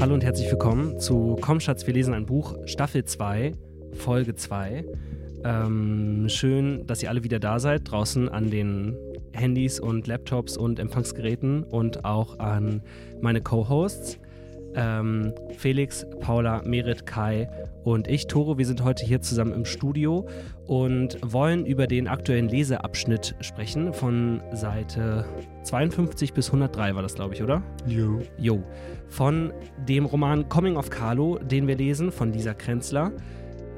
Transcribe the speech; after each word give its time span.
Hallo 0.00 0.14
und 0.14 0.24
herzlich 0.24 0.50
willkommen 0.50 0.98
zu 0.98 1.36
Komm 1.42 1.60
Schatz, 1.60 1.86
wir 1.86 1.92
lesen 1.92 2.14
ein 2.14 2.24
Buch, 2.24 2.56
Staffel 2.64 3.04
2, 3.04 3.52
Folge 3.92 4.34
2. 4.34 4.86
Ähm, 5.44 6.26
schön, 6.30 6.86
dass 6.86 7.02
ihr 7.02 7.10
alle 7.10 7.22
wieder 7.22 7.38
da 7.38 7.58
seid, 7.58 7.90
draußen 7.90 8.30
an 8.30 8.50
den 8.50 8.96
Handys 9.34 9.78
und 9.78 10.06
Laptops 10.06 10.56
und 10.56 10.78
Empfangsgeräten 10.78 11.64
und 11.64 12.06
auch 12.06 12.38
an 12.38 12.80
meine 13.20 13.42
Co-Hosts. 13.42 14.18
Ähm, 14.74 15.32
Felix, 15.56 16.06
Paula, 16.20 16.62
Merit, 16.64 17.06
Kai 17.06 17.48
und 17.82 18.06
ich, 18.06 18.26
Toro, 18.26 18.58
wir 18.58 18.66
sind 18.66 18.84
heute 18.84 19.04
hier 19.04 19.20
zusammen 19.20 19.52
im 19.52 19.64
Studio 19.64 20.26
und 20.66 21.18
wollen 21.22 21.66
über 21.66 21.86
den 21.86 22.06
aktuellen 22.06 22.48
Leseabschnitt 22.48 23.34
sprechen 23.40 23.92
von 23.92 24.40
Seite 24.52 25.24
52 25.64 26.32
bis 26.32 26.48
103 26.48 26.94
war 26.94 27.02
das, 27.02 27.14
glaube 27.14 27.34
ich, 27.34 27.42
oder? 27.42 27.62
Jo. 27.86 28.20
Jo. 28.38 28.62
Von 29.08 29.52
dem 29.88 30.06
Roman 30.06 30.48
Coming 30.48 30.76
of 30.76 30.90
Carlo, 30.90 31.38
den 31.38 31.66
wir 31.66 31.76
lesen, 31.76 32.12
von 32.12 32.32
Lisa 32.32 32.54
Krenzler. 32.54 33.12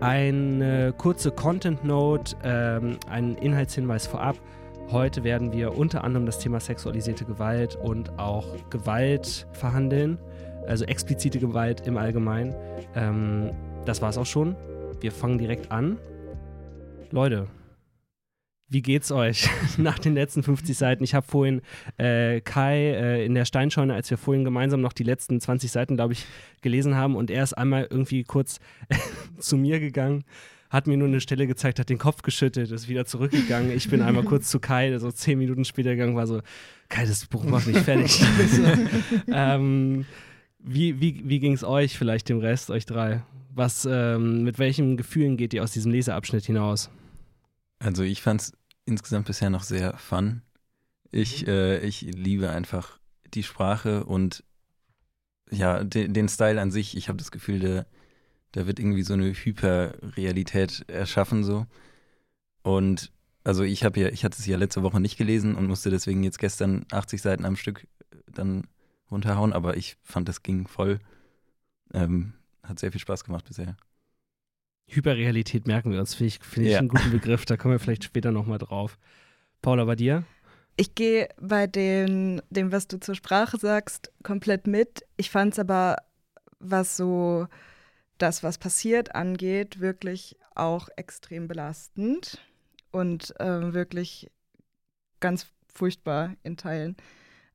Eine 0.01 0.93
kurze 0.98 1.30
Content 1.30 1.84
Note, 1.84 2.34
ähm, 2.45 2.98
ein 3.09 3.37
Inhaltshinweis 3.37 4.06
vorab. 4.06 4.37
Heute 4.91 5.24
werden 5.24 5.52
wir 5.52 5.79
unter 5.79 6.05
anderem 6.05 6.27
das 6.27 6.38
Thema 6.38 6.61
sexualisierte 6.61 7.24
Gewalt 7.24 7.77
und 7.77 8.19
auch 8.19 8.47
Gewalt 8.69 9.47
verhandeln, 9.52 10.19
also 10.66 10.84
explizite 10.84 11.39
Gewalt 11.39 11.87
im 11.87 11.97
Allgemeinen. 11.97 12.55
Ähm, 12.95 13.51
das 13.84 14.03
war's 14.03 14.19
auch 14.19 14.27
schon. 14.27 14.57
Wir 15.01 15.12
fangen 15.12 15.39
direkt 15.39 15.70
an. 15.70 15.98
Leute, 17.11 17.48
wie 18.73 18.80
geht's 18.80 19.12
euch 19.12 19.48
nach 19.77 19.98
den 19.98 20.15
letzten 20.15 20.43
50 20.43 20.77
Seiten? 20.77 21.05
Ich 21.05 21.15
habe 21.15 21.27
vorhin 21.27 21.61
äh, 21.98 22.41
Kai 22.41 22.93
äh, 22.93 23.25
in 23.27 23.34
der 23.34 23.45
Steinscheune, 23.45 23.93
als 23.93 24.11
wir 24.11 24.17
vorhin 24.17 24.45
gemeinsam 24.45 24.80
noch 24.80 24.95
die 24.95 25.03
letzten 25.03 25.41
20 25.41 25.70
Seiten, 25.70 25.97
glaube 25.97 26.15
ich, 26.15 26.25
gelesen 26.62 26.97
haben 26.97 27.15
und 27.15 27.31
er 27.31 27.42
ist 27.42 27.53
einmal 27.53 27.87
irgendwie 27.91 28.25
kurz 28.25 28.61
zu 29.39 29.58
mir 29.58 29.79
gegangen, 29.79 30.25
hat 30.70 30.86
mir 30.86 30.97
nur 30.97 31.08
eine 31.08 31.20
Stelle 31.20 31.47
gezeigt, 31.47 31.79
hat 31.79 31.91
den 31.91 31.98
Kopf 31.98 32.23
geschüttelt, 32.23 32.70
ist 32.70 32.89
wieder 32.89 33.05
zurückgegangen. 33.05 33.70
Ich 33.73 33.91
bin 33.91 34.01
einmal 34.01 34.25
kurz 34.25 34.48
zu 34.48 34.58
Kai, 34.58 34.89
der 34.89 35.01
so 35.01 35.12
zehn 35.12 35.39
Minuten 35.39 35.67
später 35.67 35.91
gegangen 35.91 36.17
war, 36.17 36.27
so, 36.27 36.41
Kai, 36.89 37.05
das 37.05 37.27
Buch 37.27 37.45
macht 37.45 37.67
mich 37.67 37.77
fertig. 37.77 38.25
ähm, 39.31 40.06
wie 40.62 41.00
wie, 41.00 41.28
wie 41.28 41.41
ging 41.41 41.52
es 41.52 41.64
euch, 41.64 41.98
vielleicht 41.98 42.28
dem 42.28 42.38
Rest, 42.38 42.70
euch 42.70 42.86
drei? 42.86 43.22
Was, 43.55 43.86
ähm, 43.91 44.44
mit 44.44 44.58
welchen 44.58 44.96
Gefühlen 44.96 45.36
geht 45.36 45.52
ihr 45.52 45.62
aus 45.62 45.72
diesem 45.72 45.92
Leseabschnitt 45.92 46.44
hinaus? 46.44 46.91
Also 47.78 48.02
ich 48.02 48.22
fand 48.22 48.41
es 48.41 48.52
insgesamt 48.86 49.27
bisher 49.27 49.50
noch 49.50 49.62
sehr 49.62 49.96
fun. 49.98 50.42
Ich, 51.10 51.46
äh, 51.46 51.78
ich 51.80 52.00
liebe 52.00 52.50
einfach 52.50 52.98
die 53.34 53.42
Sprache 53.42 54.05
und 54.05 54.44
ja, 55.50 55.84
de, 55.84 56.08
den 56.08 56.28
Style 56.28 56.60
an 56.60 56.70
sich. 56.70 56.96
Ich 56.96 57.08
habe 57.08 57.18
das 57.18 57.30
Gefühl, 57.30 57.58
der, 57.58 57.86
da 58.52 58.66
wird 58.66 58.78
irgendwie 58.78 59.02
so 59.02 59.12
eine 59.12 59.33
Hyperrealität 59.33 60.84
erschaffen 60.88 61.44
so. 61.44 61.66
Und 62.62 63.12
also 63.44 63.64
ich 63.64 63.84
habe 63.84 64.00
ja, 64.00 64.08
ich 64.08 64.24
hatte 64.24 64.38
es 64.38 64.46
ja 64.46 64.56
letzte 64.56 64.83
Woche 64.83 65.00
nicht 65.00 65.18
gelesen 65.18 65.56
und 65.56 65.66
musste 65.66 65.90
deswegen 65.90 66.22
jetzt 66.22 66.38
gestern 66.38 66.86
80 66.90 67.20
Seiten 67.20 67.44
am 67.44 67.56
Stück 67.56 67.86
dann 68.33 68.66
runterhauen, 69.12 69.52
aber 69.52 69.77
ich 69.77 69.96
fand, 70.02 70.28
das 70.28 70.42
ging 70.42 70.66
voll. 70.66 70.98
Ähm, 71.94 72.32
hat 72.62 72.78
sehr 72.78 72.92
viel 72.92 73.00
Spaß 73.00 73.24
gemacht 73.24 73.44
bisher. 73.46 73.77
Hyperrealität 74.86 75.66
merken 75.66 75.92
wir 75.92 76.00
uns, 76.00 76.14
finde 76.14 76.28
ich, 76.28 76.38
find 76.41 76.66
ich 76.66 76.72
ja. 76.72 76.78
einen 76.78 76.88
guten 76.88 77.10
Begriff. 77.10 77.44
Da 77.44 77.56
kommen 77.56 77.74
wir 77.74 77.78
vielleicht 77.78 78.05
später 78.05 78.33
nochmal 78.33 78.58
drauf. 78.58 78.98
Paula, 79.60 79.84
bei 79.84 79.96
dir? 79.96 80.24
Ich 80.77 80.94
gehe 80.94 81.28
bei 81.40 81.66
den, 81.66 82.42
dem, 82.50 82.72
was 82.72 82.88
du 82.88 82.98
zur 82.98 83.14
Sprache 83.14 83.58
sagst, 83.58 84.10
komplett 84.22 84.66
mit. 84.66 85.05
Ich 85.16 85.30
fand 85.30 85.52
es 85.52 85.58
aber, 85.58 85.96
was 86.58 86.96
so 86.96 87.46
das, 88.18 88.42
was 88.42 88.58
passiert, 88.58 89.14
angeht, 89.14 89.80
wirklich 89.80 90.36
auch 90.55 90.88
extrem 90.96 91.48
belastend 91.48 92.38
und 92.90 93.38
äh, 93.40 93.72
wirklich 93.72 94.30
ganz 95.20 95.46
furchtbar 95.72 96.34
in 96.42 96.56
Teilen. 96.56 96.96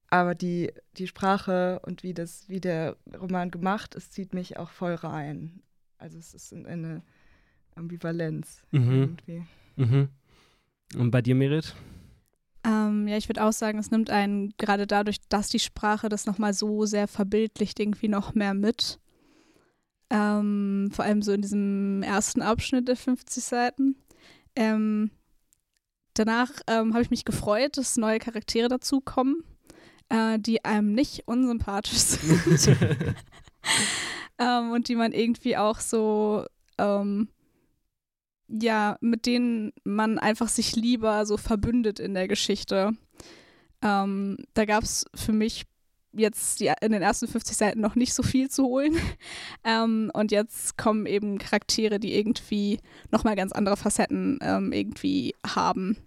Aber 0.10 0.36
die, 0.36 0.72
die 0.98 1.08
Sprache 1.08 1.82
und 1.86 2.04
wie, 2.04 2.14
das, 2.14 2.48
wie 2.48 2.62
der 2.62 2.96
Roman 3.20 3.52
gemacht 3.52 3.96
ist, 3.96 4.14
zieht 4.14 4.34
mich 4.34 4.58
auch 4.58 4.70
voll 4.70 4.94
rein. 4.96 5.62
Also 5.98 6.18
es 6.18 6.34
ist 6.34 6.54
eine 6.54 7.02
Ambivalenz 7.76 8.64
mhm. 8.72 8.92
irgendwie. 8.92 9.44
Mhm. 9.76 10.10
Und 10.96 11.12
bei 11.12 11.22
dir, 11.22 11.36
Merit? 11.36 11.76
Ähm, 12.64 13.08
ja, 13.08 13.18
ich 13.18 13.30
würde 13.30 13.44
auch 13.44 13.54
sagen, 13.54 13.80
es 13.80 13.92
nimmt 13.92 14.10
einen 14.10 14.54
gerade 14.58 14.88
dadurch, 14.88 15.18
dass 15.30 15.50
die 15.50 15.60
Sprache 15.60 16.10
das 16.10 16.26
nochmal 16.26 16.54
so 16.54 16.86
sehr 16.86 17.08
verbildlicht, 17.08 17.80
irgendwie 17.80 18.08
noch 18.08 18.34
mehr 18.34 18.54
mit. 18.54 19.00
Ähm, 20.10 20.90
vor 20.92 21.06
allem 21.06 21.22
so 21.22 21.34
in 21.34 21.42
diesem 21.42 22.02
ersten 22.02 22.42
Abschnitt 22.42 22.88
der 22.88 22.96
50 22.96 23.44
Seiten. 23.44 23.96
Ähm, 24.56 25.12
danach 26.14 26.52
ähm, 26.68 26.94
habe 26.94 27.04
ich 27.04 27.10
mich 27.10 27.26
gefreut, 27.26 27.78
dass 27.78 27.98
neue 27.98 28.20
Charaktere 28.20 28.70
dazukommen, 28.70 29.44
äh, 30.10 30.40
die 30.40 30.64
einem 30.66 30.94
nicht 30.94 31.28
unsympathisch 31.28 31.98
sind. 31.98 32.76
Ähm, 34.40 34.70
und 34.70 34.88
die 34.88 34.96
man 34.96 35.14
irgendwie 35.14 35.58
auch 35.58 35.80
so 35.80 36.46
ähm, 36.78 37.28
ja, 38.48 38.98
mit 39.02 39.26
denen 39.26 39.74
man 39.84 40.20
einfach 40.20 40.48
sich 40.48 40.76
lieber 40.76 41.26
so 41.26 41.38
verbündet 41.38 42.00
in 42.00 42.14
der 42.14 42.28
Geschichte. 42.28 42.92
Ähm, 43.82 44.38
da 44.54 44.66
gab 44.66 44.84
es 44.84 45.06
für 45.14 45.34
mich 45.34 45.66
jetzt 46.14 46.60
die, 46.60 46.72
in 46.82 46.94
den 46.94 47.02
ersten 47.02 47.28
50 47.28 47.56
Seiten 47.56 47.82
noch 47.82 47.96
nicht 47.96 48.14
so 48.14 48.24
viel 48.24 48.50
zu 48.50 48.64
holen. 48.64 48.96
ähm, 49.64 50.10
und 50.14 50.32
jetzt 50.32 50.78
kommen 50.78 51.06
eben 51.06 51.38
Charaktere, 51.38 52.00
die 52.00 52.16
irgendwie 52.16 52.80
nochmal 53.12 53.36
ganz 53.36 53.52
andere 53.52 53.78
Facetten 53.78 54.40
ähm, 54.42 54.72
irgendwie 54.72 55.36
haben. 55.46 55.98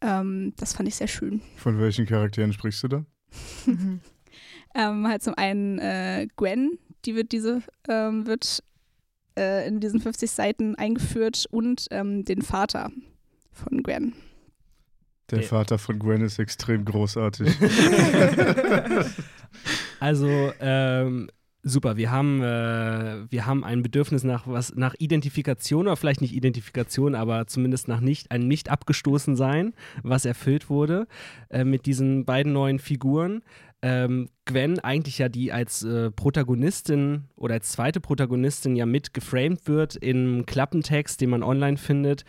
Ähm, 0.00 0.52
das 0.58 0.74
fand 0.74 0.88
ich 0.88 0.96
sehr 0.96 1.08
schön. 1.08 1.40
Von 1.56 1.80
welchen 1.80 2.06
Charakteren 2.06 2.52
sprichst 2.52 2.82
du 2.84 2.88
da? 2.88 3.06
Ähm, 4.74 5.06
halt 5.06 5.22
zum 5.22 5.34
einen 5.34 5.78
äh, 5.78 6.28
Gwen, 6.36 6.78
die 7.04 7.14
wird 7.14 7.32
diese, 7.32 7.62
ähm, 7.88 8.26
wird 8.26 8.62
äh, 9.38 9.66
in 9.66 9.80
diesen 9.80 10.00
50 10.00 10.30
Seiten 10.30 10.74
eingeführt 10.76 11.46
und 11.50 11.88
ähm, 11.90 12.24
den 12.24 12.42
Vater 12.42 12.90
von 13.50 13.82
Gwen. 13.82 14.14
Der 15.30 15.42
Vater 15.42 15.78
von 15.78 15.98
Gwen 15.98 16.22
ist 16.22 16.38
extrem 16.38 16.84
großartig. 16.84 17.54
also, 20.00 20.52
ähm, 20.60 21.30
super. 21.62 21.96
Wir 21.96 22.10
haben, 22.10 22.42
äh, 22.42 23.30
wir 23.30 23.46
haben 23.46 23.64
ein 23.64 23.82
Bedürfnis 23.82 24.24
nach 24.24 24.46
was, 24.46 24.74
nach 24.74 24.94
Identifikation, 24.98 25.86
oder 25.86 25.96
vielleicht 25.96 26.20
nicht 26.20 26.34
Identifikation, 26.34 27.14
aber 27.14 27.46
zumindest 27.46 27.88
nach 27.88 28.00
nicht, 28.00 28.30
ein 28.30 28.48
nicht 28.48 28.70
abgestoßen 28.70 29.36
sein, 29.36 29.74
was 30.02 30.24
erfüllt 30.24 30.70
wurde 30.70 31.06
äh, 31.50 31.64
mit 31.64 31.86
diesen 31.86 32.24
beiden 32.24 32.52
neuen 32.52 32.78
Figuren 32.78 33.42
ähm, 33.82 34.28
Gwen 34.44 34.78
eigentlich 34.78 35.18
ja 35.18 35.28
die 35.28 35.52
als 35.52 35.82
äh, 35.82 36.10
Protagonistin 36.10 37.24
oder 37.36 37.54
als 37.54 37.72
zweite 37.72 38.00
Protagonistin 38.00 38.76
ja 38.76 38.86
mit 38.86 39.12
geframed 39.12 39.66
wird 39.66 39.96
im 39.96 40.46
Klappentext, 40.46 41.20
den 41.20 41.30
man 41.30 41.42
online 41.42 41.76
findet. 41.76 42.24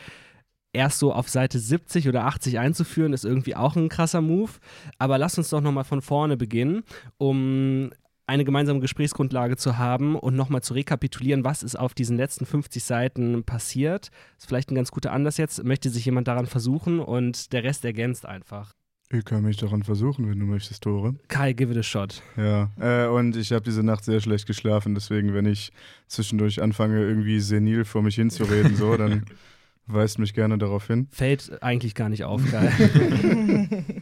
Erst 0.76 0.98
so 0.98 1.14
auf 1.14 1.30
Seite 1.30 1.60
70 1.60 2.10
oder 2.10 2.26
80 2.26 2.58
einzuführen, 2.58 3.14
ist 3.14 3.26
irgendwie 3.26 3.56
auch 3.56 3.76
ein 3.76 3.90
krasser 3.90 4.22
Move. 4.22 4.54
Aber 4.98 5.20
lass 5.20 5.38
uns 5.38 5.50
doch 5.50 5.62
nochmal 5.62 5.84
von 5.84 6.02
vorne 6.02 6.36
beginnen, 6.36 6.84
um 7.20 7.92
eine 8.26 8.46
gemeinsame 8.46 8.80
Gesprächsgrundlage 8.80 9.58
zu 9.58 9.78
haben 9.78 10.16
und 10.16 10.36
nochmal 10.36 10.62
zu 10.62 10.74
rekapitulieren, 10.74 11.44
was 11.44 11.64
ist 11.64 11.76
auf 11.78 11.94
diesen 11.94 12.18
letzten 12.18 12.46
50 12.46 12.84
Seiten 12.84 13.44
passiert. 13.44 14.12
Ist 14.38 14.48
vielleicht 14.48 14.72
ein 14.72 14.76
ganz 14.76 14.92
guter 14.92 15.12
Anlass 15.12 15.38
jetzt. 15.38 15.64
Möchte 15.64 15.90
sich 15.90 16.06
jemand 16.06 16.28
daran 16.28 16.46
versuchen 16.46 17.00
und 17.00 17.52
der 17.54 17.64
Rest 17.64 17.84
ergänzt 17.84 18.26
einfach. 18.26 18.74
Ich 19.12 19.26
kann 19.26 19.44
mich 19.44 19.58
daran 19.58 19.84
versuchen, 19.84 20.28
wenn 20.28 20.40
du 20.40 20.46
möchtest, 20.46 20.84
Tore. 20.84 21.16
Kai, 21.28 21.54
give 21.54 21.72
it 21.72 21.78
a 21.78 21.84
shot. 21.84 22.24
Ja, 22.36 22.72
äh, 22.80 23.08
und 23.08 23.36
ich 23.36 23.52
habe 23.52 23.64
diese 23.64 23.84
Nacht 23.84 24.04
sehr 24.06 24.20
schlecht 24.22 24.48
geschlafen, 24.48 24.96
deswegen, 24.96 25.36
wenn 25.36 25.46
ich 25.46 25.72
zwischendurch 26.08 26.64
anfange, 26.64 27.00
irgendwie 27.00 27.40
senil 27.40 27.86
vor 27.86 28.02
mich 28.02 28.16
hinzureden, 28.16 28.76
so, 28.76 28.98
dann 28.98 29.26
weist 29.86 30.18
mich 30.18 30.34
gerne 30.34 30.58
darauf 30.58 30.88
hin. 30.88 31.08
Fällt 31.12 31.62
eigentlich 31.62 31.94
gar 31.94 32.10
nicht 32.10 32.24
auf, 32.24 32.42
Kai. 32.50 32.72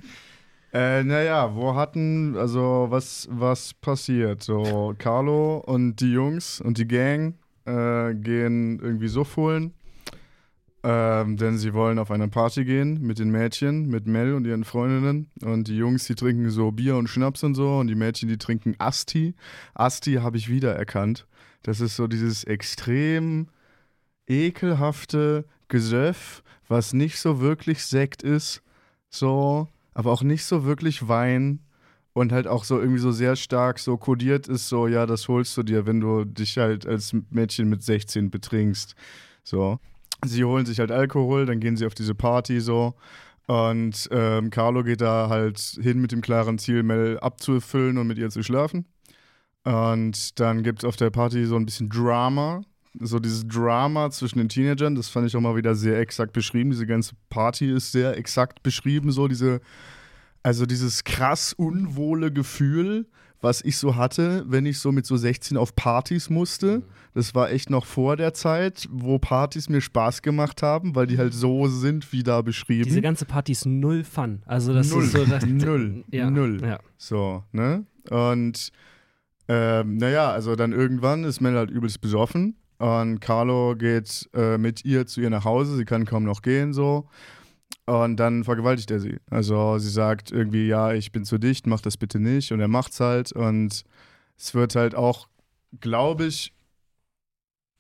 äh, 0.73 1.03
naja, 1.03 1.56
wo 1.56 1.75
hatten, 1.75 2.38
also 2.38 2.88
was, 2.89 3.27
was 3.31 3.73
passiert? 3.73 4.44
So, 4.44 4.94
Carlo 4.97 5.57
und 5.57 5.97
die 5.97 6.13
Jungs 6.13 6.62
und 6.62 6.77
die 6.77 6.88
Gang 6.88 7.35
äh, 7.65 8.13
gehen 8.13 8.79
irgendwie 8.79 9.07
so 9.07 9.23
fohlen 9.23 9.73
ähm, 10.83 11.38
denn 11.38 11.57
sie 11.57 11.73
wollen 11.73 12.00
auf 12.00 12.09
eine 12.09 12.27
Party 12.27 12.65
gehen 12.65 13.01
mit 13.01 13.19
den 13.19 13.29
Mädchen, 13.29 13.88
mit 13.88 14.07
Mel 14.07 14.33
und 14.33 14.45
ihren 14.45 14.63
Freundinnen. 14.63 15.29
Und 15.41 15.68
die 15.68 15.77
Jungs, 15.77 16.06
die 16.06 16.15
trinken 16.15 16.50
so 16.50 16.71
Bier 16.71 16.95
und 16.95 17.07
Schnaps 17.07 17.44
und 17.44 17.53
so. 17.53 17.77
Und 17.77 17.88
die 17.88 17.95
Mädchen, 17.95 18.29
die 18.29 18.38
trinken 18.38 18.75
Asti. 18.79 19.35
Asti 19.75 20.15
habe 20.15 20.38
ich 20.38 20.50
wiedererkannt. 20.50 21.27
Das 21.63 21.81
ist 21.81 21.95
so 21.95 22.07
dieses 22.07 22.44
extrem 22.45 23.47
ekelhafte 24.27 25.45
Gesöff, 25.67 26.41
was 26.67 26.94
nicht 26.94 27.19
so 27.19 27.39
wirklich 27.41 27.85
Sekt 27.85 28.24
ist. 28.24 28.63
So, 29.09 29.67
aber 29.93 30.11
auch 30.11 30.23
nicht 30.23 30.45
so 30.45 30.65
wirklich 30.65 31.07
Wein. 31.07 31.59
und 32.13 32.33
halt 32.33 32.45
auch 32.45 32.65
so 32.65 32.77
irgendwie 32.79 32.99
so 32.99 33.11
sehr 33.11 33.38
stark 33.38 33.79
so 33.79 33.95
kodiert 33.95 34.47
ist, 34.49 34.67
so, 34.67 34.88
ja, 34.88 35.05
das 35.05 35.29
holst 35.29 35.55
du 35.55 35.63
dir, 35.63 35.85
wenn 35.85 36.01
du 36.01 36.25
dich 36.25 36.57
halt 36.57 36.85
als 36.85 37.15
Mädchen 37.29 37.69
mit 37.69 37.83
16 37.83 38.29
betrinkst. 38.29 38.95
So. 39.43 39.79
Sie 40.25 40.43
holen 40.43 40.65
sich 40.65 40.79
halt 40.79 40.91
Alkohol, 40.91 41.45
dann 41.45 41.61
gehen 41.61 41.77
sie 41.77 41.85
auf 41.85 41.95
diese 41.95 42.13
Party 42.13 42.59
so. 42.59 42.95
Und 43.47 44.07
ähm, 44.11 44.49
Carlo 44.49 44.83
geht 44.83 45.01
da 45.01 45.29
halt 45.29 45.59
hin 45.81 45.99
mit 45.99 46.11
dem 46.11 46.21
klaren 46.21 46.57
Ziel, 46.57 46.83
Mel 46.83 47.17
abzufüllen 47.19 47.97
und 47.97 48.07
mit 48.07 48.17
ihr 48.17 48.29
zu 48.29 48.43
schlafen. 48.43 48.85
Und 49.63 50.39
dann 50.39 50.63
gibt 50.63 50.79
es 50.79 50.85
auf 50.85 50.95
der 50.95 51.09
Party 51.09 51.45
so 51.45 51.55
ein 51.55 51.65
bisschen 51.65 51.89
Drama. 51.89 52.61
So 52.99 53.19
dieses 53.19 53.47
Drama 53.47 54.11
zwischen 54.11 54.39
den 54.39 54.49
Teenagern, 54.49 54.95
das 54.95 55.07
fand 55.09 55.27
ich 55.27 55.35
auch 55.35 55.41
mal 55.41 55.55
wieder 55.55 55.75
sehr 55.75 55.99
exakt 55.99 56.33
beschrieben. 56.33 56.71
Diese 56.71 56.85
ganze 56.85 57.13
Party 57.29 57.71
ist 57.71 57.91
sehr 57.91 58.17
exakt 58.17 58.63
beschrieben, 58.63 59.11
so 59.11 59.27
diese 59.27 59.61
also 60.43 60.65
dieses 60.65 61.03
krass 61.03 61.53
unwohle 61.53 62.31
Gefühl, 62.31 63.05
was 63.41 63.63
ich 63.63 63.77
so 63.77 63.95
hatte, 63.95 64.43
wenn 64.47 64.65
ich 64.65 64.79
so 64.79 64.91
mit 64.91 65.05
so 65.05 65.17
16 65.17 65.57
auf 65.57 65.75
Partys 65.75 66.29
musste. 66.29 66.79
Mhm. 66.79 66.83
Das 67.13 67.33
war 67.35 67.51
echt 67.51 67.69
noch 67.69 67.85
vor 67.85 68.15
der 68.15 68.33
Zeit, 68.33 68.88
wo 68.91 69.19
Partys 69.19 69.67
mir 69.67 69.81
Spaß 69.81 70.21
gemacht 70.21 70.61
haben, 70.61 70.95
weil 70.95 71.07
die 71.07 71.17
halt 71.17 71.33
so 71.33 71.67
sind, 71.67 72.11
wie 72.13 72.23
da 72.23 72.41
beschrieben. 72.41 72.85
Diese 72.85 73.01
ganze 73.01 73.25
Party 73.25 73.51
ist 73.51 73.65
null 73.65 74.03
Fun. 74.03 74.43
Also 74.45 74.73
das 74.73 74.91
null. 74.91 75.03
ist 75.03 75.11
so 75.11 75.25
das, 75.25 75.45
null, 75.47 76.03
ja. 76.11 76.29
null. 76.29 76.61
Ja. 76.61 76.79
So, 76.97 77.43
ne? 77.51 77.85
Und 78.09 78.71
ähm, 79.47 79.97
naja, 79.97 80.31
also 80.31 80.55
dann 80.55 80.71
irgendwann 80.71 81.23
ist 81.23 81.41
Mel 81.41 81.55
halt 81.55 81.71
übelst 81.71 81.99
besoffen 82.01 82.55
und 82.81 83.19
Carlo 83.19 83.75
geht 83.77 84.27
äh, 84.33 84.57
mit 84.57 84.83
ihr 84.85 85.05
zu 85.05 85.21
ihr 85.21 85.29
nach 85.29 85.45
Hause. 85.45 85.75
Sie 85.77 85.85
kann 85.85 86.05
kaum 86.05 86.23
noch 86.23 86.41
gehen 86.41 86.73
so. 86.73 87.07
Und 87.85 88.17
dann 88.17 88.43
vergewaltigt 88.43 88.89
er 88.89 88.99
sie. 88.99 89.17
Also 89.29 89.77
sie 89.77 89.91
sagt 89.91 90.31
irgendwie, 90.31 90.65
ja, 90.65 90.91
ich 90.91 91.11
bin 91.11 91.23
zu 91.23 91.37
dicht, 91.37 91.67
mach 91.67 91.81
das 91.81 91.97
bitte 91.97 92.19
nicht. 92.19 92.51
Und 92.51 92.59
er 92.59 92.67
macht's 92.67 92.99
halt. 92.99 93.33
Und 93.33 93.83
es 94.35 94.55
wird 94.55 94.75
halt 94.75 94.95
auch, 94.95 95.27
glaube 95.79 96.25
ich, 96.25 96.53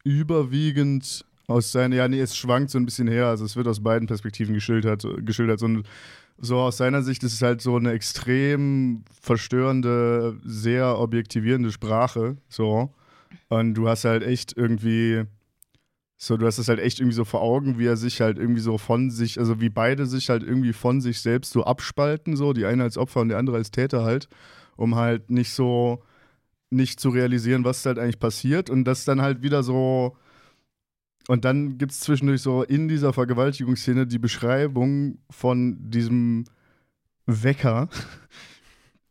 überwiegend 0.03 1.25
aus 1.47 1.71
seiner, 1.71 1.95
ja, 1.95 2.07
nee, 2.07 2.19
es 2.19 2.35
schwankt 2.35 2.69
so 2.69 2.77
ein 2.77 2.85
bisschen 2.85 3.07
her. 3.07 3.25
Also 3.25 3.43
es 3.43 3.55
wird 3.55 3.67
aus 3.67 3.81
beiden 3.81 4.07
Perspektiven 4.07 4.53
geschildert. 4.53 5.03
geschildert. 5.25 5.63
Und 5.63 5.87
so 6.37 6.59
aus 6.59 6.77
seiner 6.77 7.01
Sicht 7.01 7.23
ist 7.23 7.33
es 7.33 7.41
halt 7.41 7.61
so 7.61 7.75
eine 7.75 7.93
extrem 7.93 9.03
verstörende, 9.19 10.37
sehr 10.43 10.99
objektivierende 10.99 11.71
Sprache. 11.71 12.37
So. 12.49 12.93
Und 13.49 13.73
du 13.73 13.87
hast 13.87 14.05
halt 14.05 14.23
echt 14.23 14.55
irgendwie 14.55 15.25
so, 16.23 16.37
du 16.37 16.45
hast 16.45 16.59
es 16.59 16.67
halt 16.67 16.79
echt 16.79 16.99
irgendwie 16.99 17.15
so 17.15 17.25
vor 17.25 17.41
Augen, 17.41 17.79
wie 17.79 17.87
er 17.87 17.97
sich 17.97 18.21
halt 18.21 18.37
irgendwie 18.37 18.61
so 18.61 18.77
von 18.77 19.09
sich, 19.09 19.39
also 19.39 19.59
wie 19.59 19.69
beide 19.69 20.05
sich 20.05 20.29
halt 20.29 20.43
irgendwie 20.43 20.71
von 20.71 21.01
sich 21.01 21.19
selbst 21.19 21.51
so 21.51 21.63
abspalten, 21.63 22.35
so, 22.35 22.53
die 22.53 22.65
eine 22.65 22.83
als 22.83 22.95
Opfer 22.95 23.21
und 23.21 23.29
der 23.29 23.39
andere 23.39 23.57
als 23.57 23.71
Täter 23.71 24.03
halt, 24.03 24.29
um 24.75 24.95
halt 24.95 25.31
nicht 25.31 25.51
so, 25.51 26.03
nicht 26.69 26.99
zu 26.99 27.09
realisieren, 27.09 27.65
was 27.65 27.83
halt 27.87 27.97
eigentlich 27.97 28.19
passiert. 28.19 28.69
Und 28.69 28.83
das 28.83 29.03
dann 29.03 29.19
halt 29.19 29.41
wieder 29.41 29.63
so, 29.63 30.15
und 31.27 31.43
dann 31.43 31.79
gibt 31.79 31.91
es 31.91 32.01
zwischendurch 32.01 32.41
so 32.41 32.61
in 32.61 32.87
dieser 32.87 33.13
Vergewaltigungsszene 33.13 34.05
die 34.05 34.19
Beschreibung 34.19 35.17
von 35.31 35.89
diesem 35.89 36.45
Wecker, 37.25 37.89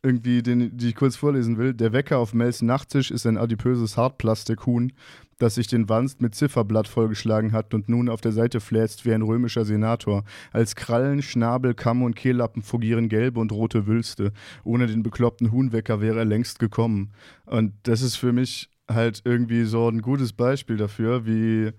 irgendwie, 0.03 0.41
den, 0.41 0.75
die 0.77 0.89
ich 0.89 0.95
kurz 0.95 1.15
vorlesen 1.15 1.57
will. 1.57 1.73
Der 1.73 1.93
Wecker 1.93 2.17
auf 2.17 2.33
Mels 2.33 2.61
Nachttisch 2.61 3.11
ist 3.11 3.27
ein 3.27 3.37
adipöses 3.37 3.97
Hartplastikhuhn, 3.97 4.93
das 5.37 5.55
sich 5.55 5.67
den 5.67 5.89
Wanst 5.89 6.21
mit 6.21 6.33
Zifferblatt 6.33 6.87
vollgeschlagen 6.87 7.51
hat 7.51 7.73
und 7.73 7.89
nun 7.89 8.09
auf 8.09 8.21
der 8.21 8.31
Seite 8.31 8.59
fläzt 8.59 9.05
wie 9.05 9.13
ein 9.13 9.21
römischer 9.21 9.65
Senator. 9.65 10.23
Als 10.51 10.75
Krallen, 10.75 11.21
Schnabel, 11.21 11.73
Kamm 11.73 12.03
und 12.03 12.15
Kehllappen 12.15 12.61
fungieren 12.63 13.09
gelbe 13.09 13.39
und 13.39 13.51
rote 13.51 13.85
Wülste. 13.85 14.33
Ohne 14.63 14.87
den 14.87 15.03
bekloppten 15.03 15.51
Huhnwecker 15.51 16.01
wäre 16.01 16.19
er 16.19 16.25
längst 16.25 16.59
gekommen. 16.59 17.11
Und 17.45 17.73
das 17.83 18.01
ist 18.01 18.15
für 18.15 18.33
mich 18.33 18.69
halt 18.89 19.21
irgendwie 19.23 19.63
so 19.65 19.87
ein 19.87 20.01
gutes 20.01 20.33
Beispiel 20.33 20.77
dafür, 20.77 21.25
wie 21.25 21.71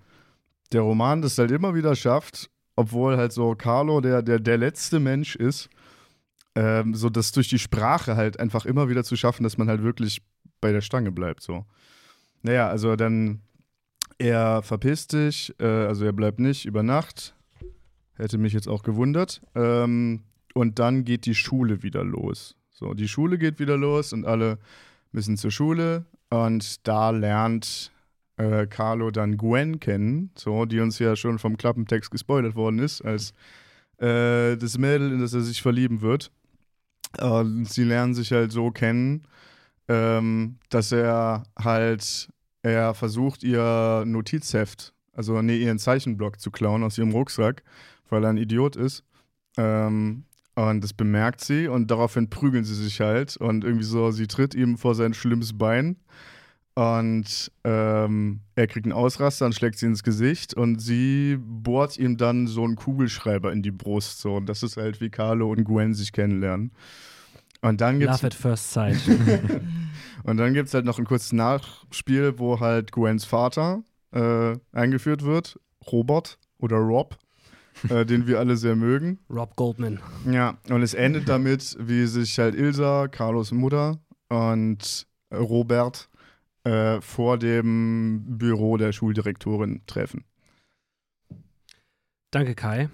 der 0.72 0.82
Roman 0.82 1.22
das 1.22 1.38
halt 1.38 1.50
immer 1.50 1.74
wieder 1.74 1.94
schafft, 1.94 2.50
obwohl 2.76 3.16
halt 3.16 3.32
so 3.32 3.54
Carlo 3.54 4.00
der, 4.00 4.22
der, 4.22 4.38
der 4.38 4.58
letzte 4.58 5.00
Mensch 5.00 5.36
ist, 5.36 5.69
ähm, 6.54 6.94
so 6.94 7.08
das 7.10 7.32
durch 7.32 7.49
die 7.49 7.58
Sprache 7.58 8.16
halt 8.16 8.38
einfach 8.38 8.66
immer 8.66 8.88
wieder 8.88 9.04
zu 9.04 9.16
schaffen, 9.16 9.43
dass 9.43 9.58
man 9.58 9.69
halt 9.69 9.82
wirklich 9.82 10.22
bei 10.60 10.72
der 10.72 10.81
Stange 10.81 11.12
bleibt. 11.12 11.43
So. 11.43 11.64
Naja, 12.43 12.69
also 12.69 12.96
dann 12.96 13.40
er 14.19 14.62
verpisst 14.62 15.12
sich, 15.12 15.54
äh, 15.58 15.66
also 15.66 16.04
er 16.04 16.12
bleibt 16.12 16.38
nicht 16.38 16.64
über 16.64 16.82
Nacht. 16.82 17.34
Hätte 18.14 18.38
mich 18.38 18.52
jetzt 18.52 18.69
auch 18.69 18.82
gewundert. 18.82 19.43
Ähm, 19.54 20.22
und 20.54 20.78
dann 20.78 21.04
geht 21.04 21.26
die 21.26 21.34
Schule 21.34 21.82
wieder 21.82 22.04
los. 22.04 22.56
So, 22.70 22.94
die 22.94 23.08
Schule 23.08 23.38
geht 23.38 23.58
wieder 23.58 23.76
los 23.76 24.12
und 24.12 24.26
alle 24.26 24.58
müssen 25.12 25.37
zur 25.37 25.50
Schule. 25.50 26.05
Und 26.31 26.87
da 26.87 27.10
lernt 27.10 27.90
äh, 28.37 28.66
Carlo 28.66 29.10
dann 29.10 29.37
Gwen 29.37 29.81
kennen, 29.81 30.31
so, 30.37 30.64
die 30.66 30.81
uns 30.81 30.98
ja 30.98 31.16
schon 31.16 31.38
vom 31.38 31.56
Klappentext 31.56 32.10
gespoilert 32.10 32.55
worden 32.55 32.78
ist, 32.78 33.02
als 33.02 33.32
äh, 33.98 34.56
das 34.56 34.78
Mädel, 34.78 35.12
in 35.12 35.20
das 35.20 35.34
er 35.34 35.43
sich 35.43 35.62
verlieben 35.62 36.00
wird. 36.00 36.31
Und 37.20 37.68
sie 37.68 37.84
lernen 37.84 38.14
sich 38.14 38.32
halt 38.32 38.52
so 38.52 38.70
kennen, 38.70 39.26
ähm, 39.88 40.58
dass 40.68 40.92
er 40.92 41.44
halt 41.58 42.28
er 42.62 42.94
versucht, 42.94 43.42
ihr 43.42 44.04
Notizheft, 44.06 44.94
also 45.12 45.42
nee, 45.42 45.56
ihren 45.58 45.78
Zeichenblock 45.78 46.40
zu 46.40 46.50
klauen 46.50 46.84
aus 46.84 46.96
ihrem 46.96 47.10
Rucksack, 47.10 47.62
weil 48.08 48.24
er 48.24 48.30
ein 48.30 48.36
Idiot 48.36 48.76
ist. 48.76 49.04
Ähm, 49.56 50.24
und 50.54 50.84
das 50.84 50.92
bemerkt 50.92 51.40
sie 51.40 51.66
und 51.66 51.90
daraufhin 51.90 52.28
prügeln 52.28 52.64
sie 52.64 52.74
sich 52.74 53.00
halt 53.00 53.36
und 53.38 53.64
irgendwie 53.64 53.84
so, 53.84 54.10
sie 54.10 54.26
tritt 54.26 54.54
ihm 54.54 54.76
vor 54.76 54.94
sein 54.94 55.14
schlimmes 55.14 55.56
Bein 55.56 55.96
und 56.74 57.52
ähm, 57.64 58.40
er 58.54 58.66
kriegt 58.66 58.86
einen 58.86 58.94
Ausraster 58.94 59.44
und 59.44 59.54
schlägt 59.54 59.78
sie 59.78 59.86
ins 59.86 60.02
Gesicht 60.02 60.54
und 60.54 60.80
sie 60.80 61.36
bohrt 61.38 61.98
ihm 61.98 62.16
dann 62.16 62.46
so 62.46 62.64
einen 62.64 62.76
Kugelschreiber 62.76 63.52
in 63.52 63.62
die 63.62 63.70
Brust. 63.70 64.20
So. 64.20 64.36
Und 64.36 64.46
das 64.46 64.62
ist 64.62 64.78
halt, 64.78 65.00
wie 65.00 65.10
Carlo 65.10 65.50
und 65.50 65.64
Gwen 65.64 65.92
sich 65.92 66.12
kennenlernen. 66.12 66.72
Und 67.60 67.80
dann 67.80 67.98
gibt's 67.98 68.22
Love 68.22 68.26
at 68.26 68.34
first 68.34 68.72
sight. 68.72 68.98
Und 70.24 70.36
dann 70.36 70.54
gibt 70.54 70.69
es 70.69 70.74
halt 70.74 70.84
noch 70.84 70.98
ein 70.98 71.04
kurzes 71.04 71.32
Nachspiel, 71.32 72.38
wo 72.38 72.60
halt 72.60 72.92
Gwens 72.92 73.24
Vater 73.24 73.82
äh, 74.12 74.56
eingeführt 74.72 75.24
wird. 75.24 75.58
Robert 75.90 76.38
oder 76.58 76.76
Rob, 76.76 77.19
äh, 77.88 78.06
den 78.06 78.26
wir 78.26 78.38
alle 78.38 78.56
sehr 78.56 78.76
mögen. 78.76 79.19
Rob 79.28 79.56
Goldman. 79.56 80.00
Ja, 80.30 80.58
und 80.69 80.82
es 80.82 80.94
endet 80.94 81.28
damit, 81.28 81.76
wie 81.80 82.06
sich 82.06 82.38
halt 82.38 82.54
Ilsa, 82.54 83.08
Carlos 83.08 83.50
Mutter 83.50 83.98
und 84.28 85.06
Robert 85.32 86.08
äh, 86.64 87.00
vor 87.00 87.38
dem 87.38 88.38
Büro 88.38 88.76
der 88.76 88.92
Schuldirektorin 88.92 89.82
treffen. 89.86 90.24
Danke, 92.31 92.54
Kai. 92.54 92.88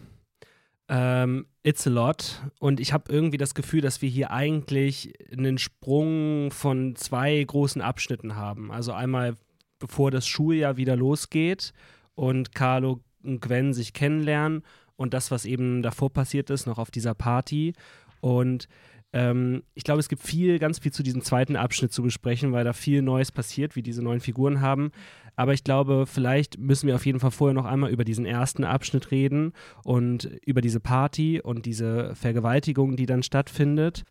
Ähm, 0.89 1.47
It's 1.69 1.87
a 1.87 1.91
lot. 1.91 2.41
Und 2.61 2.81
ich 2.81 2.95
habe 2.95 3.13
irgendwie 3.13 3.37
das 3.37 3.55
Gefühl, 3.55 3.83
dass 3.83 4.01
wir 4.01 4.09
hier 4.09 4.31
eigentlich 4.31 5.13
einen 5.31 5.59
Sprung 5.59 6.51
von 6.51 6.97
zwei 6.97 7.45
großen 7.45 7.83
Abschnitten 7.83 8.37
haben. 8.37 8.73
Also 8.73 8.95
einmal, 8.95 9.37
bevor 9.79 10.11
das 10.11 10.27
Schuljahr 10.27 10.79
wieder 10.79 10.97
losgeht 10.97 11.75
und 12.15 12.55
Carlo 12.55 13.01
und 13.23 13.43
Gwen 13.43 13.75
sich 13.75 13.93
kennenlernen 13.93 14.63
und 14.97 15.13
das, 15.13 15.31
was 15.31 15.45
eben 15.45 15.83
davor 15.83 16.11
passiert 16.11 16.49
ist, 16.49 16.67
noch 16.67 16.79
auf 16.79 16.91
dieser 16.91 17.15
Party. 17.15 17.75
Und 18.21 18.67
ähm, 19.13 19.63
ich 19.75 19.85
glaube, 19.85 20.01
es 20.01 20.09
gibt 20.09 20.23
viel, 20.23 20.59
ganz 20.59 20.79
viel 20.79 20.93
zu 20.93 21.03
diesem 21.03 21.23
zweiten 21.23 21.57
Abschnitt 21.57 21.93
zu 21.93 22.03
besprechen, 22.03 22.53
weil 22.53 22.65
da 22.65 22.73
viel 22.73 23.03
Neues 23.03 23.33
passiert, 23.33 23.77
wie 23.77 23.83
diese 23.83 24.03
neuen 24.03 24.21
Figuren 24.21 24.61
haben. 24.61 24.91
Aber 25.37 25.55
ich 25.55 25.65
glaube, 25.65 26.05
vielleicht 26.07 26.59
müssen 26.59 26.89
wir 26.89 26.97
auf 26.97 27.07
jeden 27.07 27.21
Fall 27.21 27.31
vorher 27.31 27.55
noch 27.55 27.65
einmal 27.65 27.91
über 27.91 28.05
diesen 28.05 28.27
ersten 28.27 28.65
Abschnitt 28.65 29.11
reden 29.11 29.53
und 29.85 30.25
über 30.45 30.61
diese 30.61 30.81
Party 30.81 31.41
und 31.41 31.65
diese 31.65 32.15
Vergewaltigung, 32.17 32.97
die 32.97 33.07
dann 33.07 33.23
stattfindet. 33.23 34.03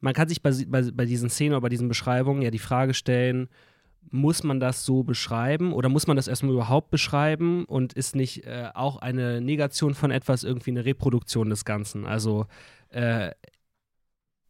Man 0.00 0.14
kann 0.14 0.28
sich 0.28 0.40
bei, 0.40 0.52
bei, 0.66 0.90
bei 0.92 1.04
diesen 1.04 1.28
Szenen 1.28 1.52
oder 1.52 1.62
bei 1.62 1.68
diesen 1.68 1.88
Beschreibungen 1.88 2.42
ja 2.42 2.50
die 2.50 2.60
Frage 2.60 2.94
stellen, 2.94 3.48
muss 4.10 4.42
man 4.42 4.60
das 4.60 4.84
so 4.84 5.02
beschreiben 5.02 5.72
oder 5.72 5.88
muss 5.88 6.06
man 6.06 6.16
das 6.16 6.28
erstmal 6.28 6.54
überhaupt 6.54 6.90
beschreiben 6.90 7.64
und 7.64 7.92
ist 7.92 8.16
nicht 8.16 8.46
äh, 8.46 8.68
auch 8.72 8.96
eine 8.96 9.40
Negation 9.40 9.94
von 9.94 10.10
etwas 10.10 10.44
irgendwie 10.44 10.70
eine 10.70 10.84
Reproduktion 10.84 11.50
des 11.50 11.64
Ganzen? 11.64 12.06
Also 12.06 12.46
äh, 12.90 13.32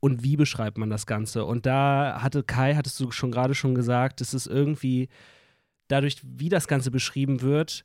und 0.01 0.23
wie 0.23 0.37
beschreibt 0.37 0.79
man 0.79 0.91
das 0.91 1.07
Ganze? 1.07 1.45
Und 1.45 1.67
da 1.67 2.21
hatte 2.23 2.43
Kai, 2.43 2.75
hattest 2.75 3.01
du 3.01 3.11
schon 3.11 3.31
gerade 3.31 3.55
schon 3.55 3.75
gesagt, 3.75 4.21
es 4.21 4.35
ist 4.35 4.47
irgendwie 4.47 5.09
dadurch, 5.89 6.21
wie 6.23 6.49
das 6.49 6.69
Ganze 6.69 6.91
beschrieben 6.91 7.41
wird, 7.43 7.85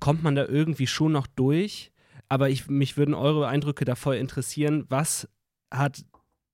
kommt 0.00 0.22
man 0.22 0.34
da 0.34 0.44
irgendwie 0.44 0.86
schon 0.86 1.12
noch 1.12 1.26
durch. 1.26 1.90
Aber 2.28 2.50
ich, 2.50 2.68
mich 2.68 2.96
würden 2.96 3.14
eure 3.14 3.48
Eindrücke 3.48 3.84
da 3.84 3.94
voll 3.94 4.16
interessieren. 4.16 4.84
Was 4.88 5.28
hat 5.72 6.04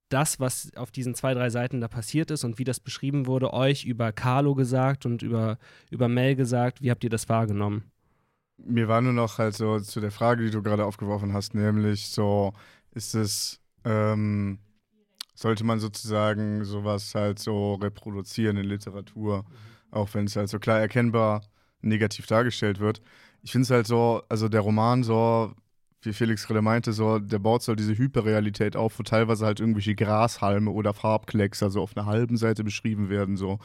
das, 0.08 0.38
was 0.38 0.74
auf 0.76 0.90
diesen 0.90 1.14
zwei, 1.14 1.34
drei 1.34 1.50
Seiten 1.50 1.80
da 1.80 1.88
passiert 1.88 2.30
ist 2.30 2.44
und 2.44 2.58
wie 2.58 2.64
das 2.64 2.80
beschrieben 2.80 3.26
wurde, 3.26 3.52
euch 3.52 3.84
über 3.84 4.12
Carlo 4.12 4.54
gesagt 4.54 5.04
und 5.04 5.22
über, 5.22 5.58
über 5.90 6.08
Mel 6.08 6.36
gesagt? 6.36 6.80
Wie 6.80 6.90
habt 6.90 7.02
ihr 7.04 7.10
das 7.10 7.28
wahrgenommen? 7.28 7.90
Mir 8.56 8.86
war 8.86 9.00
nur 9.00 9.12
noch 9.12 9.38
halt 9.38 9.54
so 9.54 9.80
zu 9.80 10.00
der 10.00 10.12
Frage, 10.12 10.44
die 10.44 10.50
du 10.50 10.62
gerade 10.62 10.84
aufgeworfen 10.84 11.32
hast, 11.32 11.54
nämlich 11.54 12.08
so, 12.08 12.52
ist 12.92 13.16
es, 13.16 13.60
ähm, 13.84 14.60
sollte 15.34 15.64
man 15.64 15.80
sozusagen 15.80 16.64
sowas 16.64 17.14
halt 17.14 17.38
so 17.38 17.74
reproduzieren 17.74 18.56
in 18.56 18.66
Literatur, 18.66 19.44
auch 19.90 20.08
wenn 20.14 20.26
es 20.26 20.36
halt 20.36 20.48
so 20.48 20.58
klar 20.58 20.80
erkennbar 20.80 21.42
negativ 21.82 22.26
dargestellt 22.26 22.80
wird. 22.80 23.02
Ich 23.42 23.52
finde 23.52 23.64
es 23.64 23.70
halt 23.70 23.86
so, 23.86 24.22
also 24.28 24.48
der 24.48 24.60
Roman 24.60 25.02
so, 25.02 25.52
wie 26.02 26.12
Felix 26.12 26.46
gerade 26.46 26.62
meinte, 26.62 26.92
so, 26.92 27.18
der 27.18 27.38
baut 27.38 27.62
so 27.62 27.74
diese 27.74 27.96
Hyperrealität 27.96 28.76
auf, 28.76 28.98
wo 28.98 29.02
teilweise 29.02 29.44
halt 29.44 29.60
irgendwelche 29.60 29.94
Grashalme 29.94 30.70
oder 30.70 30.94
Farbklecks, 30.94 31.62
also 31.62 31.82
auf 31.82 31.96
einer 31.96 32.06
halben 32.06 32.36
Seite 32.36 32.64
beschrieben 32.64 33.08
werden, 33.08 33.36
so. 33.36 33.58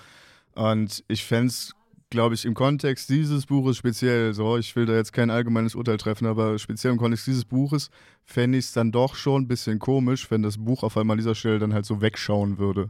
Und 0.56 1.04
ich 1.08 1.24
fände 1.26 1.48
es 1.48 1.74
glaube 2.10 2.36
ich, 2.36 2.46
im 2.46 2.54
Kontext 2.54 3.10
dieses 3.10 3.46
Buches 3.46 3.78
speziell, 3.78 4.34
so, 4.34 4.58
ich 4.58 4.76
will 4.76 4.86
da 4.86 4.94
jetzt 4.94 5.14
kein 5.14 5.30
allgemeines 5.30 5.76
Urteil 5.76 5.98
treffen, 5.98 6.26
aber 6.26 6.58
speziell 6.58 6.94
im 6.94 7.00
Kontext 7.00 7.28
dieses 7.28 7.46
Buches 7.46 7.90
fände 8.24 8.58
ich 8.58 8.66
es 8.66 8.72
dann 8.72 8.92
doch 8.92 9.16
schon 9.16 9.44
ein 9.44 9.48
bisschen 9.48 9.80
komisch, 9.80 10.30
wenn 10.32 10.42
das 10.42 10.58
Buch 10.58 10.84
auf 10.84 10.98
einmal 10.98 11.16
an 11.16 11.20
dieser 11.20 11.36
Stelle 11.36 11.60
dann 11.60 11.74
halt 11.74 11.86
so 11.86 12.02
wegschauen 12.02 12.58
würde. 12.58 12.90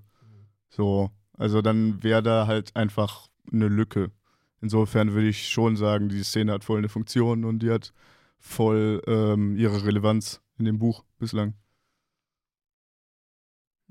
So, 0.70 1.12
also 1.38 1.62
dann 1.62 2.02
wäre 2.04 2.24
da 2.24 2.48
halt 2.48 2.76
einfach 2.76 3.28
eine 3.52 3.68
Lücke. 3.68 4.12
Insofern 4.62 5.14
würde 5.14 5.30
ich 5.30 5.48
schon 5.48 5.76
sagen, 5.76 6.10
die 6.10 6.24
Szene 6.24 6.52
hat 6.52 6.64
voll 6.64 6.80
eine 6.80 6.90
Funktion 6.90 7.46
und 7.46 7.60
die 7.60 7.72
hat 7.72 7.94
voll 8.40 9.02
ähm, 9.08 9.56
ihre 9.56 9.86
Relevanz 9.86 10.42
in 10.58 10.66
dem 10.66 10.80
Buch 10.80 11.04
bislang. 11.18 11.54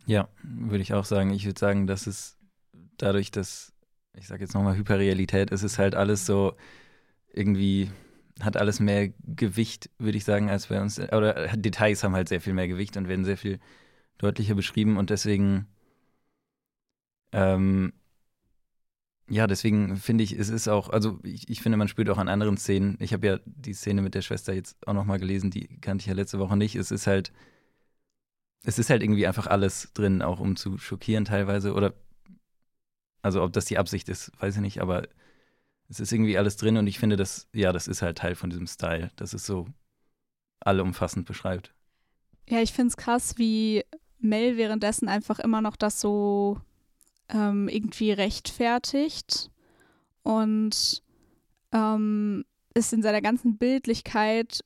Ja, 0.06 0.28
würde 0.42 0.82
ich 0.82 0.94
auch 0.94 1.04
sagen. 1.04 1.30
Ich 1.30 1.44
würde 1.44 1.58
sagen, 1.58 1.86
dass 1.86 2.06
es 2.06 2.38
dadurch, 2.96 3.30
dass 3.30 3.74
ich 4.14 4.26
sage 4.26 4.42
jetzt 4.42 4.54
nochmal 4.54 4.76
Hyperrealität, 4.76 5.52
es 5.52 5.62
ist 5.62 5.78
halt 5.78 5.94
alles 5.94 6.26
so 6.26 6.54
irgendwie, 7.32 7.90
hat 8.40 8.56
alles 8.56 8.80
mehr 8.80 9.10
Gewicht, 9.24 9.90
würde 9.98 10.18
ich 10.18 10.24
sagen, 10.24 10.50
als 10.50 10.68
bei 10.68 10.80
uns. 10.80 10.98
Oder 11.00 11.48
Details 11.56 12.02
haben 12.04 12.14
halt 12.14 12.28
sehr 12.28 12.40
viel 12.40 12.54
mehr 12.54 12.68
Gewicht 12.68 12.96
und 12.96 13.08
werden 13.08 13.24
sehr 13.24 13.36
viel 13.36 13.60
deutlicher 14.18 14.54
beschrieben 14.54 14.96
und 14.96 15.10
deswegen, 15.10 15.66
ähm, 17.32 17.92
ja, 19.30 19.46
deswegen 19.46 19.96
finde 19.96 20.24
ich, 20.24 20.32
es 20.32 20.48
ist 20.48 20.68
auch, 20.68 20.88
also 20.88 21.18
ich, 21.22 21.48
ich, 21.50 21.60
finde, 21.60 21.76
man 21.76 21.88
spürt 21.88 22.08
auch 22.08 22.18
an 22.18 22.28
anderen 22.28 22.56
Szenen. 22.56 22.96
Ich 23.00 23.12
habe 23.12 23.26
ja 23.26 23.38
die 23.44 23.74
Szene 23.74 24.00
mit 24.00 24.14
der 24.14 24.22
Schwester 24.22 24.54
jetzt 24.54 24.76
auch 24.86 24.94
nochmal 24.94 25.18
gelesen, 25.18 25.50
die 25.50 25.68
kannte 25.80 26.02
ich 26.02 26.06
ja 26.06 26.14
letzte 26.14 26.38
Woche 26.38 26.56
nicht. 26.56 26.76
Es 26.76 26.90
ist 26.90 27.06
halt, 27.06 27.32
es 28.64 28.78
ist 28.78 28.90
halt 28.90 29.02
irgendwie 29.02 29.26
einfach 29.26 29.46
alles 29.46 29.92
drin, 29.94 30.22
auch 30.22 30.40
um 30.40 30.56
zu 30.56 30.78
schockieren 30.78 31.24
teilweise. 31.24 31.74
Oder 31.74 31.94
also 33.22 33.42
ob 33.42 33.52
das 33.52 33.64
die 33.66 33.78
Absicht 33.78 34.08
ist, 34.08 34.32
weiß 34.40 34.56
ich 34.56 34.60
nicht, 34.60 34.80
aber 34.80 35.02
es 35.88 36.00
ist 36.00 36.12
irgendwie 36.12 36.38
alles 36.38 36.56
drin 36.56 36.76
und 36.76 36.86
ich 36.86 36.98
finde, 36.98 37.16
das, 37.16 37.48
ja, 37.52 37.72
das 37.72 37.88
ist 37.88 38.02
halt 38.02 38.18
Teil 38.18 38.34
von 38.34 38.50
diesem 38.50 38.66
Style, 38.66 39.10
dass 39.16 39.32
es 39.32 39.46
so 39.46 39.66
allumfassend 40.60 41.26
beschreibt. 41.26 41.72
Ja, 42.48 42.60
ich 42.60 42.72
finde 42.72 42.88
es 42.88 42.96
krass, 42.96 43.38
wie 43.38 43.84
Mel 44.18 44.56
währenddessen 44.56 45.08
einfach 45.08 45.38
immer 45.38 45.60
noch 45.60 45.76
das 45.76 46.00
so 46.00 46.60
ähm, 47.28 47.68
irgendwie 47.68 48.12
rechtfertigt 48.12 49.50
und 50.22 51.02
ähm, 51.72 52.44
ist 52.74 52.92
in 52.92 53.02
seiner 53.02 53.22
ganzen 53.22 53.58
Bildlichkeit 53.58 54.64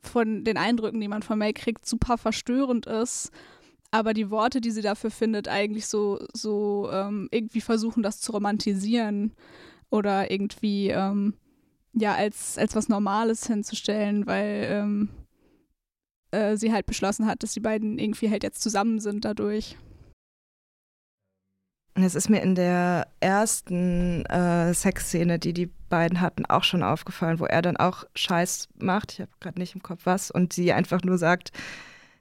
von 0.00 0.44
den 0.44 0.56
Eindrücken, 0.56 1.00
die 1.00 1.08
man 1.08 1.22
von 1.22 1.38
Mel 1.38 1.52
kriegt, 1.52 1.86
super 1.86 2.18
verstörend 2.18 2.86
ist 2.86 3.30
aber 3.92 4.14
die 4.14 4.30
Worte, 4.30 4.60
die 4.60 4.70
sie 4.70 4.80
dafür 4.80 5.10
findet, 5.10 5.48
eigentlich 5.48 5.86
so, 5.86 6.18
so 6.32 6.90
ähm, 6.90 7.28
irgendwie 7.30 7.60
versuchen, 7.60 8.02
das 8.02 8.20
zu 8.20 8.32
romantisieren 8.32 9.32
oder 9.90 10.30
irgendwie 10.30 10.88
ähm, 10.88 11.34
ja 11.92 12.14
als, 12.14 12.56
als 12.56 12.74
was 12.74 12.88
Normales 12.88 13.46
hinzustellen, 13.46 14.26
weil 14.26 14.66
ähm, 14.70 15.08
äh, 16.30 16.56
sie 16.56 16.72
halt 16.72 16.86
beschlossen 16.86 17.26
hat, 17.26 17.42
dass 17.42 17.52
die 17.52 17.60
beiden 17.60 17.98
irgendwie 17.98 18.30
halt 18.30 18.42
jetzt 18.42 18.62
zusammen 18.62 18.98
sind 18.98 19.26
dadurch. 19.26 19.76
Es 21.94 22.14
ist 22.14 22.30
mir 22.30 22.40
in 22.40 22.54
der 22.54 23.08
ersten 23.20 24.24
äh, 24.24 24.72
Sexszene, 24.72 25.38
die 25.38 25.52
die 25.52 25.70
beiden 25.90 26.22
hatten, 26.22 26.46
auch 26.46 26.64
schon 26.64 26.82
aufgefallen, 26.82 27.38
wo 27.38 27.44
er 27.44 27.60
dann 27.60 27.76
auch 27.76 28.04
Scheiß 28.14 28.70
macht. 28.78 29.12
Ich 29.12 29.20
habe 29.20 29.30
gerade 29.40 29.60
nicht 29.60 29.74
im 29.74 29.82
Kopf 29.82 30.06
was 30.06 30.30
und 30.30 30.54
sie 30.54 30.72
einfach 30.72 31.02
nur 31.02 31.18
sagt, 31.18 31.52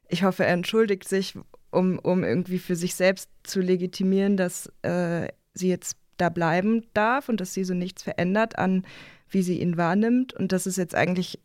ich 0.10 0.24
hoffe, 0.24 0.46
er 0.46 0.52
entschuldigt 0.52 1.08
sich 1.08 1.38
um, 1.72 2.00
um 2.00 2.24
irgendwie 2.24 2.60
für 2.60 2.76
sich 2.76 2.96
selbst 2.96 3.30
zu 3.44 3.62
legitimieren, 3.62 4.38
dass 4.38 4.72
äh, 4.84 5.28
sie 5.54 5.70
jetzt 5.70 5.98
da 6.18 6.30
bleiben 6.30 6.86
darf 6.94 7.30
und 7.30 7.42
dass 7.42 7.54
sie 7.54 7.64
so 7.64 7.74
nichts 7.74 8.04
verändert 8.04 8.58
an, 8.58 8.86
wie 9.30 9.42
sie 9.42 9.60
ihn 9.60 9.78
wahrnimmt. 9.78 10.34
Und 10.34 10.52
das 10.52 10.68
ist 10.68 10.78
jetzt 10.78 10.96
eigentlich 10.96 11.40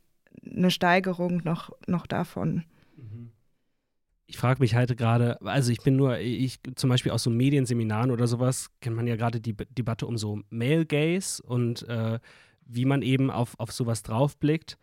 eine 0.45 0.71
Steigerung 0.71 1.43
noch, 1.45 1.71
noch 1.87 2.07
davon. 2.07 2.65
Mhm. 2.97 3.31
Ich 4.27 4.37
frage 4.39 4.61
mich 4.61 4.75
halt 4.75 4.97
gerade, 4.97 5.41
also 5.43 5.71
ich 5.71 5.81
bin 5.83 5.97
nur, 5.97 6.19
ich 6.19 6.59
zum 6.75 6.91
Beispiel 6.91 7.13
aus 7.13 7.23
so 7.23 7.31
Medienseminaren 7.31 8.11
oder 8.11 8.27
sowas, 8.27 8.71
kennt 8.81 8.97
man 8.97 9.07
ja 9.07 9.17
gerade 9.17 9.41
die 9.41 9.55
Debatte 9.55 10.07
um 10.07 10.19
so 10.19 10.41
Male 10.51 10.85
Gaze 10.85 11.43
und 11.43 11.89
äh, 11.89 12.19
wie 12.67 12.85
man 12.85 13.03
eben 13.03 13.31
auf, 13.31 13.59
auf 13.59 13.73
sowas 13.73 14.03
draufblickt. 14.03 14.77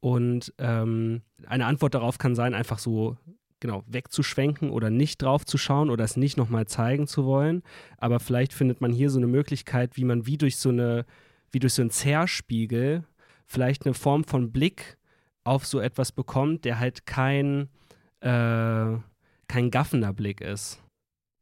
Und 0.00 0.54
ähm, 0.58 1.22
eine 1.46 1.66
Antwort 1.66 1.94
darauf 1.94 2.18
kann 2.18 2.34
sein, 2.34 2.54
einfach 2.54 2.78
so 2.78 3.16
genau, 3.60 3.84
wegzuschwenken 3.86 4.70
oder 4.70 4.90
nicht 4.90 5.22
drauf 5.22 5.44
zu 5.44 5.58
schauen 5.58 5.90
oder 5.90 6.04
es 6.04 6.16
nicht 6.16 6.36
nochmal 6.36 6.66
zeigen 6.66 7.06
zu 7.06 7.24
wollen. 7.24 7.62
Aber 7.98 8.18
vielleicht 8.18 8.52
findet 8.52 8.80
man 8.80 8.92
hier 8.92 9.10
so 9.10 9.18
eine 9.18 9.26
Möglichkeit, 9.26 9.96
wie 9.96 10.04
man 10.04 10.26
wie 10.26 10.38
durch 10.38 10.56
so 10.56 10.70
eine, 10.70 11.04
wie 11.52 11.58
durch 11.58 11.74
so 11.74 11.82
einen 11.82 11.90
Zerspiegel 11.90 13.04
vielleicht 13.46 13.84
eine 13.84 13.94
Form 13.94 14.24
von 14.24 14.50
Blick 14.52 14.96
auf 15.44 15.66
so 15.66 15.80
etwas 15.80 16.12
bekommt, 16.12 16.64
der 16.64 16.78
halt 16.78 17.06
kein, 17.06 17.68
äh, 18.20 18.96
kein 19.48 19.70
gaffender 19.70 20.12
Blick 20.12 20.40
ist. 20.40 20.82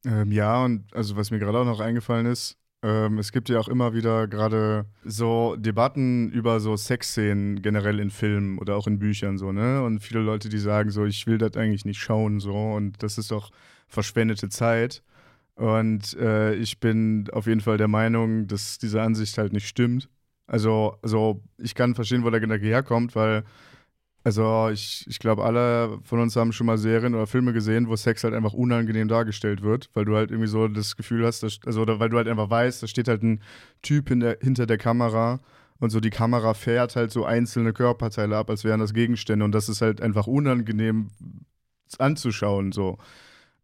Ähm, 0.05 0.33
ja, 0.33 0.65
und 0.65 0.93
also 0.95 1.17
was 1.17 1.31
mir 1.31 1.39
gerade 1.39 1.59
auch 1.59 1.65
noch 1.65 1.81
eingefallen 1.81 2.27
ist, 2.27 2.58
ähm, 2.83 3.19
es 3.19 3.33
gibt 3.33 3.49
ja 3.49 3.59
auch 3.59 3.69
immer 3.69 3.93
wieder 3.95 4.29
gerade 4.29 4.87
so 5.05 5.57
Debatten 5.57 6.31
über 6.31 6.61
so 6.61 6.77
Sexszenen 6.77 7.61
generell 7.61 7.99
in 7.99 8.11
Filmen 8.11 8.59
oder 8.59 8.77
auch 8.77 8.87
in 8.87 8.99
Büchern 8.99 9.37
so, 9.39 9.53
ne? 9.53 9.83
Und 9.83 10.01
viele 10.01 10.21
Leute, 10.21 10.49
die 10.49 10.59
sagen 10.59 10.91
so, 10.91 11.05
ich 11.05 11.27
will 11.27 11.39
das 11.39 11.57
eigentlich 11.57 11.85
nicht 11.85 12.01
schauen 12.01 12.41
so 12.41 12.55
und 12.55 13.03
das 13.03 13.19
ist 13.19 13.31
doch 13.33 13.51
verschwendete 13.89 14.49
Zeit. 14.49 15.03
Und 15.57 16.15
äh, 16.19 16.55
ich 16.55 16.79
bin 16.79 17.29
auf 17.33 17.47
jeden 17.49 17.61
Fall 17.61 17.79
der 17.79 17.89
Meinung, 17.89 18.47
dass 18.47 18.79
diese 18.79 19.03
Ansicht 19.03 19.37
halt 19.39 19.53
nicht 19.53 19.67
stimmt. 19.67 20.09
Also, 20.47 20.97
also 21.03 21.43
ich 21.59 21.75
kann 21.75 21.97
verstehen, 21.97 22.25
wo 22.25 22.31
der 22.31 22.41
Gedanke 22.41 22.67
herkommt, 22.67 23.17
weil 23.17 23.45
also 24.29 24.69
ich, 24.71 25.07
ich 25.09 25.19
glaube, 25.21 25.43
alle 25.43 26.01
von 26.05 26.21
uns 26.21 26.37
haben 26.37 26.53
schon 26.53 26.67
mal 26.67 26.77
Serien 26.77 27.15
oder 27.15 27.27
Filme 27.27 27.55
gesehen, 27.55 27.89
wo 27.89 27.97
Sex 27.97 28.25
halt 28.25 28.35
einfach 28.35 28.53
unangenehm 28.53 29.09
dargestellt 29.09 29.63
wird, 29.63 29.89
weil 29.95 30.05
du 30.05 30.17
halt 30.17 30.31
irgendwie 30.31 30.49
so 30.49 30.69
das 30.69 30.97
Gefühl 30.97 31.25
hast, 31.25 31.43
dass, 31.43 31.61
also 31.65 31.87
weil 31.87 32.11
du 32.11 32.19
halt 32.19 32.29
einfach 32.29 32.51
weißt, 32.51 32.83
da 32.83 32.87
steht 32.87 33.09
halt 33.09 33.23
ein 33.23 33.41
Typ 33.81 34.11
der, 34.21 34.37
hinter 34.43 34.67
der 34.67 34.77
Kamera 34.77 35.41
und 35.81 35.89
so 35.89 36.01
die 36.01 36.11
Kamera 36.11 36.53
fährt 36.53 36.95
halt 36.95 37.11
so 37.11 37.25
einzelne 37.25 37.73
Körperteile 37.73 38.37
ab, 38.37 38.51
als 38.51 38.65
wären 38.65 38.81
das 38.81 38.93
Gegenstände 38.93 39.47
und 39.47 39.53
das 39.53 39.71
ist 39.71 39.81
halt 39.81 40.03
einfach 40.03 40.27
unangenehm 40.27 41.09
anzuschauen 41.99 42.73
so. 42.73 42.99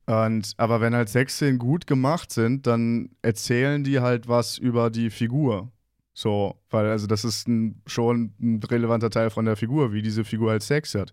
Und, 0.06 0.54
aber 0.56 0.80
wenn 0.80 0.94
halt 0.94 1.10
Sexszenen 1.10 1.58
gut 1.58 1.86
gemacht 1.86 2.32
sind, 2.32 2.66
dann 2.66 3.10
erzählen 3.20 3.84
die 3.84 4.00
halt 4.00 4.28
was 4.28 4.56
über 4.56 4.88
die 4.88 5.10
Figur. 5.10 5.72
So, 6.14 6.60
weil 6.70 6.86
also 6.86 7.06
das 7.08 7.24
ist 7.24 7.48
ein, 7.48 7.82
schon 7.86 8.32
ein 8.40 8.62
relevanter 8.62 9.10
Teil 9.10 9.30
von 9.30 9.44
der 9.44 9.56
Figur, 9.56 9.92
wie 9.92 10.00
diese 10.00 10.24
Figur 10.24 10.52
halt 10.52 10.62
Sex 10.62 10.94
hat. 10.94 11.12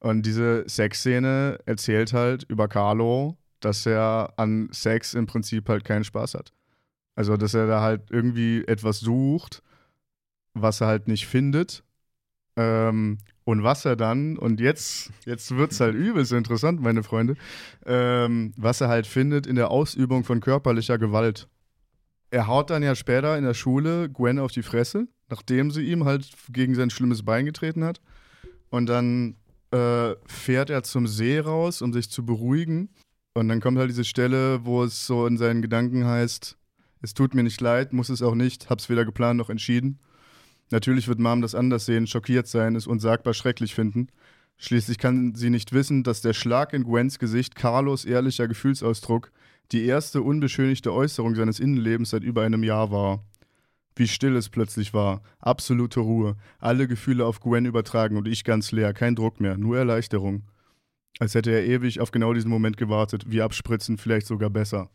Und 0.00 0.26
diese 0.26 0.68
Sexszene 0.68 1.58
erzählt 1.66 2.12
halt 2.12 2.44
über 2.44 2.66
Carlo, 2.68 3.36
dass 3.60 3.86
er 3.86 4.32
an 4.36 4.68
Sex 4.72 5.14
im 5.14 5.26
Prinzip 5.26 5.68
halt 5.68 5.84
keinen 5.84 6.04
Spaß 6.04 6.34
hat. 6.34 6.52
Also, 7.14 7.36
dass 7.36 7.54
er 7.54 7.66
da 7.66 7.80
halt 7.80 8.10
irgendwie 8.10 8.64
etwas 8.66 9.00
sucht, 9.00 9.62
was 10.54 10.80
er 10.80 10.88
halt 10.88 11.06
nicht 11.06 11.26
findet. 11.26 11.84
Ähm, 12.56 13.18
und 13.44 13.62
was 13.62 13.84
er 13.84 13.96
dann, 13.96 14.36
und 14.36 14.60
jetzt, 14.60 15.12
jetzt 15.26 15.56
wird 15.56 15.72
es 15.72 15.80
halt 15.80 15.94
übelst 15.94 16.32
interessant, 16.32 16.80
meine 16.80 17.02
Freunde, 17.02 17.36
ähm, 17.84 18.52
was 18.56 18.80
er 18.80 18.88
halt 18.88 19.06
findet 19.06 19.46
in 19.46 19.56
der 19.56 19.70
Ausübung 19.70 20.24
von 20.24 20.40
körperlicher 20.40 20.98
Gewalt 20.98 21.48
er 22.30 22.46
haut 22.46 22.70
dann 22.70 22.82
ja 22.82 22.94
später 22.94 23.36
in 23.36 23.44
der 23.44 23.54
Schule 23.54 24.08
Gwen 24.08 24.38
auf 24.38 24.52
die 24.52 24.62
Fresse, 24.62 25.08
nachdem 25.28 25.70
sie 25.70 25.82
ihm 25.82 26.04
halt 26.04 26.28
gegen 26.50 26.74
sein 26.74 26.90
schlimmes 26.90 27.24
Bein 27.24 27.44
getreten 27.44 27.84
hat. 27.84 28.00
Und 28.70 28.86
dann 28.86 29.36
äh, 29.72 30.14
fährt 30.26 30.70
er 30.70 30.82
zum 30.82 31.06
See 31.06 31.40
raus, 31.40 31.82
um 31.82 31.92
sich 31.92 32.10
zu 32.10 32.24
beruhigen. 32.24 32.90
Und 33.34 33.48
dann 33.48 33.60
kommt 33.60 33.78
halt 33.78 33.90
diese 33.90 34.04
Stelle, 34.04 34.64
wo 34.64 34.84
es 34.84 35.06
so 35.06 35.26
in 35.26 35.38
seinen 35.38 35.62
Gedanken 35.62 36.04
heißt, 36.04 36.56
es 37.02 37.14
tut 37.14 37.34
mir 37.34 37.42
nicht 37.42 37.60
leid, 37.60 37.92
muss 37.92 38.10
es 38.10 38.22
auch 38.22 38.34
nicht, 38.34 38.68
hab's 38.68 38.88
weder 38.88 39.04
geplant 39.04 39.38
noch 39.38 39.50
entschieden. 39.50 39.98
Natürlich 40.70 41.08
wird 41.08 41.18
Mom 41.18 41.40
das 41.40 41.54
anders 41.54 41.86
sehen, 41.86 42.06
schockiert 42.06 42.46
sein, 42.46 42.76
es 42.76 42.86
unsagbar 42.86 43.34
schrecklich 43.34 43.74
finden. 43.74 44.08
Schließlich 44.56 44.98
kann 44.98 45.34
sie 45.34 45.50
nicht 45.50 45.72
wissen, 45.72 46.02
dass 46.02 46.20
der 46.20 46.34
Schlag 46.34 46.74
in 46.74 46.84
Gwens 46.84 47.18
Gesicht 47.18 47.56
Carlos 47.56 48.04
ehrlicher 48.04 48.46
Gefühlsausdruck 48.46 49.32
die 49.72 49.84
erste 49.84 50.22
unbeschönigte 50.22 50.92
Äußerung 50.92 51.34
seines 51.34 51.60
Innenlebens 51.60 52.10
seit 52.10 52.22
über 52.22 52.42
einem 52.42 52.64
Jahr 52.64 52.90
war. 52.90 53.24
Wie 53.96 54.08
still 54.08 54.36
es 54.36 54.48
plötzlich 54.48 54.94
war, 54.94 55.22
absolute 55.40 56.00
Ruhe, 56.00 56.36
alle 56.58 56.88
Gefühle 56.88 57.26
auf 57.26 57.40
Gwen 57.40 57.66
übertragen 57.66 58.16
und 58.16 58.26
ich 58.28 58.44
ganz 58.44 58.72
leer, 58.72 58.94
kein 58.94 59.14
Druck 59.14 59.40
mehr, 59.40 59.58
nur 59.58 59.76
Erleichterung. 59.76 60.44
Als 61.18 61.34
hätte 61.34 61.50
er 61.50 61.64
ewig 61.64 62.00
auf 62.00 62.10
genau 62.10 62.32
diesen 62.32 62.50
Moment 62.50 62.76
gewartet, 62.76 63.24
wie 63.26 63.42
abspritzen, 63.42 63.98
vielleicht 63.98 64.26
sogar 64.26 64.48
besser. 64.48 64.90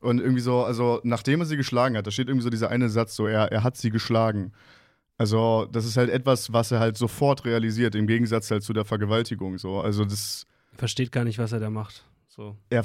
Und 0.00 0.20
irgendwie 0.20 0.42
so, 0.42 0.64
also 0.64 1.00
nachdem 1.02 1.40
er 1.40 1.46
sie 1.46 1.56
geschlagen 1.56 1.96
hat, 1.96 2.06
da 2.06 2.10
steht 2.10 2.28
irgendwie 2.28 2.44
so 2.44 2.50
dieser 2.50 2.70
eine 2.70 2.88
Satz, 2.88 3.16
so 3.16 3.26
er, 3.26 3.50
er 3.50 3.64
hat 3.64 3.76
sie 3.76 3.90
geschlagen. 3.90 4.52
Also 5.18 5.66
das 5.70 5.84
ist 5.84 5.96
halt 5.96 6.08
etwas, 6.08 6.52
was 6.52 6.70
er 6.70 6.80
halt 6.80 6.96
sofort 6.96 7.44
realisiert, 7.44 7.94
im 7.94 8.06
Gegensatz 8.06 8.50
halt 8.50 8.62
zu 8.62 8.72
der 8.72 8.84
Vergewaltigung. 8.84 9.58
So, 9.58 9.80
also 9.80 10.04
das 10.04 10.46
Versteht 10.76 11.12
gar 11.12 11.24
nicht, 11.24 11.38
was 11.38 11.52
er 11.52 11.60
da 11.60 11.68
macht. 11.68 12.04
So. 12.28 12.56
er 12.70 12.84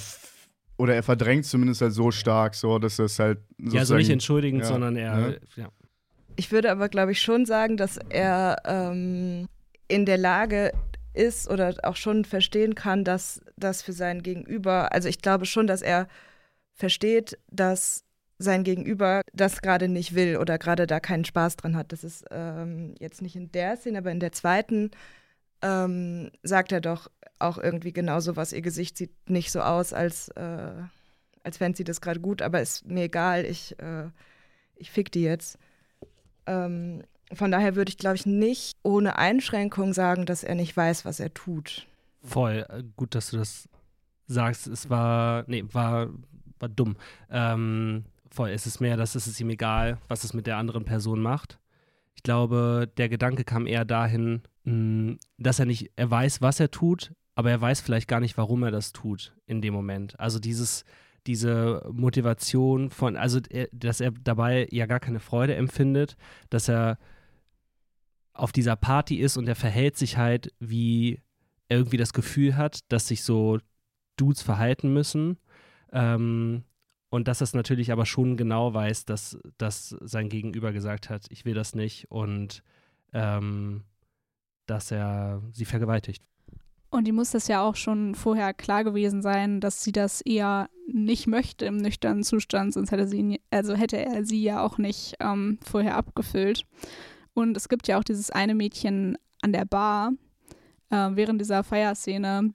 oder 0.77 0.95
er 0.95 1.03
verdrängt 1.03 1.45
zumindest 1.45 1.81
halt 1.81 1.93
so 1.93 2.11
stark, 2.11 2.55
so 2.55 2.79
dass 2.79 2.99
es 2.99 3.19
halt 3.19 3.39
Ja, 3.57 3.65
also 3.65 3.69
sozusagen- 3.77 3.97
nicht 3.99 4.09
entschuldigend, 4.09 4.61
ja, 4.61 4.67
sondern 4.67 4.95
er. 4.97 5.19
ja. 5.29 5.33
Ja. 5.63 5.69
Ich 6.35 6.51
würde 6.51 6.69
aber, 6.71 6.89
glaube 6.89 7.13
ich, 7.13 7.21
schon 7.21 7.45
sagen, 7.45 7.77
dass 7.77 7.97
er 8.09 8.57
ähm, 8.65 9.47
in 9.87 10.05
der 10.05 10.17
Lage 10.17 10.73
ist 11.13 11.49
oder 11.49 11.73
auch 11.83 11.95
schon 11.95 12.25
verstehen 12.25 12.75
kann, 12.75 13.05
dass 13.05 13.41
das 13.55 13.81
für 13.81 13.93
sein 13.93 14.21
Gegenüber, 14.21 14.91
also 14.91 15.07
ich 15.07 15.21
glaube 15.21 15.45
schon, 15.45 15.65
dass 15.65 15.81
er 15.81 16.07
versteht, 16.73 17.37
dass 17.49 18.03
sein 18.37 18.65
Gegenüber 18.65 19.21
das 19.31 19.61
gerade 19.61 19.87
nicht 19.87 20.13
will 20.13 20.35
oder 20.35 20.57
gerade 20.57 20.87
da 20.87 20.99
keinen 20.99 21.23
Spaß 21.23 21.55
dran 21.55 21.77
hat. 21.77 21.93
Das 21.93 22.03
ist 22.03 22.25
ähm, 22.31 22.95
jetzt 22.99 23.21
nicht 23.21 23.37
in 23.37 23.49
der 23.53 23.77
Szene, 23.77 23.99
aber 23.99 24.11
in 24.11 24.19
der 24.19 24.33
zweiten 24.33 24.91
ähm, 25.65 26.29
sagt 26.43 26.71
er 26.71 26.79
doch 26.79 27.09
auch 27.39 27.57
irgendwie 27.57 27.91
genauso 27.91 28.35
was. 28.35 28.53
Ihr 28.53 28.61
Gesicht 28.61 28.97
sieht 28.97 29.29
nicht 29.29 29.51
so 29.51 29.61
aus, 29.61 29.93
als, 29.93 30.29
äh, 30.29 30.73
als 31.43 31.57
fände 31.57 31.77
sie 31.77 31.83
das 31.83 32.01
gerade 32.01 32.19
gut, 32.19 32.41
aber 32.41 32.61
ist 32.61 32.85
mir 32.85 33.05
egal, 33.05 33.45
ich, 33.45 33.77
äh, 33.79 34.09
ich 34.75 34.91
fick 34.91 35.11
die 35.11 35.23
jetzt. 35.23 35.57
Ähm, 36.45 37.01
von 37.33 37.49
daher 37.51 37.75
würde 37.75 37.89
ich, 37.89 37.97
glaube 37.97 38.15
ich, 38.15 38.27
nicht 38.27 38.77
ohne 38.83 39.17
Einschränkung 39.17 39.93
sagen, 39.93 40.27
dass 40.27 40.43
er 40.43 40.53
nicht 40.53 40.77
weiß, 40.77 41.03
was 41.03 41.19
er 41.19 41.33
tut. 41.33 41.87
Voll. 42.21 42.65
Äh, 42.69 42.83
Gut, 42.95 43.15
dass 43.15 43.31
du 43.31 43.37
das 43.37 43.67
sagst. 44.27 44.67
Es 44.67 44.89
war. 44.89 45.43
Nee, 45.47 45.63
war, 45.71 46.09
war 46.59 46.69
dumm. 46.69 46.95
Ähm, 47.31 48.05
voll. 48.29 48.51
Es 48.51 48.67
ist 48.67 48.79
mehr, 48.79 48.95
dass 48.95 49.15
es 49.15 49.39
ihm 49.39 49.49
egal, 49.49 49.97
was 50.07 50.23
es 50.23 50.33
mit 50.33 50.45
der 50.45 50.57
anderen 50.57 50.85
Person 50.85 51.19
macht. 51.19 51.57
Ich 52.25 52.27
glaube, 52.27 52.91
der 52.97 53.07
Gedanke 53.07 53.43
kam 53.43 53.67
eher 53.67 53.85
dahin, 53.85 54.41
mh, 54.63 55.17
dass 55.37 55.59
er 55.59 55.67
nicht, 55.67 55.91
er 55.95 56.09
weiß, 56.09 56.41
was 56.41 56.59
er 56.59 56.71
tut, 56.71 57.13
aber 57.35 57.51
er 57.51 57.61
weiß 57.61 57.81
vielleicht 57.81 58.07
gar 58.07 58.19
nicht, 58.19 58.35
warum 58.35 58.63
er 58.63 58.71
das 58.71 58.93
tut 58.93 59.35
in 59.45 59.61
dem 59.61 59.75
Moment. 59.75 60.19
Also 60.19 60.39
dieses, 60.39 60.85
diese 61.27 61.87
Motivation 61.93 62.89
von, 62.89 63.15
also 63.15 63.41
dass 63.71 64.01
er 64.01 64.09
dabei 64.09 64.67
ja 64.71 64.87
gar 64.87 64.99
keine 64.99 65.19
Freude 65.19 65.53
empfindet, 65.53 66.17
dass 66.49 66.67
er 66.67 66.97
auf 68.33 68.51
dieser 68.51 68.75
Party 68.75 69.17
ist 69.17 69.37
und 69.37 69.47
er 69.47 69.55
verhält 69.55 69.95
sich 69.95 70.17
halt, 70.17 70.51
wie 70.59 71.21
er 71.69 71.77
irgendwie 71.77 71.97
das 71.97 72.11
Gefühl 72.11 72.57
hat, 72.57 72.79
dass 72.91 73.07
sich 73.07 73.21
so 73.21 73.59
Dudes 74.17 74.41
verhalten 74.41 74.91
müssen. 74.91 75.37
Ähm, 75.91 76.63
und 77.15 77.29
dass 77.29 77.39
es 77.39 77.53
natürlich 77.53 77.93
aber 77.93 78.05
schon 78.05 78.35
genau 78.35 78.73
weiß, 78.73 79.05
dass, 79.05 79.37
dass 79.57 79.95
sein 80.01 80.27
Gegenüber 80.27 80.73
gesagt 80.73 81.09
hat, 81.09 81.27
ich 81.29 81.45
will 81.45 81.53
das 81.53 81.73
nicht 81.73 82.11
und 82.11 82.61
ähm, 83.13 83.85
dass 84.65 84.91
er 84.91 85.41
sie 85.53 85.63
vergewaltigt. 85.63 86.21
Und 86.89 87.07
ihm 87.07 87.15
muss 87.15 87.31
das 87.31 87.47
ja 87.47 87.61
auch 87.61 87.77
schon 87.77 88.15
vorher 88.15 88.53
klar 88.53 88.83
gewesen 88.83 89.21
sein, 89.21 89.61
dass 89.61 89.81
sie 89.81 89.93
das 89.93 90.19
eher 90.19 90.69
nicht 90.91 91.25
möchte 91.25 91.65
im 91.65 91.77
nüchternen 91.77 92.23
Zustand, 92.23 92.73
sonst 92.73 92.91
hätte 92.91 93.07
sie, 93.07 93.39
also 93.49 93.75
hätte 93.75 93.97
er 93.97 94.25
sie 94.25 94.43
ja 94.43 94.61
auch 94.61 94.77
nicht 94.77 95.15
ähm, 95.21 95.57
vorher 95.63 95.95
abgefüllt. 95.95 96.65
Und 97.33 97.55
es 97.55 97.69
gibt 97.69 97.87
ja 97.87 97.97
auch 97.97 98.03
dieses 98.03 98.29
eine 98.29 98.55
Mädchen 98.55 99.17
an 99.41 99.53
der 99.53 99.63
Bar 99.63 100.11
äh, 100.89 101.11
während 101.13 101.39
dieser 101.39 101.63
Feierszene, 101.63 102.53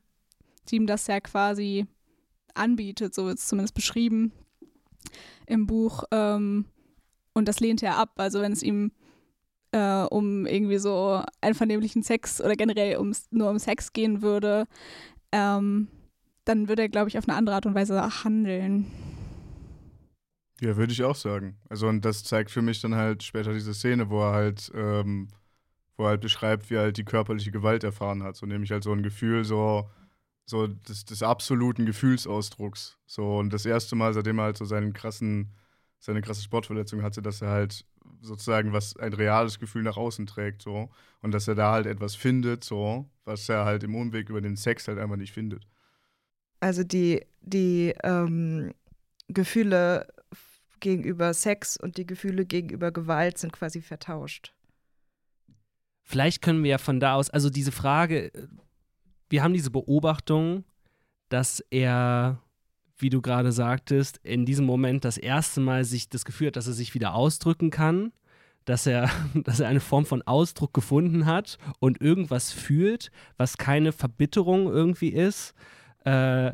die 0.68 0.76
ihm 0.76 0.86
das 0.86 1.06
ja 1.06 1.18
quasi 1.20 1.86
anbietet, 2.52 3.14
so 3.14 3.24
wird 3.24 3.38
es 3.38 3.48
zumindest 3.48 3.74
beschrieben 3.74 4.32
im 5.46 5.66
Buch. 5.66 6.04
Ähm, 6.10 6.66
und 7.32 7.48
das 7.48 7.60
lehnt 7.60 7.82
er 7.82 7.96
ab. 7.96 8.14
Also 8.16 8.40
wenn 8.40 8.52
es 8.52 8.62
ihm 8.62 8.92
äh, 9.72 10.02
um 10.04 10.46
irgendwie 10.46 10.78
so 10.78 11.22
einvernehmlichen 11.40 12.02
Sex 12.02 12.40
oder 12.40 12.56
generell 12.56 12.98
ums, 12.98 13.28
nur 13.30 13.50
um 13.50 13.58
Sex 13.58 13.92
gehen 13.92 14.22
würde, 14.22 14.66
ähm, 15.32 15.88
dann 16.44 16.68
würde 16.68 16.82
er, 16.82 16.88
glaube 16.88 17.08
ich, 17.08 17.18
auf 17.18 17.28
eine 17.28 17.36
andere 17.36 17.56
Art 17.56 17.66
und 17.66 17.74
Weise 17.74 18.24
handeln. 18.24 18.86
Ja, 20.60 20.76
würde 20.76 20.92
ich 20.92 21.02
auch 21.04 21.14
sagen. 21.14 21.56
Also, 21.68 21.88
und 21.88 22.04
das 22.04 22.24
zeigt 22.24 22.50
für 22.50 22.62
mich 22.62 22.80
dann 22.80 22.94
halt 22.94 23.22
später 23.22 23.52
diese 23.52 23.72
Szene, 23.72 24.10
wo 24.10 24.20
er 24.20 24.32
halt, 24.32 24.70
ähm, 24.74 25.28
wo 25.96 26.04
er 26.04 26.10
halt 26.10 26.20
beschreibt, 26.20 26.68
wie 26.70 26.74
er 26.74 26.82
halt 26.82 26.96
die 26.96 27.04
körperliche 27.04 27.50
Gewalt 27.50 27.84
erfahren 27.84 28.22
hat. 28.22 28.36
So 28.36 28.46
nämlich 28.46 28.70
halt 28.70 28.84
so 28.84 28.92
ein 28.92 29.02
Gefühl, 29.02 29.44
so, 29.44 29.88
so 30.46 30.66
des, 30.66 31.04
des 31.04 31.22
absoluten 31.22 31.86
Gefühlsausdrucks. 31.86 32.98
So, 33.06 33.38
und 33.38 33.52
das 33.52 33.66
erste 33.66 33.96
Mal, 33.96 34.12
seitdem 34.14 34.38
er 34.38 34.44
halt 34.44 34.58
so 34.58 34.64
seinen 34.64 34.92
krassen, 34.92 35.54
seine 35.98 36.22
krasse 36.22 36.42
Sportverletzung 36.42 37.02
hatte, 37.02 37.22
dass 37.22 37.42
er 37.42 37.50
halt 37.50 37.84
sozusagen 38.22 38.72
was 38.72 38.96
ein 38.96 39.12
reales 39.12 39.58
Gefühl 39.58 39.82
nach 39.82 39.96
außen 39.96 40.26
trägt, 40.26 40.62
so. 40.62 40.90
Und 41.22 41.32
dass 41.32 41.48
er 41.48 41.54
da 41.54 41.72
halt 41.72 41.86
etwas 41.86 42.14
findet, 42.14 42.64
so, 42.64 43.08
was 43.24 43.48
er 43.48 43.64
halt 43.64 43.82
im 43.84 43.94
Umweg 43.94 44.28
über 44.28 44.40
den 44.40 44.56
Sex 44.56 44.88
halt 44.88 44.98
einfach 44.98 45.16
nicht 45.16 45.32
findet. 45.32 45.66
Also 46.60 46.84
die, 46.84 47.24
die 47.40 47.94
ähm, 48.02 48.74
Gefühle 49.28 50.06
gegenüber 50.80 51.32
Sex 51.34 51.76
und 51.76 51.96
die 51.96 52.06
Gefühle 52.06 52.44
gegenüber 52.44 52.90
Gewalt 52.90 53.38
sind 53.38 53.52
quasi 53.52 53.80
vertauscht. 53.80 54.54
Vielleicht 56.02 56.42
können 56.42 56.64
wir 56.64 56.70
ja 56.72 56.78
von 56.78 56.98
da 56.98 57.14
aus, 57.14 57.30
also 57.30 57.50
diese 57.50 57.72
Frage, 57.72 58.34
äh, 58.34 58.48
wir 59.30 59.42
haben 59.42 59.54
diese 59.54 59.70
Beobachtung, 59.70 60.64
dass 61.30 61.64
er, 61.70 62.42
wie 62.98 63.08
du 63.08 63.22
gerade 63.22 63.52
sagtest, 63.52 64.18
in 64.22 64.44
diesem 64.44 64.66
Moment 64.66 65.04
das 65.04 65.16
erste 65.16 65.60
Mal 65.60 65.84
sich 65.84 66.08
das 66.08 66.24
Gefühl 66.24 66.48
hat, 66.48 66.56
dass 66.56 66.66
er 66.66 66.74
sich 66.74 66.94
wieder 66.94 67.14
ausdrücken 67.14 67.70
kann, 67.70 68.12
dass 68.64 68.86
er, 68.86 69.08
dass 69.34 69.60
er 69.60 69.68
eine 69.68 69.80
Form 69.80 70.04
von 70.04 70.22
Ausdruck 70.22 70.74
gefunden 70.74 71.24
hat 71.24 71.56
und 71.78 72.00
irgendwas 72.00 72.52
fühlt, 72.52 73.10
was 73.36 73.56
keine 73.56 73.92
Verbitterung 73.92 74.66
irgendwie 74.66 75.10
ist. 75.10 75.54
Äh, 76.04 76.52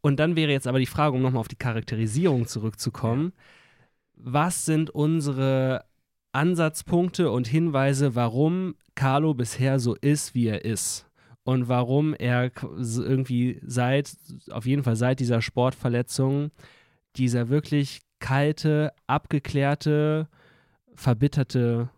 und 0.00 0.18
dann 0.18 0.36
wäre 0.36 0.52
jetzt 0.52 0.66
aber 0.66 0.80
die 0.80 0.86
Frage, 0.86 1.14
um 1.14 1.22
nochmal 1.22 1.40
auf 1.40 1.48
die 1.48 1.56
Charakterisierung 1.56 2.46
zurückzukommen, 2.46 3.32
was 4.16 4.64
sind 4.64 4.90
unsere 4.90 5.84
Ansatzpunkte 6.32 7.30
und 7.30 7.46
Hinweise, 7.46 8.14
warum 8.14 8.74
Carlo 8.94 9.34
bisher 9.34 9.78
so 9.78 9.94
ist, 9.94 10.34
wie 10.34 10.46
er 10.46 10.64
ist. 10.64 11.06
Und 11.44 11.68
warum 11.68 12.14
er 12.14 12.50
irgendwie 12.72 13.60
seit, 13.64 14.16
auf 14.50 14.66
jeden 14.66 14.82
Fall 14.82 14.96
seit 14.96 15.20
dieser 15.20 15.42
Sportverletzung, 15.42 16.50
dieser 17.16 17.48
wirklich 17.50 18.00
kalte, 18.18 18.92
abgeklärte, 19.06 20.28
verbitterte, 20.94 21.90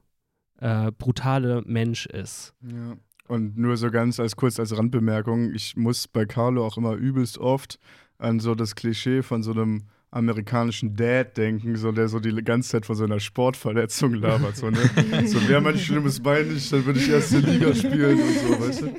äh, 0.58 0.90
brutale 0.90 1.62
Mensch 1.64 2.06
ist. 2.06 2.54
Ja. 2.62 2.96
Und 3.28 3.56
nur 3.56 3.76
so 3.76 3.90
ganz 3.90 4.20
als 4.20 4.36
kurz 4.36 4.60
als 4.60 4.76
Randbemerkung, 4.76 5.52
ich 5.52 5.76
muss 5.76 6.06
bei 6.06 6.26
Carlo 6.26 6.64
auch 6.64 6.76
immer 6.76 6.94
übelst 6.94 7.38
oft 7.38 7.78
an 8.18 8.40
so 8.40 8.54
das 8.54 8.74
Klischee 8.74 9.22
von 9.22 9.42
so 9.42 9.52
einem 9.52 9.82
amerikanischen 10.10 10.94
Dad 10.96 11.36
denken, 11.36 11.76
so 11.76 11.92
der 11.92 12.08
so 12.08 12.20
die 12.20 12.34
ganze 12.42 12.70
Zeit 12.70 12.86
von 12.86 12.96
so 12.96 13.04
einer 13.04 13.20
Sportverletzung 13.20 14.14
labert. 14.14 14.56
So, 14.56 14.70
ne? 14.70 14.78
so 15.26 15.48
wäre 15.48 15.60
mein 15.60 15.76
schlimmes 15.76 16.20
Bein 16.20 16.52
nicht, 16.52 16.72
dann 16.72 16.86
würde 16.86 17.00
ich 17.00 17.10
erste 17.10 17.38
Liga 17.38 17.74
spielen 17.74 18.20
und 18.20 18.38
so, 18.38 18.60
weißt 18.60 18.82
du? 18.82 18.90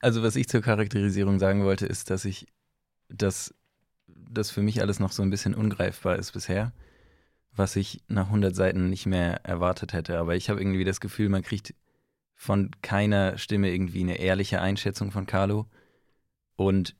Also 0.00 0.22
was 0.22 0.36
ich 0.36 0.48
zur 0.48 0.60
Charakterisierung 0.60 1.38
sagen 1.38 1.64
wollte, 1.64 1.86
ist, 1.86 2.10
dass 2.10 2.24
ich, 2.24 2.46
dass 3.08 3.54
das 4.06 4.50
für 4.50 4.62
mich 4.62 4.80
alles 4.80 5.00
noch 5.00 5.12
so 5.12 5.22
ein 5.22 5.30
bisschen 5.30 5.54
ungreifbar 5.54 6.16
ist 6.16 6.32
bisher, 6.32 6.72
was 7.52 7.76
ich 7.76 8.02
nach 8.08 8.26
100 8.26 8.54
Seiten 8.54 8.88
nicht 8.90 9.06
mehr 9.06 9.44
erwartet 9.44 9.92
hätte. 9.92 10.18
Aber 10.18 10.36
ich 10.36 10.50
habe 10.50 10.60
irgendwie 10.60 10.84
das 10.84 11.00
Gefühl, 11.00 11.28
man 11.28 11.42
kriegt 11.42 11.74
von 12.34 12.70
keiner 12.82 13.36
Stimme 13.36 13.70
irgendwie 13.70 14.00
eine 14.00 14.18
ehrliche 14.18 14.60
Einschätzung 14.60 15.10
von 15.10 15.26
Carlo. 15.26 15.66
Und 16.56 16.94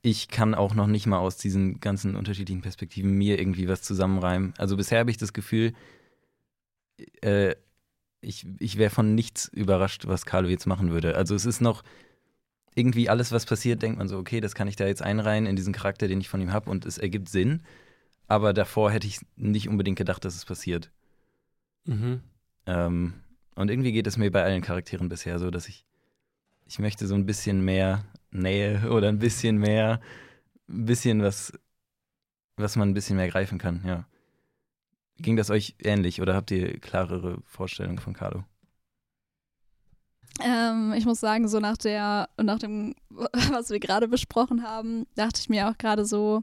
ich 0.00 0.28
kann 0.28 0.54
auch 0.54 0.74
noch 0.74 0.86
nicht 0.86 1.06
mal 1.06 1.18
aus 1.18 1.36
diesen 1.36 1.80
ganzen 1.80 2.16
unterschiedlichen 2.16 2.62
Perspektiven 2.62 3.12
mir 3.12 3.38
irgendwie 3.38 3.68
was 3.68 3.82
zusammenreimen. 3.82 4.54
Also 4.56 4.76
bisher 4.76 5.00
habe 5.00 5.10
ich 5.10 5.18
das 5.18 5.32
Gefühl, 5.32 5.74
äh, 7.20 7.54
ich, 8.20 8.46
ich 8.58 8.78
wäre 8.78 8.90
von 8.90 9.14
nichts 9.14 9.48
überrascht, 9.48 10.06
was 10.06 10.26
Carlo 10.26 10.48
jetzt 10.48 10.66
machen 10.66 10.90
würde. 10.90 11.16
Also 11.16 11.34
es 11.34 11.46
ist 11.46 11.60
noch 11.60 11.82
irgendwie 12.74 13.08
alles, 13.08 13.32
was 13.32 13.46
passiert, 13.46 13.82
denkt 13.82 13.98
man 13.98 14.08
so, 14.08 14.18
okay, 14.18 14.40
das 14.40 14.54
kann 14.54 14.68
ich 14.68 14.76
da 14.76 14.86
jetzt 14.86 15.02
einreihen 15.02 15.46
in 15.46 15.56
diesen 15.56 15.72
Charakter, 15.72 16.08
den 16.08 16.20
ich 16.20 16.28
von 16.28 16.40
ihm 16.40 16.52
habe 16.52 16.70
und 16.70 16.86
es 16.86 16.98
ergibt 16.98 17.28
Sinn. 17.28 17.62
Aber 18.26 18.52
davor 18.52 18.90
hätte 18.90 19.06
ich 19.06 19.20
nicht 19.36 19.68
unbedingt 19.68 19.98
gedacht, 19.98 20.24
dass 20.24 20.36
es 20.36 20.44
passiert. 20.44 20.90
Mhm. 21.86 22.20
Ähm, 22.66 23.14
und 23.54 23.70
irgendwie 23.70 23.92
geht 23.92 24.06
es 24.06 24.16
mir 24.16 24.30
bei 24.30 24.44
allen 24.44 24.62
Charakteren 24.62 25.08
bisher 25.08 25.38
so, 25.38 25.50
dass 25.50 25.68
ich, 25.68 25.84
ich 26.66 26.78
möchte 26.78 27.06
so 27.06 27.14
ein 27.14 27.26
bisschen 27.26 27.64
mehr 27.64 28.04
Nähe 28.30 28.90
oder 28.92 29.08
ein 29.08 29.18
bisschen 29.18 29.56
mehr, 29.56 30.00
ein 30.68 30.84
bisschen 30.84 31.22
was, 31.22 31.52
was 32.56 32.76
man 32.76 32.90
ein 32.90 32.94
bisschen 32.94 33.16
mehr 33.16 33.28
greifen 33.28 33.58
kann, 33.58 33.82
ja. 33.84 34.06
Ging 35.18 35.36
das 35.36 35.50
euch 35.50 35.74
ähnlich 35.82 36.20
oder 36.22 36.34
habt 36.34 36.50
ihr 36.50 36.78
klarere 36.78 37.38
Vorstellungen 37.44 37.98
von 37.98 38.14
Carlo? 38.14 38.44
Ähm, 40.40 40.94
ich 40.96 41.04
muss 41.04 41.18
sagen, 41.18 41.48
so 41.48 41.58
nach 41.58 41.76
der, 41.76 42.28
nach 42.40 42.58
dem, 42.58 42.94
was 43.10 43.70
wir 43.70 43.80
gerade 43.80 44.06
besprochen 44.06 44.62
haben, 44.62 45.06
dachte 45.16 45.40
ich 45.40 45.48
mir 45.48 45.68
auch 45.68 45.76
gerade 45.76 46.04
so, 46.04 46.42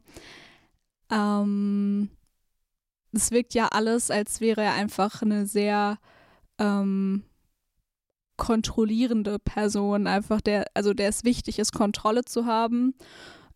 ähm, 1.10 2.10
es 3.14 3.32
wirkt 3.32 3.54
ja 3.54 3.70
alles, 3.70 4.12
als 4.12 4.42
wäre 4.42 4.62
er 4.62 4.74
einfach 4.74 5.22
eine 5.22 5.46
sehr 5.46 5.98
ähm, 6.58 7.24
kontrollierende 8.36 9.40
Person, 9.40 10.08
einfach 10.08 10.42
der, 10.42 10.66
also 10.74 10.94
der 10.94 11.08
es 11.08 11.24
wichtig 11.24 11.60
ist, 11.60 11.72
Kontrolle 11.72 12.26
zu 12.26 12.46
haben, 12.46 12.96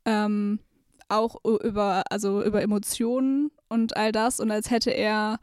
ähm, 0.06 0.60
auch 1.10 1.44
über, 1.44 2.04
also 2.10 2.42
über 2.44 2.62
Emotionen 2.62 3.52
und 3.70 3.96
all 3.96 4.12
das 4.12 4.40
und 4.40 4.52
als 4.52 4.70
hätte 4.72 4.92
er, 4.92 5.40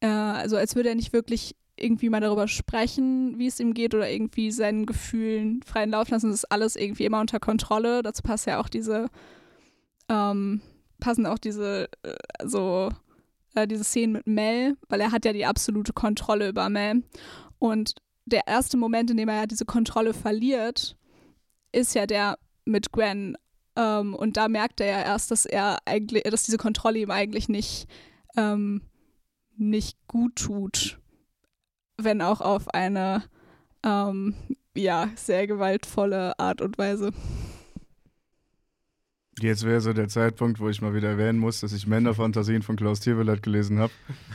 äh, 0.00 0.06
also 0.06 0.56
als 0.56 0.76
würde 0.76 0.90
er 0.90 0.94
nicht 0.94 1.12
wirklich 1.12 1.56
irgendwie 1.76 2.10
mal 2.10 2.20
darüber 2.20 2.48
sprechen, 2.48 3.38
wie 3.38 3.46
es 3.46 3.60
ihm 3.60 3.74
geht 3.74 3.94
oder 3.94 4.10
irgendwie 4.10 4.50
seinen 4.50 4.86
Gefühlen 4.86 5.62
freien 5.62 5.90
Lauf 5.90 6.10
lassen. 6.10 6.28
Das 6.28 6.40
ist 6.40 6.52
alles 6.52 6.76
irgendwie 6.76 7.04
immer 7.04 7.20
unter 7.20 7.40
Kontrolle. 7.40 8.02
Dazu 8.02 8.22
passt 8.22 8.46
ja 8.46 8.60
auch 8.60 8.68
diese, 8.68 9.06
ähm, 10.08 10.60
passen 11.00 11.26
auch 11.26 11.38
diese, 11.38 11.88
äh, 12.02 12.16
so, 12.44 12.90
äh, 13.54 13.66
diese 13.66 13.84
Szenen 13.84 14.12
mit 14.12 14.26
Mel, 14.26 14.76
weil 14.88 15.00
er 15.00 15.12
hat 15.12 15.24
ja 15.24 15.32
die 15.32 15.46
absolute 15.46 15.92
Kontrolle 15.92 16.48
über 16.48 16.68
Mel. 16.68 17.04
Und 17.58 17.94
der 18.26 18.46
erste 18.46 18.76
Moment, 18.76 19.10
in 19.10 19.16
dem 19.16 19.28
er 19.28 19.36
ja 19.36 19.46
diese 19.46 19.64
Kontrolle 19.64 20.14
verliert, 20.14 20.96
ist 21.72 21.94
ja 21.94 22.06
der 22.06 22.38
mit 22.64 22.92
Gwen. 22.92 23.36
Ähm, 23.78 24.14
und 24.14 24.36
da 24.36 24.48
merkt 24.48 24.80
er 24.80 24.88
ja 24.88 25.02
erst, 25.02 25.30
dass 25.30 25.46
er 25.46 25.78
eigentlich, 25.86 26.24
dass 26.24 26.42
diese 26.42 26.58
Kontrolle 26.58 26.98
ihm 26.98 27.10
eigentlich 27.10 27.48
nicht, 27.48 27.86
ähm, 28.36 28.82
nicht 29.56 29.96
gut 30.06 30.36
tut 30.36 30.98
wenn 31.98 32.22
auch 32.22 32.40
auf 32.40 32.68
eine 32.72 33.24
ähm, 33.84 34.34
ja, 34.74 35.10
sehr 35.16 35.46
gewaltvolle 35.46 36.38
Art 36.38 36.62
und 36.62 36.78
Weise. 36.78 37.12
Jetzt 39.40 39.64
wäre 39.64 39.80
so 39.80 39.92
der 39.92 40.08
Zeitpunkt, 40.08 40.58
wo 40.58 40.68
ich 40.68 40.80
mal 40.80 40.94
wieder 40.94 41.10
erwähnen 41.10 41.38
muss, 41.38 41.60
dass 41.60 41.72
ich 41.72 41.86
Männerfantasien 41.86 42.62
von 42.62 42.76
Klaus 42.76 43.00
Tierwillert 43.00 43.42
gelesen 43.42 43.78
habe. 43.78 43.92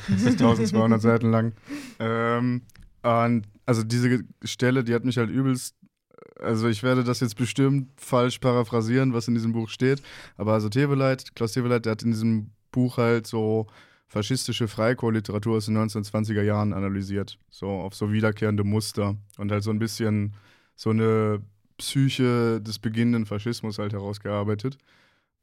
Das 0.08 0.22
ist 0.22 0.42
1200 0.42 1.02
Seiten 1.02 1.30
lang. 1.30 1.54
Ähm, 2.00 2.62
und 3.02 3.44
also 3.66 3.84
diese 3.84 4.24
Stelle, 4.44 4.84
die 4.84 4.94
hat 4.94 5.04
mich 5.04 5.18
halt 5.18 5.30
übelst. 5.30 5.76
Also 6.44 6.68
ich 6.68 6.84
werde 6.84 7.04
das 7.04 7.20
jetzt 7.20 7.36
bestimmt 7.36 7.90
falsch 7.98 8.40
paraphrasieren, 8.40 9.14
was 9.14 9.28
in 9.28 9.34
diesem 9.34 9.54
Buch 9.54 9.70
steht. 9.70 10.02
Aber 10.38 10.54
also 10.54 10.70
Tierwillert, 10.70 11.36
Klaus 11.36 11.54
Tierwillert, 11.54 11.86
der 11.86 11.92
hat 11.92 12.04
in 12.04 12.12
diesem 12.12 12.52
Buch 12.72 12.98
halt 12.98 13.28
so 13.28 13.68
faschistische 14.08 14.68
Freikorpsliteratur 14.68 15.58
aus 15.58 15.66
den 15.66 15.78
1920er 15.78 16.44
Jahren 16.44 16.74
analysiert. 16.74 17.40
So 17.50 17.68
auf 17.68 17.96
so 17.96 18.12
wiederkehrende 18.12 18.64
Muster 18.64 19.16
und 19.38 19.52
halt 19.52 19.64
so 19.64 19.72
ein 19.72 19.80
bisschen 19.80 20.36
so 20.76 20.92
eine 20.92 21.42
Psyche 21.78 22.62
des 22.62 22.80
beginnenden 22.80 23.26
Faschismus 23.26 23.80
halt 23.80 23.94
herausgearbeitet. 23.94 24.78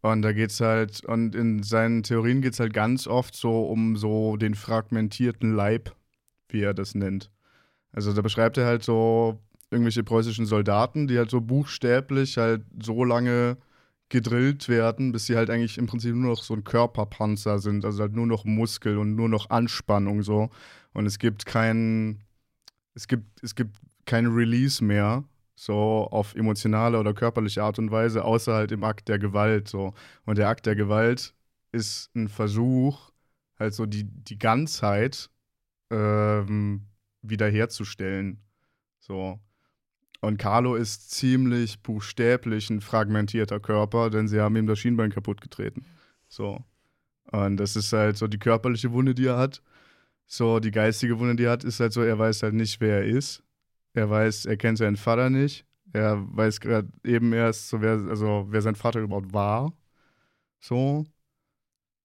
Und 0.03 0.23
da 0.23 0.33
geht 0.33 0.51
es 0.51 0.61
halt, 0.61 1.05
und 1.05 1.35
in 1.35 1.63
seinen 1.63 2.03
Theorien 2.03 2.41
geht 2.41 2.55
es 2.55 2.61
halt 2.61 2.73
ganz 2.73 3.07
oft 3.07 3.35
so 3.35 3.65
um 3.65 3.97
so 3.97 4.37
den 4.37 4.55
fragmentierten 4.55 5.55
Leib, 5.55 5.95
wie 6.49 6.63
er 6.63 6.73
das 6.73 6.95
nennt. 6.95 7.31
Also 7.93 8.13
da 8.13 8.23
beschreibt 8.23 8.57
er 8.57 8.67
halt 8.67 8.83
so 8.83 9.39
irgendwelche 9.71 10.05
preußischen 10.05 10.47
Soldaten, 10.47 11.07
die 11.07 11.19
halt 11.19 11.31
so 11.31 11.41
buchstäblich 11.41 12.39
halt 12.39 12.63
so 12.83 13.05
lange 13.05 13.57
gedrillt 14.09 14.69
werden, 14.69 15.13
bis 15.13 15.27
sie 15.27 15.37
halt 15.37 15.51
eigentlich 15.51 15.79
im 15.79 15.87
Prinzip 15.87 16.15
nur 16.15 16.33
noch 16.33 16.43
so 16.43 16.55
ein 16.55 16.65
Körperpanzer 16.65 17.61
sind, 17.61 17.85
also 17.85 18.03
halt 18.03 18.13
nur 18.13 18.27
noch 18.27 18.45
Muskel 18.45 18.99
und 18.99 19.15
nur 19.15 19.29
noch 19.29 19.51
Anspannung 19.51 20.23
so. 20.23 20.51
Und 20.93 21.07
es 21.07 21.19
gibt 21.19 21.47
keinen, 21.47 22.25
es 22.95 23.07
gibt, 23.09 23.43
es 23.43 23.55
gibt 23.55 23.77
kein 24.07 24.27
Release 24.27 24.83
mehr, 24.85 25.25
so 25.55 26.09
auf 26.11 26.35
emotionale 26.35 26.99
oder 26.99 27.15
körperliche 27.15 27.63
Art 27.63 27.79
und 27.79 27.91
Weise, 27.93 28.25
außer 28.25 28.55
halt 28.55 28.73
im 28.73 28.83
Akt 28.83 29.09
der 29.09 29.19
Gewalt 29.19 29.69
so. 29.69 29.95
Und 30.25 30.39
der 30.39 30.49
Akt 30.49 30.67
der 30.67 30.75
Gewalt 30.75 31.35
ist 31.73 32.15
ein 32.17 32.29
Versuch, 32.29 33.13
halt 33.59 33.75
so 33.75 33.87
die, 33.87 34.05
die 34.05 34.39
Ganzheit 34.39 35.31
ähm, 35.91 36.87
wiederherzustellen. 37.23 38.43
So. 38.99 39.39
Und 40.21 40.39
Carlo 40.39 40.75
ist 40.75 41.11
ziemlich 41.11 41.83
buchstäblich 41.83 42.69
ein 42.69 42.81
fragmentierter 42.81 43.59
Körper, 43.59 44.11
denn 44.11 44.29
sie 44.29 44.41
haben 44.41 44.57
ihm 44.57 44.67
das 44.67 44.79
Schienbein 44.79 45.11
kaputt 45.11 45.41
getreten. 45.41 45.87
So. 46.29 46.63
Und 47.33 47.57
das 47.57 47.77
ist 47.77 47.93
halt 47.93 48.17
so 48.19 48.27
die 48.27 48.39
körperliche 48.39 48.93
Wunde, 48.93 49.15
die 49.15 49.27
er 49.27 49.39
hat. 49.39 49.63
So, 50.27 50.61
die 50.61 50.71
geistige 50.71 51.19
Wunde, 51.19 51.37
die 51.37 51.45
er 51.45 51.53
hat, 51.53 51.65
ist 51.65 51.81
halt 51.81 51.93
so, 51.93 52.03
er 52.03 52.19
weiß 52.19 52.43
halt 52.43 52.55
nicht, 52.55 52.81
wer 52.81 52.99
er 52.99 53.05
ist. 53.07 53.43
Er 53.95 54.11
weiß, 54.11 54.45
er 54.47 54.57
kennt 54.57 54.79
seinen 54.79 54.97
Vater 54.97 55.31
nicht. 55.31 55.65
Er 55.93 56.19
weiß 56.37 56.61
gerade 56.61 56.89
eben 57.03 57.33
erst, 57.33 57.69
so 57.69 57.81
wer, 57.81 57.93
also 58.09 58.47
wer 58.51 58.63
sein 58.63 58.77
Vater 58.77 59.01
überhaupt 59.01 59.33
war. 59.33 59.73
So. 60.61 61.07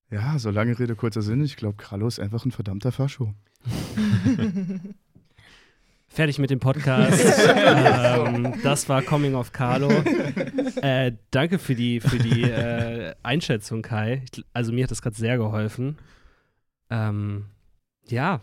Ja, 0.10 0.40
so 0.40 0.52
lange 0.52 0.80
Rede, 0.80 0.96
kurzer 0.96 1.22
Sinn. 1.22 1.44
Ich 1.44 1.58
glaube, 1.58 1.78
Carlo 1.78 2.08
ist 2.08 2.20
einfach 2.20 2.46
ein 2.46 2.52
verdammter 2.52 2.92
Fascho. 2.92 3.36
fertig 6.16 6.40
mit 6.40 6.50
dem 6.50 6.60
Podcast. 6.60 7.24
ähm, 7.56 8.54
das 8.64 8.88
war 8.88 9.02
Coming 9.02 9.36
of 9.36 9.52
Carlo. 9.52 9.90
Äh, 10.82 11.12
danke 11.32 11.60
für 11.60 11.76
die, 11.76 12.00
für 12.00 12.18
die 12.18 12.44
äh, 12.44 13.14
Einschätzung, 13.22 13.82
Kai. 13.82 14.24
Ich, 14.32 14.46
also 14.54 14.72
mir 14.72 14.86
hat 14.86 14.92
das 14.92 15.02
gerade 15.02 15.18
sehr 15.18 15.38
geholfen. 15.38 15.98
Ähm, 16.90 17.48
ja, 18.08 18.40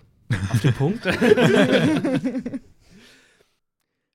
auf 0.51 0.61
den 0.61 0.75
Punkt. 0.75 1.07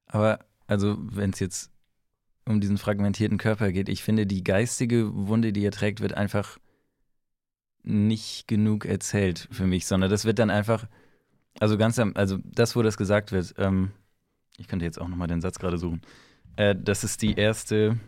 Aber 0.07 0.39
also, 0.67 0.97
wenn 0.99 1.31
es 1.31 1.39
jetzt 1.39 1.71
um 2.45 2.61
diesen 2.61 2.77
fragmentierten 2.77 3.39
Körper 3.39 3.71
geht, 3.71 3.89
ich 3.89 4.03
finde, 4.03 4.27
die 4.27 4.43
geistige 4.43 5.11
Wunde, 5.13 5.51
die 5.51 5.65
er 5.65 5.71
trägt, 5.71 5.99
wird 6.01 6.13
einfach 6.13 6.59
nicht 7.83 8.47
genug 8.47 8.85
erzählt 8.85 9.47
für 9.51 9.65
mich, 9.65 9.87
sondern 9.87 10.11
das 10.11 10.25
wird 10.25 10.39
dann 10.39 10.49
einfach 10.49 10.87
also 11.59 11.77
ganz 11.77 11.99
also 11.99 12.37
das, 12.43 12.75
wo 12.75 12.81
das 12.81 12.97
gesagt 12.97 13.31
wird, 13.31 13.55
ähm, 13.57 13.91
ich 14.57 14.67
könnte 14.67 14.85
jetzt 14.85 14.99
auch 14.99 15.07
nochmal 15.07 15.27
den 15.27 15.41
Satz 15.41 15.59
gerade 15.59 15.77
suchen. 15.77 16.01
Äh, 16.55 16.75
das 16.75 17.03
ist 17.03 17.21
die 17.21 17.35
erste, 17.35 17.99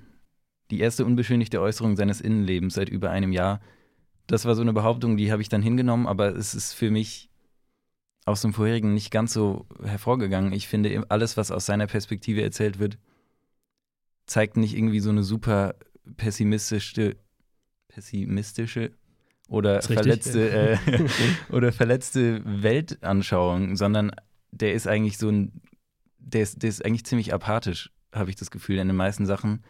die 0.71 0.79
erste 0.79 1.05
unbeschönigte 1.05 1.61
Äußerung 1.61 1.95
seines 1.95 2.21
Innenlebens 2.21 2.73
seit 2.73 2.89
über 2.89 3.11
einem 3.11 3.31
Jahr. 3.31 3.61
Das 4.27 4.45
war 4.45 4.55
so 4.55 4.61
eine 4.61 4.73
Behauptung, 4.73 5.17
die 5.17 5.31
habe 5.31 5.41
ich 5.41 5.49
dann 5.49 5.61
hingenommen, 5.61 6.07
aber 6.07 6.35
es 6.35 6.53
ist 6.53 6.73
für 6.73 6.91
mich 6.91 7.29
aus 8.25 8.41
dem 8.41 8.53
vorherigen 8.53 8.93
nicht 8.93 9.09
ganz 9.09 9.33
so 9.33 9.65
hervorgegangen. 9.83 10.53
Ich 10.53 10.67
finde, 10.67 11.03
alles, 11.09 11.37
was 11.37 11.51
aus 11.51 11.65
seiner 11.65 11.87
Perspektive 11.87 12.43
erzählt 12.43 12.77
wird, 12.77 12.99
zeigt 14.27 14.57
nicht 14.57 14.75
irgendwie 14.75 14.99
so 14.99 15.09
eine 15.09 15.23
super 15.23 15.75
pessimistische, 16.17 17.17
pessimistische 17.87 18.91
oder 19.49 19.81
verletzte 19.81 20.49
äh, 20.49 20.77
oder 21.51 21.71
verletzte 21.71 22.41
Weltanschauung, 22.45 23.75
sondern 23.75 24.11
der 24.51 24.73
ist 24.73 24.87
eigentlich 24.87 25.17
so 25.17 25.29
ein, 25.29 25.61
der 26.19 26.43
ist, 26.43 26.61
der 26.61 26.69
ist 26.69 26.85
eigentlich 26.85 27.05
ziemlich 27.05 27.33
apathisch, 27.33 27.91
habe 28.13 28.29
ich 28.29 28.35
das 28.35 28.51
Gefühl, 28.51 28.77
in 28.77 28.87
den 28.87 28.97
meisten 28.97 29.25
Sachen. 29.25 29.63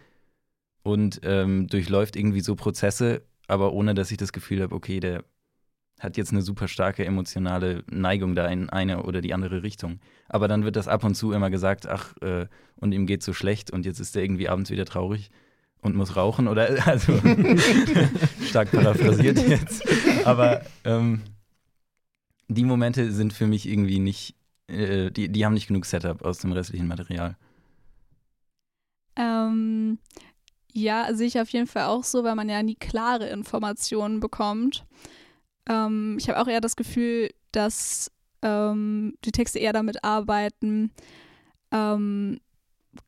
Und 0.82 1.20
ähm, 1.24 1.68
durchläuft 1.68 2.16
irgendwie 2.16 2.40
so 2.40 2.56
Prozesse, 2.56 3.22
aber 3.48 3.74
ohne 3.74 3.94
dass 3.94 4.12
ich 4.12 4.18
das 4.18 4.32
Gefühl 4.32 4.62
habe, 4.62 4.74
okay, 4.74 5.02
der 5.02 5.26
hat 6.00 6.16
jetzt 6.16 6.32
eine 6.32 6.42
super 6.42 6.70
starke 6.70 7.04
emotionale 7.04 7.84
Neigung 7.92 8.34
da 8.34 8.48
in 8.48 8.70
eine 8.70 9.04
oder 9.04 9.20
die 9.20 9.34
andere 9.34 9.62
Richtung. 9.62 10.00
Aber 10.30 10.48
dann 10.48 10.64
wird 10.64 10.78
das 10.78 10.88
ab 10.88 11.04
und 11.04 11.16
zu 11.16 11.34
immer 11.34 11.50
gesagt, 11.50 11.86
ach, 11.86 12.16
äh, 12.22 12.48
und 12.78 12.94
ihm 12.94 13.06
geht 13.06 13.24
so 13.24 13.34
schlecht 13.34 13.72
und 13.72 13.86
jetzt 13.86 14.00
ist 14.00 14.16
er 14.16 14.24
irgendwie 14.24 14.48
abends 14.48 14.72
wieder 14.72 14.86
traurig 14.86 15.30
und 15.82 15.96
muss 15.96 16.16
rauchen 16.16 16.48
oder 16.48 16.70
also 16.88 17.14
stark 18.44 18.72
paraphrasiert 18.72 19.40
jetzt. 19.48 19.84
Aber 20.26 20.62
ähm, 20.84 21.22
die 22.48 22.66
Momente 22.66 23.12
sind 23.12 23.34
für 23.34 23.48
mich 23.48 23.68
irgendwie 23.68 24.00
nicht, 24.00 24.36
äh, 24.68 25.12
die, 25.12 25.30
die 25.30 25.46
haben 25.46 25.54
nicht 25.54 25.68
genug 25.68 25.86
Setup 25.86 26.24
aus 26.24 26.40
dem 26.40 26.52
restlichen 26.52 26.88
Material. 26.88 27.38
Ähm, 29.16 30.00
ja, 30.74 31.14
sehe 31.14 31.28
ich 31.28 31.40
auf 31.40 31.50
jeden 31.50 31.68
Fall 31.68 31.86
auch 31.86 32.04
so, 32.04 32.24
weil 32.24 32.36
man 32.36 32.50
ja 32.50 32.64
nie 32.64 32.76
klare 32.76 33.30
Informationen 33.30 34.20
bekommt. 34.20 34.86
Ähm, 35.68 36.18
ich 36.20 36.30
habe 36.30 36.40
auch 36.42 36.48
eher 36.48 36.62
das 36.62 36.76
Gefühl, 36.76 37.30
dass 37.52 38.12
ähm, 38.42 39.14
die 39.26 39.32
Texte 39.32 39.60
eher 39.60 39.74
damit 39.74 40.04
arbeiten, 40.04 40.92
ähm, 41.72 42.40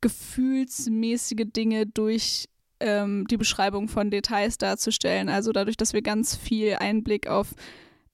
gefühlsmäßige 0.01 1.45
Dinge 1.55 1.87
durch 1.87 2.47
ähm, 2.81 3.27
die 3.27 3.37
Beschreibung 3.37 3.87
von 3.87 4.11
Details 4.11 4.57
darzustellen. 4.57 5.29
Also 5.29 5.51
dadurch, 5.51 5.77
dass 5.77 5.93
wir 5.93 6.01
ganz 6.01 6.35
viel 6.35 6.75
Einblick 6.75 7.27
auf 7.27 7.53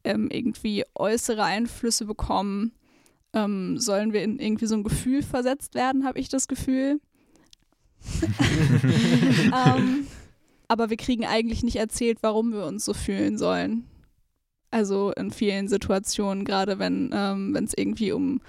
ähm, 0.03 0.29
irgendwie 0.31 0.83
äußere 0.95 1.43
Einflüsse 1.43 2.05
bekommen, 2.05 2.71
ähm, 3.33 3.77
sollen 3.77 4.13
wir 4.13 4.23
in 4.23 4.39
irgendwie 4.39 4.67
so 4.67 4.75
ein 4.75 4.83
Gefühl 4.83 5.23
versetzt 5.23 5.75
werden, 5.75 6.05
habe 6.05 6.19
ich 6.19 6.29
das 6.29 6.47
Gefühl. 6.47 6.99
Ähm, 9.47 10.07
aber 10.67 10.89
wir 10.89 10.97
kriegen 10.97 11.25
eigentlich 11.25 11.63
nicht 11.63 11.77
erzählt, 11.77 12.19
warum 12.21 12.51
wir 12.51 12.65
uns 12.65 12.83
so 12.83 12.93
fühlen 12.93 13.37
sollen. 13.37 13.85
Also 14.69 15.11
in 15.13 15.31
vielen 15.31 15.69
Situationen, 15.69 16.43
gerade 16.43 16.77
wenn 16.77 17.11
ähm, 17.13 17.55
es 17.55 17.73
irgendwie 17.75 18.11
um 18.11 18.41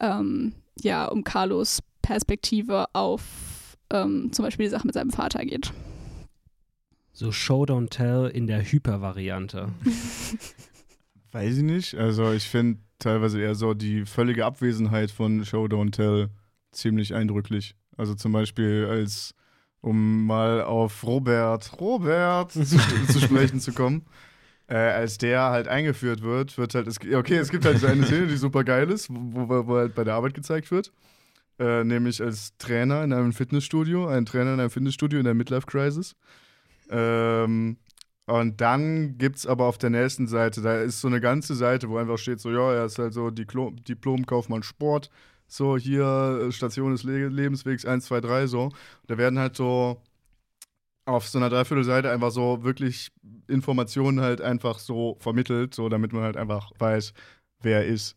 ähm, 0.00 0.54
ja, 0.80 1.06
um 1.06 1.24
Carlos 1.24 1.80
Perspektive 2.00 2.86
auf 2.94 3.22
ähm, 3.92 4.32
zum 4.32 4.44
Beispiel 4.44 4.66
die 4.66 4.70
Sache 4.70 4.86
mit 4.86 4.94
seinem 4.94 5.10
Vater 5.10 5.44
geht. 5.44 5.72
So 7.12 7.30
Show 7.30 7.64
Don't 7.64 7.90
Tell 7.90 8.30
in 8.32 8.46
der 8.46 8.62
Hyper-Variante. 8.62 9.68
Weiß 11.32 11.58
ich 11.58 11.62
nicht. 11.62 11.94
Also 11.94 12.32
ich 12.32 12.44
finde 12.44 12.80
teilweise 12.98 13.40
eher 13.40 13.54
so 13.54 13.74
die 13.74 14.04
völlige 14.06 14.46
Abwesenheit 14.46 15.10
von 15.10 15.44
Show 15.44 15.64
Don't 15.64 15.92
Tell 15.92 16.30
ziemlich 16.72 17.14
eindrücklich. 17.14 17.74
Also 17.96 18.14
zum 18.14 18.32
Beispiel 18.32 18.86
als, 18.90 19.34
um 19.82 20.26
mal 20.26 20.62
auf 20.62 21.04
Robert, 21.06 21.78
Robert 21.80 22.52
zu, 22.52 22.64
zu 23.08 23.20
sprechen 23.20 23.60
zu 23.60 23.72
kommen. 23.72 24.06
Äh, 24.68 24.76
als 24.76 25.18
der 25.18 25.50
halt 25.50 25.68
eingeführt 25.68 26.22
wird, 26.22 26.56
wird 26.56 26.74
halt, 26.74 26.86
es, 26.86 26.96
okay, 26.98 27.36
es 27.36 27.50
gibt 27.50 27.66
halt 27.66 27.78
so 27.78 27.88
eine 27.88 28.06
Szene, 28.06 28.28
die 28.28 28.36
super 28.36 28.64
geil 28.64 28.90
ist, 28.90 29.10
wo, 29.10 29.48
wo, 29.48 29.66
wo 29.66 29.76
halt 29.76 29.94
bei 29.94 30.04
der 30.04 30.14
Arbeit 30.14 30.32
gezeigt 30.34 30.70
wird. 30.70 30.92
Äh, 31.58 31.84
nämlich 31.84 32.22
als 32.22 32.56
Trainer 32.58 33.04
in 33.04 33.12
einem 33.12 33.32
Fitnessstudio, 33.32 34.06
ein 34.08 34.26
Trainer 34.26 34.54
in 34.54 34.60
einem 34.60 34.70
Fitnessstudio 34.70 35.18
in 35.18 35.24
der 35.24 35.34
Midlife 35.34 35.66
Crisis. 35.66 36.16
Ähm, 36.90 37.76
und 38.26 38.60
dann 38.60 39.18
gibt 39.18 39.36
es 39.36 39.46
aber 39.46 39.66
auf 39.66 39.78
der 39.78 39.90
nächsten 39.90 40.26
Seite, 40.26 40.62
da 40.62 40.80
ist 40.80 41.00
so 41.00 41.08
eine 41.08 41.20
ganze 41.20 41.54
Seite, 41.54 41.88
wo 41.88 41.98
einfach 41.98 42.18
steht, 42.18 42.40
so, 42.40 42.50
ja, 42.50 42.72
er 42.72 42.84
ist 42.86 42.98
halt 42.98 43.12
so 43.14 43.30
Diplo 43.30 43.70
Diplom-Kaufmann 43.70 44.62
Sport, 44.62 45.10
so 45.48 45.76
hier 45.76 46.46
äh, 46.48 46.52
Station 46.52 46.92
des 46.92 47.02
Le 47.02 47.28
Lebenswegs 47.28 47.84
1, 47.84 48.06
2, 48.06 48.20
3, 48.20 48.46
so. 48.46 48.70
Da 49.06 49.18
werden 49.18 49.38
halt 49.38 49.56
so 49.56 50.00
auf 51.04 51.28
so 51.28 51.38
einer 51.38 51.50
Dreiviertelseite 51.50 52.10
einfach 52.10 52.30
so 52.30 52.62
wirklich 52.62 53.10
Informationen 53.48 54.20
halt 54.20 54.40
einfach 54.40 54.78
so 54.78 55.16
vermittelt, 55.20 55.74
so 55.74 55.88
damit 55.88 56.12
man 56.12 56.22
halt 56.22 56.36
einfach 56.36 56.70
weiß, 56.78 57.12
wer 57.60 57.78
er 57.80 57.86
ist. 57.86 58.16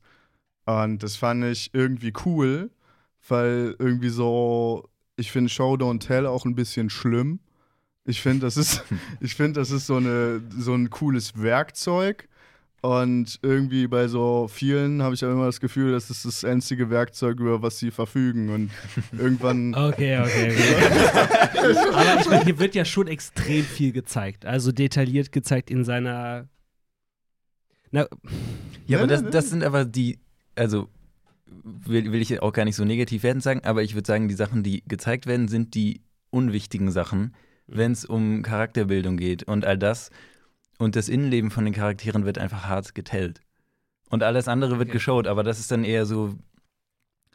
Und 0.66 1.04
das 1.04 1.16
fand 1.16 1.44
ich 1.46 1.74
irgendwie 1.74 2.14
cool, 2.26 2.72
weil 3.28 3.76
irgendwie 3.80 4.10
so, 4.10 4.90
ich 5.16 5.32
finde 5.32 5.50
Show 5.50 5.76
Don't 5.76 6.00
Tell 6.00 6.26
auch 6.26 6.46
ein 6.46 6.56
bisschen 6.56 6.90
schlimm. 6.90 7.40
Ich 8.06 8.22
finde, 8.22 8.42
das 8.42 8.58
ist, 8.58 8.84
ich 9.20 9.36
finde, 9.36 9.60
das 9.60 9.72
ist 9.72 9.88
so, 9.88 9.96
eine, 9.96 10.42
so 10.58 10.74
ein 10.74 10.90
cooles 10.90 11.42
Werkzeug. 11.42 12.28
Und 12.82 13.40
irgendwie 13.42 13.88
bei 13.88 14.08
so 14.08 14.48
vielen 14.48 15.02
habe 15.02 15.16
ich 15.16 15.22
ja 15.22 15.32
immer 15.32 15.48
das 15.48 15.60
Gefühl, 15.60 15.92
das 15.94 16.12
ist 16.12 16.24
das 16.24 16.46
einzige 16.46 16.92
Werkzeug, 16.92 17.40
über 17.40 17.64
was 17.64 17.80
sie 17.80 17.90
verfügen. 17.90 18.50
Und 18.50 18.70
irgendwann. 19.18 19.74
Okay, 19.76 20.20
okay, 20.20 20.52
okay. 20.52 21.78
Aber 21.94 22.22
ich 22.22 22.30
meine, 22.30 22.44
hier 22.44 22.60
wird 22.60 22.76
ja 22.76 22.86
schon 22.86 23.08
extrem 23.08 23.64
viel 23.64 23.92
gezeigt. 23.92 24.46
Also 24.46 24.72
detailliert 24.72 25.32
gezeigt 25.32 25.72
in 25.72 25.84
seiner. 25.84 26.48
Na, 27.90 28.08
ja, 28.86 29.00
aber 29.00 29.08
das, 29.08 29.24
das 29.24 29.50
sind 29.50 29.64
aber 29.64 29.86
die. 29.86 30.20
Also 30.56 30.90
will, 31.48 32.12
will 32.12 32.22
ich 32.22 32.42
auch 32.42 32.54
gar 32.54 32.66
nicht 32.66 32.76
so 32.76 32.86
negativ 32.86 33.24
werden 33.24 33.42
sagen, 33.42 33.62
aber 33.64 33.84
ich 33.84 33.96
würde 33.96 34.08
sagen, 34.08 34.28
die 34.28 34.36
Sachen, 34.36 34.64
die 34.64 34.84
gezeigt 34.88 35.28
werden, 35.28 35.48
sind 35.48 35.76
die 35.76 36.02
unwichtigen 36.30 36.92
Sachen, 36.92 37.36
wenn 37.68 37.92
es 37.92 38.06
um 38.06 38.42
Charakterbildung 38.42 39.18
geht 39.18 39.44
und 39.44 39.66
all 39.66 39.78
das. 39.78 40.10
Und 40.78 40.96
das 40.96 41.08
Innenleben 41.08 41.52
von 41.52 41.64
den 41.64 41.74
Charakteren 41.74 42.26
wird 42.26 42.38
einfach 42.38 42.66
hart 42.66 42.96
getellt. 42.96 43.40
Und 44.10 44.24
alles 44.24 44.48
andere 44.48 44.72
wird 44.78 44.90
okay. 44.90 44.94
geschaut, 44.94 45.28
aber 45.28 45.44
das 45.44 45.60
ist 45.60 45.72
dann 45.72 45.84
eher 45.84 46.06
so, 46.06 46.36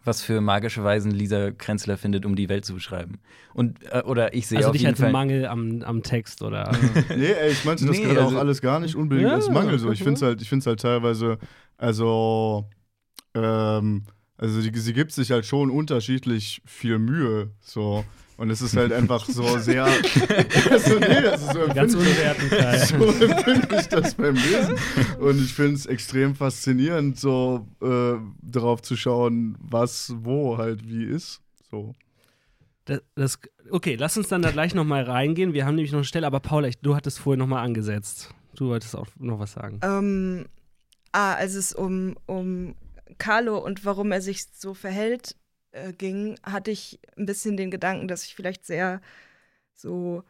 was 0.04 0.22
für 0.22 0.40
magische 0.40 0.84
Weisen 0.84 1.10
Lisa 1.10 1.50
Krenzler 1.50 1.96
findet, 1.96 2.24
um 2.24 2.36
die 2.36 2.48
Welt 2.48 2.64
zu 2.64 2.74
beschreiben. 2.74 3.20
Und, 3.54 3.78
äh, 3.92 4.02
oder 4.02 4.34
ich 4.34 4.46
sehe 4.46 4.58
also 4.58 4.68
auf 4.68 4.72
nicht 4.74 4.82
jeden 4.82 4.92
als 4.92 5.00
Fall 5.00 5.12
Mangel 5.12 5.46
am, 5.46 5.82
am 5.82 6.02
Text, 6.02 6.42
oder? 6.42 6.70
nee, 7.16 7.32
ey, 7.32 7.50
ich 7.50 7.64
meinte 7.64 7.86
das 7.86 7.96
Nee, 7.96 8.04
gerade 8.04 8.22
also- 8.24 8.36
auch 8.36 8.40
alles 8.40 8.60
gar 8.60 8.80
nicht 8.80 8.94
unbedingt 8.94 9.28
Ja, 9.28 9.34
als 9.34 9.50
Mangel 9.50 9.78
so. 9.78 9.90
Ich 9.90 10.02
finde 10.02 10.14
es 10.14 10.22
halt, 10.22 10.42
ich 10.42 10.48
find's 10.48 10.66
halt 10.66 10.80
teilweise, 10.80 11.38
also, 11.76 12.66
ähm, 13.34 14.04
also 14.36 14.62
die, 14.62 14.76
sie 14.78 14.92
gibt 14.92 15.12
sich 15.12 15.30
halt 15.30 15.44
schon 15.44 15.70
unterschiedlich 15.70 16.62
viel 16.64 16.98
Mühe, 16.98 17.50
so. 17.60 18.04
Und 18.38 18.48
es 18.48 18.62
ist 18.62 18.74
halt 18.74 18.90
einfach 18.90 19.26
so 19.26 19.42
sehr. 19.58 19.84
also, 20.70 20.98
nee, 20.98 21.06
also 21.06 21.52
so 21.52 21.74
Ganz 21.74 21.94
Kai. 21.94 22.78
so 22.78 23.04
empfinde 23.04 23.76
ich 23.78 23.88
das 23.88 24.14
beim 24.14 24.34
Lesen. 24.34 24.76
Und 25.18 25.44
ich 25.44 25.52
finde 25.52 25.74
es 25.74 25.84
extrem 25.84 26.34
faszinierend, 26.34 27.20
so 27.20 27.68
äh, 27.82 28.14
darauf 28.40 28.80
zu 28.80 28.96
schauen, 28.96 29.58
was 29.60 30.14
wo 30.16 30.56
halt 30.56 30.88
wie 30.88 31.04
ist. 31.04 31.42
So. 31.70 31.94
Das, 32.86 33.02
das, 33.14 33.38
okay, 33.70 33.96
lass 33.96 34.16
uns 34.16 34.28
dann 34.28 34.40
da 34.40 34.52
gleich 34.52 34.74
nochmal 34.74 35.02
reingehen. 35.02 35.52
Wir 35.52 35.66
haben 35.66 35.74
nämlich 35.74 35.92
noch 35.92 35.98
eine 35.98 36.06
Stelle, 36.06 36.26
aber 36.26 36.40
Paula, 36.40 36.68
ich, 36.68 36.78
du 36.78 36.96
hattest 36.96 37.18
vorher 37.18 37.38
nochmal 37.38 37.62
angesetzt. 37.62 38.34
Du 38.56 38.68
wolltest 38.68 38.96
auch 38.96 39.06
noch 39.18 39.38
was 39.38 39.52
sagen. 39.52 39.80
Ähm, 39.82 40.46
ah, 41.12 41.34
als 41.34 41.54
es 41.54 41.74
um, 41.74 42.16
um 42.24 42.74
Carlo 43.18 43.58
und 43.58 43.84
warum 43.84 44.12
er 44.12 44.20
sich 44.20 44.46
so 44.52 44.74
verhält 44.74 45.36
äh, 45.72 45.92
ging, 45.92 46.38
hatte 46.42 46.70
ich 46.70 47.00
ein 47.16 47.26
bisschen 47.26 47.56
den 47.56 47.70
Gedanken, 47.70 48.08
dass 48.08 48.24
ich 48.24 48.34
vielleicht 48.34 48.66
sehr 48.66 49.00
so 49.74 50.24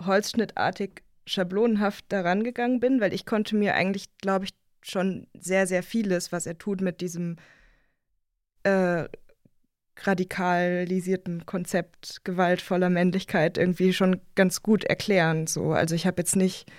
holzschnittartig 0.00 1.02
schablonenhaft 1.26 2.06
daran 2.08 2.44
gegangen 2.44 2.80
bin, 2.80 3.00
weil 3.00 3.12
ich 3.12 3.26
konnte 3.26 3.56
mir 3.56 3.74
eigentlich, 3.74 4.06
glaube 4.18 4.46
ich, 4.46 4.54
schon 4.82 5.26
sehr, 5.38 5.66
sehr 5.66 5.82
vieles, 5.82 6.32
was 6.32 6.46
er 6.46 6.56
tut 6.58 6.80
mit 6.80 7.00
diesem 7.00 7.36
äh, 8.62 9.08
radikalisierten 9.96 11.46
Konzept 11.46 12.24
gewaltvoller 12.24 12.90
Männlichkeit 12.90 13.58
irgendwie 13.58 13.92
schon 13.92 14.20
ganz 14.34 14.62
gut 14.62 14.84
erklären. 14.84 15.46
So. 15.46 15.72
Also 15.72 15.94
ich 15.94 16.06
habe 16.06 16.20
jetzt 16.20 16.36
nicht 16.36 16.70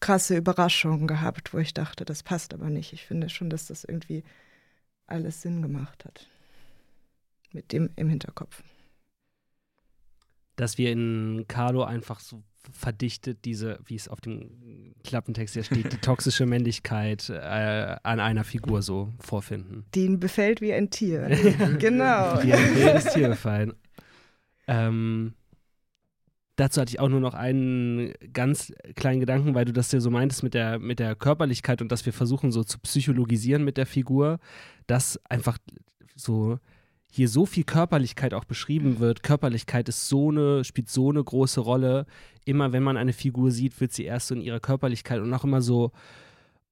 krasse 0.00 0.36
Überraschungen 0.36 1.06
gehabt, 1.06 1.52
wo 1.52 1.58
ich 1.58 1.74
dachte, 1.74 2.04
das 2.04 2.22
passt 2.22 2.54
aber 2.54 2.70
nicht. 2.70 2.92
Ich 2.92 3.04
finde 3.06 3.28
schon, 3.28 3.50
dass 3.50 3.66
das 3.66 3.84
irgendwie 3.84 4.24
alles 5.06 5.42
Sinn 5.42 5.62
gemacht 5.62 6.04
hat. 6.04 6.28
Mit 7.52 7.72
dem 7.72 7.90
im 7.96 8.08
Hinterkopf. 8.08 8.62
Dass 10.56 10.76
wir 10.76 10.92
in 10.92 11.44
Carlo 11.48 11.84
einfach 11.84 12.20
so 12.20 12.42
verdichtet 12.72 13.44
diese, 13.44 13.78
wie 13.86 13.94
es 13.94 14.08
auf 14.08 14.20
dem 14.20 14.94
Klappentext 15.04 15.54
hier 15.54 15.64
steht, 15.64 15.92
die 15.92 15.98
toxische 15.98 16.46
Männlichkeit 16.46 17.30
äh, 17.30 17.96
an 18.02 18.20
einer 18.20 18.44
Figur 18.44 18.82
so 18.82 19.12
vorfinden. 19.20 19.86
Die 19.94 20.04
ihn 20.04 20.20
befällt 20.20 20.60
wie 20.60 20.72
ein 20.72 20.90
Tier. 20.90 21.28
genau. 21.78 22.40
Die 22.42 22.52
ein 22.52 22.76
wildes 22.76 23.06
Tier 23.14 23.28
befallen. 23.28 23.72
Ähm, 24.66 25.34
dazu 26.58 26.80
hatte 26.80 26.90
ich 26.90 27.00
auch 27.00 27.08
nur 27.08 27.20
noch 27.20 27.34
einen 27.34 28.12
ganz 28.32 28.72
kleinen 28.96 29.20
Gedanken, 29.20 29.54
weil 29.54 29.64
du 29.64 29.72
das 29.72 29.92
ja 29.92 30.00
so 30.00 30.10
meintest 30.10 30.42
mit 30.42 30.54
der, 30.54 30.78
mit 30.78 30.98
der 30.98 31.14
Körperlichkeit 31.14 31.80
und 31.80 31.92
dass 31.92 32.04
wir 32.04 32.12
versuchen 32.12 32.50
so 32.52 32.64
zu 32.64 32.78
psychologisieren 32.80 33.64
mit 33.64 33.76
der 33.76 33.86
Figur, 33.86 34.38
dass 34.86 35.20
einfach 35.28 35.58
so 36.16 36.58
hier 37.10 37.28
so 37.28 37.46
viel 37.46 37.64
Körperlichkeit 37.64 38.34
auch 38.34 38.44
beschrieben 38.44 38.98
wird. 38.98 39.22
Körperlichkeit 39.22 39.88
ist 39.88 40.08
so 40.08 40.30
eine, 40.30 40.64
spielt 40.64 40.90
so 40.90 41.10
eine 41.10 41.22
große 41.22 41.60
Rolle. 41.60 42.06
Immer 42.44 42.72
wenn 42.72 42.82
man 42.82 42.96
eine 42.96 43.12
Figur 43.12 43.50
sieht, 43.50 43.80
wird 43.80 43.92
sie 43.92 44.04
erst 44.04 44.26
so 44.28 44.34
in 44.34 44.42
ihrer 44.42 44.60
Körperlichkeit 44.60 45.20
und 45.20 45.32
auch 45.32 45.44
immer 45.44 45.62
so 45.62 45.92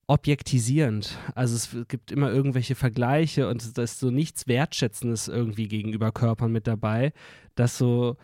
objektisierend. 0.08 1.16
Also 1.34 1.56
es 1.56 1.88
gibt 1.88 2.12
immer 2.12 2.30
irgendwelche 2.30 2.74
Vergleiche 2.74 3.48
und 3.48 3.78
da 3.78 3.82
ist 3.82 4.00
so 4.00 4.10
nichts 4.10 4.46
Wertschätzendes 4.46 5.28
irgendwie 5.28 5.68
gegenüber 5.68 6.12
Körpern 6.12 6.52
mit 6.52 6.66
dabei, 6.66 7.12
dass 7.54 7.78
so 7.78 8.16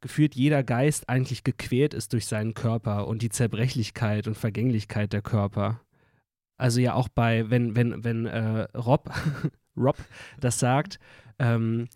gefühlt 0.00 0.34
jeder 0.34 0.62
Geist 0.62 1.08
eigentlich 1.08 1.44
gequält 1.44 1.94
ist 1.94 2.12
durch 2.12 2.26
seinen 2.26 2.54
Körper 2.54 3.06
und 3.06 3.22
die 3.22 3.30
Zerbrechlichkeit 3.30 4.26
und 4.26 4.36
Vergänglichkeit 4.36 5.12
der 5.12 5.22
Körper. 5.22 5.80
Also 6.56 6.80
ja 6.80 6.94
auch 6.94 7.08
bei, 7.08 7.50
wenn, 7.50 7.76
wenn, 7.76 8.04
wenn 8.04 8.26
äh, 8.26 8.62
Rob, 8.76 9.10
Rob 9.76 9.96
das 10.40 10.58
sagt, 10.58 10.98
ähm, 11.38 11.88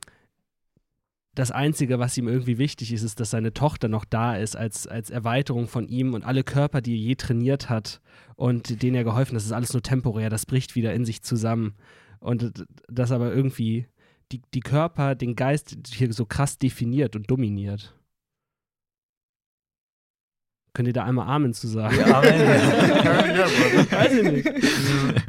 das 1.35 1.51
Einzige, 1.51 1.99
was 1.99 2.19
ihm 2.19 2.29
irgendwie 2.29 2.59
wichtig 2.59 2.93
ist, 2.93 3.03
ist, 3.03 3.21
dass 3.21 3.31
seine 3.31 3.53
Tochter 3.55 3.89
noch 3.89 4.05
da 4.05 4.37
ist 4.37 4.57
als, 4.57 4.87
als 4.87 5.11
Erweiterung 5.11 5.69
von 5.69 5.87
ihm 5.89 6.13
und 6.13 6.25
alle 6.25 6.43
Körper, 6.43 6.81
die 6.81 6.93
er 6.93 6.99
je 6.99 7.15
trainiert 7.15 7.71
hat 7.71 8.01
und 8.35 8.83
denen 8.83 8.97
er 8.97 9.05
geholfen 9.05 9.31
hat, 9.31 9.37
das 9.37 9.47
ist 9.47 9.53
alles 9.53 9.73
nur 9.73 9.83
temporär, 9.83 10.29
das 10.29 10.45
bricht 10.45 10.75
wieder 10.75 10.93
in 10.93 11.05
sich 11.05 11.23
zusammen. 11.23 11.75
Und 12.19 12.65
das 12.89 13.13
aber 13.13 13.33
irgendwie 13.33 13.87
die, 14.33 14.43
die 14.55 14.61
Körper, 14.61 15.14
den 15.14 15.37
Geist 15.37 15.77
hier 15.93 16.12
so 16.12 16.25
krass 16.25 16.59
definiert 16.59 17.16
und 17.16 17.31
dominiert. 17.31 17.95
Könnt 20.73 20.87
ihr 20.87 20.93
da 20.93 21.05
einmal 21.05 21.27
Amen 21.29 21.53
zu 21.53 21.66
sagen? 21.66 21.97
Ja, 21.97 22.19
Amen. 22.19 22.31
Weiß 23.90 24.12
ich 24.12 24.31
nicht. 24.31 24.49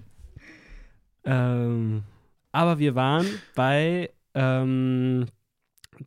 ähm, 1.25 2.03
aber 2.51 2.77
wir 2.77 2.95
waren 2.95 3.25
bei 3.55 4.11
ähm, 4.35 5.25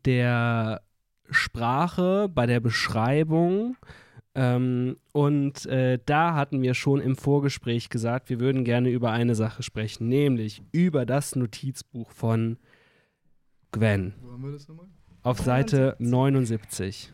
der 0.04 0.82
Sprache, 1.30 2.28
bei 2.32 2.46
der 2.46 2.60
Beschreibung. 2.60 3.76
Ähm, 4.36 4.98
und 5.12 5.66
äh, 5.66 5.98
da 6.06 6.34
hatten 6.34 6.62
wir 6.62 6.74
schon 6.74 7.00
im 7.00 7.16
Vorgespräch 7.16 7.88
gesagt, 7.88 8.30
wir 8.30 8.40
würden 8.40 8.64
gerne 8.64 8.90
über 8.90 9.10
eine 9.10 9.34
Sache 9.34 9.62
sprechen, 9.62 10.08
nämlich 10.08 10.62
über 10.72 11.06
das 11.06 11.34
Notizbuch 11.34 12.10
von 12.10 12.58
Gwen 13.74 14.14
Wo 14.20 14.30
haben 14.32 14.42
wir 14.44 14.52
das 14.52 14.68
nochmal? 14.68 14.86
auf 15.22 15.40
Seite 15.40 15.96
79. 15.98 17.12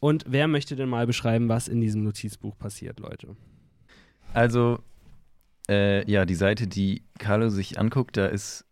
Und 0.00 0.24
wer 0.26 0.48
möchte 0.48 0.74
denn 0.74 0.88
mal 0.88 1.06
beschreiben, 1.06 1.48
was 1.48 1.68
in 1.68 1.80
diesem 1.80 2.02
Notizbuch 2.02 2.58
passiert, 2.58 2.98
Leute? 2.98 3.36
Also, 4.32 4.80
äh, 5.68 6.10
ja, 6.10 6.24
die 6.24 6.34
Seite, 6.34 6.66
die 6.66 7.04
Carlo 7.18 7.50
sich 7.50 7.78
anguckt, 7.78 8.16
da 8.16 8.26
ist 8.26 8.64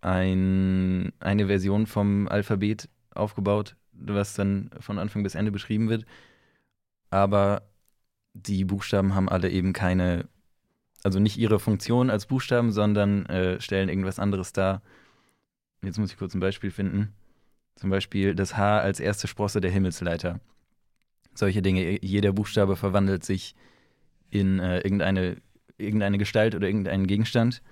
ein, 0.00 1.12
eine 1.20 1.48
Version 1.48 1.86
vom 1.86 2.28
Alphabet 2.28 2.88
aufgebaut, 3.14 3.76
was 3.92 4.34
dann 4.34 4.70
von 4.80 4.98
Anfang 4.98 5.22
bis 5.22 5.34
Ende 5.34 5.52
beschrieben 5.52 5.88
wird. 5.90 6.06
Aber 7.10 7.62
die 8.32 8.64
Buchstaben 8.64 9.14
haben 9.14 9.28
alle 9.28 9.50
eben 9.50 9.72
keine, 9.74 10.28
also 11.02 11.18
nicht 11.18 11.36
ihre 11.36 11.58
Funktion 11.58 12.08
als 12.08 12.26
Buchstaben, 12.26 12.72
sondern 12.72 13.26
äh, 13.26 13.60
stellen 13.60 13.88
irgendwas 13.90 14.18
anderes 14.18 14.52
dar. 14.52 14.82
Jetzt 15.86 15.98
muss 15.98 16.10
ich 16.10 16.18
kurz 16.18 16.34
ein 16.34 16.40
Beispiel 16.40 16.70
finden. 16.72 17.12
Zum 17.76 17.90
Beispiel 17.90 18.34
das 18.34 18.56
H 18.56 18.80
als 18.80 18.98
erste 18.98 19.28
Sprosse 19.28 19.60
der 19.60 19.70
Himmelsleiter. 19.70 20.40
Solche 21.34 21.62
Dinge. 21.62 22.04
Jeder 22.04 22.32
Buchstabe 22.32 22.74
verwandelt 22.74 23.24
sich 23.24 23.54
in 24.30 24.58
äh, 24.58 24.80
irgendeine, 24.80 25.36
irgendeine 25.78 26.18
Gestalt 26.18 26.54
oder 26.56 26.66
irgendeinen 26.66 27.06
Gegenstand. 27.06 27.62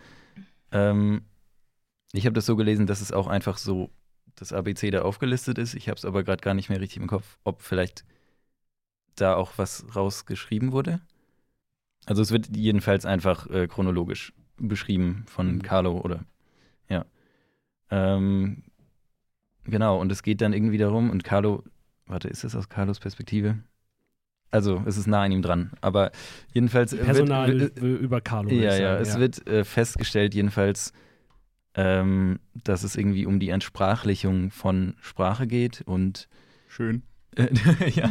Ähm, 0.70 1.22
ich 2.12 2.24
habe 2.27 2.35
das 2.35 2.46
so 2.46 2.55
gelesen, 2.55 2.87
dass 2.87 3.00
es 3.00 3.11
auch 3.11 3.27
einfach 3.27 3.59
so 3.59 3.90
das 4.37 4.53
ABC 4.53 4.90
da 4.92 5.03
aufgelistet 5.03 5.59
ist. 5.59 5.74
Ich 5.74 5.88
habe 5.88 5.98
es 5.98 6.05
aber 6.05 6.22
gerade 6.22 6.40
gar 6.42 6.55
nicht 6.55 6.68
mehr 6.68 6.81
richtig 6.81 6.98
im 7.03 7.09
Kopf, 7.09 7.38
ob 7.42 7.62
vielleicht 7.62 8.05
da 9.16 9.35
auch 9.35 9.55
was 9.57 9.85
rausgeschrieben 9.96 10.70
wurde. 10.70 11.00
Also 12.07 12.22
es 12.22 12.31
wird 12.31 12.55
jedenfalls 12.55 13.07
einfach 13.07 13.48
äh, 13.50 13.66
chronologisch 13.66 14.33
beschrieben 14.57 15.24
von 15.27 15.57
Mhm. 15.57 15.62
Carlo 15.62 16.00
oder 16.00 16.24
ja. 16.88 17.07
Ähm, 17.90 18.62
genau, 19.64 20.01
und 20.01 20.11
es 20.12 20.23
geht 20.23 20.40
dann 20.40 20.53
irgendwie 20.53 20.79
darum, 20.79 21.11
und 21.11 21.25
Carlo, 21.25 21.62
warte, 22.07 22.29
ist 22.29 22.44
das 22.44 22.55
aus 22.57 22.68
Carlos 22.68 22.99
Perspektive? 23.01 23.59
Also 24.51 24.83
es 24.87 24.97
ist 24.97 25.07
nah 25.09 25.23
an 25.23 25.33
ihm 25.33 25.42
dran, 25.42 25.73
aber 25.81 26.12
jedenfalls 26.53 26.92
wird- 26.92 27.05
Personal 27.05 27.59
wird, 27.59 27.79
über 27.81 28.20
Carlo. 28.20 28.51
ja, 28.51 28.77
ja, 28.77 28.97
sagen, 28.99 29.03
es 29.03 29.18
wird 29.18 29.47
äh, 29.49 29.64
festgestellt 29.64 30.33
jedenfalls, 30.35 30.92
ähm, 31.75 32.38
dass 32.62 32.85
es 32.85 32.94
irgendwie 32.94 33.27
um 33.27 33.40
die 33.40 33.49
Entsprachlichung 33.49 34.53
von 34.53 34.94
Sprache 35.01 35.49
geht 35.49 35.83
und 35.87 36.29
Schön. 36.68 37.03
äh, 37.37 37.49
ja, 37.90 38.09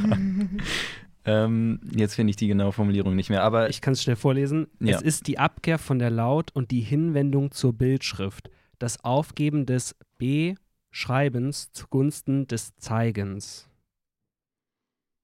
ähm, 1.25 1.79
jetzt 1.95 2.15
finde 2.15 2.31
ich 2.31 2.35
die 2.35 2.47
genaue 2.49 2.73
Formulierung 2.73 3.15
nicht 3.15 3.29
mehr, 3.29 3.43
aber 3.43 3.69
Ich 3.69 3.79
kann 3.79 3.93
es 3.93 4.03
schnell 4.03 4.17
vorlesen. 4.17 4.67
Ja. 4.81 4.97
Es 4.97 5.01
ist 5.01 5.27
die 5.27 5.39
Abkehr 5.39 5.77
von 5.77 5.97
der 5.97 6.09
Laut- 6.09 6.51
und 6.53 6.71
die 6.71 6.81
Hinwendung 6.81 7.51
zur 7.51 7.71
Bildschrift, 7.71 8.49
das 8.83 9.01
Aufgeben 9.05 9.65
des 9.65 9.95
B-Schreibens 10.17 11.71
zugunsten 11.71 12.47
des 12.47 12.75
Zeigens. 12.75 13.69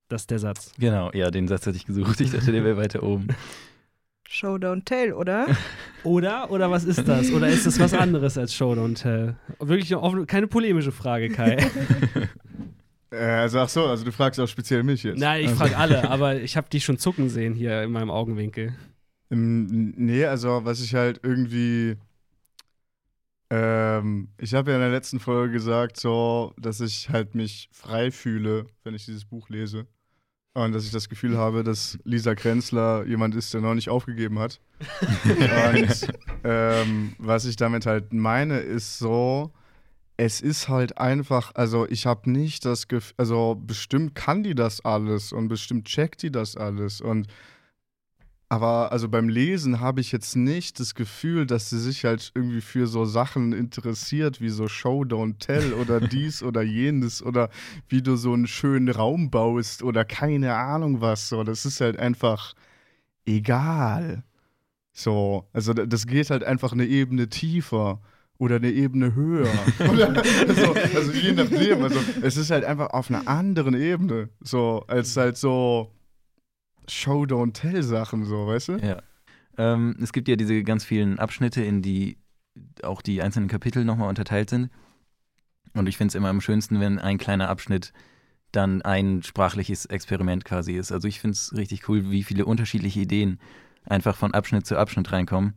Das 0.07 0.21
ist 0.21 0.31
der 0.31 0.39
Satz. 0.39 0.71
genau, 0.79 1.11
ja, 1.13 1.29
den 1.29 1.47
Satz 1.49 1.67
hatte 1.67 1.75
ich 1.75 1.85
gesucht. 1.85 2.21
Ich 2.21 2.31
dachte, 2.31 2.51
der 2.53 2.63
wäre 2.63 2.77
weiter 2.77 3.03
oben. 3.03 3.27
Show, 4.27 4.55
don't 4.55 4.85
tell, 4.85 5.11
oder? 5.13 5.47
Oder? 6.03 6.49
Oder 6.51 6.71
was 6.71 6.85
ist 6.85 7.05
das? 7.07 7.31
Oder 7.31 7.49
ist 7.49 7.65
das 7.65 7.79
was 7.79 7.93
anderes 7.93 8.37
als 8.37 8.53
Show 8.53 8.71
Don't 8.73 8.95
Tell? 8.95 9.35
Wirklich 9.59 9.91
eine 9.93 10.03
offene- 10.03 10.25
keine 10.27 10.47
polemische 10.47 10.91
Frage, 10.91 11.29
Kai. 11.29 11.57
Äh, 13.11 13.17
also, 13.17 13.57
ach 13.57 13.69
so, 13.69 13.87
also 13.87 14.05
du 14.05 14.11
fragst 14.11 14.39
auch 14.39 14.47
speziell 14.47 14.83
mich 14.83 15.01
jetzt. 15.01 15.17
Nein, 15.17 15.41
ich 15.41 15.47
also, 15.47 15.61
frage 15.61 15.77
alle, 15.77 16.11
aber 16.11 16.35
ich 16.41 16.55
habe 16.55 16.67
die 16.71 16.79
schon 16.79 16.99
zucken 16.99 17.27
sehen 17.27 17.55
hier 17.55 17.81
in 17.81 17.91
meinem 17.91 18.11
Augenwinkel. 18.11 18.75
Ähm, 19.31 19.95
nee, 19.97 20.25
also 20.25 20.63
was 20.63 20.79
ich 20.79 20.93
halt 20.93 21.19
irgendwie. 21.23 21.97
Ähm, 23.49 24.29
ich 24.37 24.53
habe 24.53 24.71
ja 24.71 24.77
in 24.77 24.81
der 24.81 24.91
letzten 24.91 25.19
Folge 25.19 25.53
gesagt, 25.53 25.99
so, 25.99 26.53
dass 26.57 26.81
ich 26.81 27.09
halt 27.09 27.35
mich 27.35 27.69
frei 27.71 28.11
fühle, 28.11 28.67
wenn 28.83 28.93
ich 28.93 29.05
dieses 29.05 29.25
Buch 29.25 29.49
lese. 29.49 29.87
Und 30.53 30.73
dass 30.73 30.85
ich 30.85 30.91
das 30.91 31.09
Gefühl 31.09 31.37
habe, 31.37 31.63
dass 31.63 31.97
Lisa 32.03 32.35
Krenzler 32.35 33.05
jemand 33.05 33.35
ist, 33.35 33.53
der 33.53 33.61
noch 33.61 33.75
nicht 33.75 33.89
aufgegeben 33.89 34.39
hat. 34.39 34.59
Und 35.29 36.07
ähm, 36.43 37.15
was 37.17 37.45
ich 37.45 37.55
damit 37.55 37.85
halt 37.85 38.13
meine, 38.13 38.59
ist 38.59 38.97
so, 38.97 39.51
es 40.17 40.41
ist 40.41 40.67
halt 40.67 40.97
einfach, 40.97 41.55
also 41.55 41.87
ich 41.87 42.05
habe 42.05 42.29
nicht 42.29 42.65
das 42.65 42.87
Gefühl, 42.87 43.13
also 43.17 43.55
bestimmt 43.55 44.15
kann 44.15 44.43
die 44.43 44.53
das 44.53 44.83
alles 44.83 45.31
und 45.31 45.47
bestimmt 45.47 45.85
checkt 45.85 46.23
die 46.23 46.31
das 46.31 46.57
alles 46.57 46.99
und 46.99 47.27
aber 48.49 48.91
also 48.91 49.07
beim 49.07 49.29
Lesen 49.29 49.79
habe 49.79 50.01
ich 50.01 50.11
jetzt 50.11 50.35
nicht 50.35 50.79
das 50.79 50.95
Gefühl, 50.95 51.45
dass 51.45 51.69
sie 51.69 51.79
sich 51.79 52.03
halt 52.05 52.31
irgendwie 52.33 52.61
für 52.61 52.87
so 52.87 53.05
Sachen 53.05 53.53
interessiert, 53.53 54.41
wie 54.41 54.49
so 54.49 54.67
Show, 54.67 55.03
Don't 55.03 55.37
Tell 55.37 55.73
oder 55.73 55.99
dies 56.15 56.41
oder 56.41 56.63
jenes 56.63 57.21
oder 57.21 57.49
wie 57.87 58.01
du 58.01 58.15
so 58.15 58.33
einen 58.33 58.47
schönen 58.47 58.89
Raum 58.89 59.29
baust 59.29 59.83
oder 59.83 60.03
keine 60.03 60.55
Ahnung 60.55 60.99
was. 60.99 61.29
So, 61.29 61.43
das 61.43 61.65
ist 61.65 61.79
halt 61.79 61.99
einfach 61.99 62.53
egal. 63.25 64.23
So, 64.93 65.47
also 65.53 65.73
da- 65.73 65.85
das 65.85 66.07
geht 66.07 66.29
halt 66.29 66.43
einfach 66.43 66.73
eine 66.73 66.85
Ebene 66.85 67.29
tiefer 67.29 68.01
oder 68.39 68.55
eine 68.55 68.71
Ebene 68.71 69.13
höher. 69.15 69.47
also, 69.79 70.73
also 70.95 71.11
je 71.11 71.33
nachdem. 71.33 71.83
Also 71.83 71.99
es 72.21 72.35
ist 72.37 72.49
halt 72.49 72.65
einfach 72.65 72.89
auf 72.91 73.09
einer 73.09 73.27
anderen 73.27 73.75
Ebene. 73.75 74.29
So, 74.41 74.83
als 74.87 75.15
halt 75.15 75.37
so 75.37 75.91
Show, 76.89 77.23
Don't 77.23 77.53
Tell 77.53 77.83
Sachen, 77.83 78.25
so, 78.25 78.47
weißt 78.47 78.67
du? 78.69 78.77
Ja. 78.77 79.01
Ähm, 79.57 79.95
es 80.01 80.13
gibt 80.13 80.27
ja 80.27 80.35
diese 80.35 80.63
ganz 80.63 80.83
vielen 80.83 81.19
Abschnitte, 81.19 81.63
in 81.63 81.81
die 81.81 82.17
auch 82.83 83.01
die 83.01 83.21
einzelnen 83.21 83.47
Kapitel 83.47 83.85
nochmal 83.85 84.09
unterteilt 84.09 84.49
sind. 84.49 84.69
Und 85.73 85.87
ich 85.87 85.97
finde 85.97 86.09
es 86.09 86.15
immer 86.15 86.29
am 86.29 86.41
schönsten, 86.41 86.79
wenn 86.79 86.99
ein 86.99 87.17
kleiner 87.17 87.49
Abschnitt 87.49 87.93
dann 88.51 88.81
ein 88.81 89.21
sprachliches 89.21 89.85
Experiment 89.85 90.43
quasi 90.43 90.73
ist. 90.73 90.91
Also 90.91 91.07
ich 91.07 91.19
finde 91.19 91.33
es 91.33 91.53
richtig 91.55 91.87
cool, 91.87 92.09
wie 92.09 92.23
viele 92.23 92.45
unterschiedliche 92.45 93.01
Ideen 93.01 93.39
einfach 93.85 94.15
von 94.15 94.33
Abschnitt 94.33 94.65
zu 94.65 94.77
Abschnitt 94.77 95.11
reinkommen. 95.11 95.53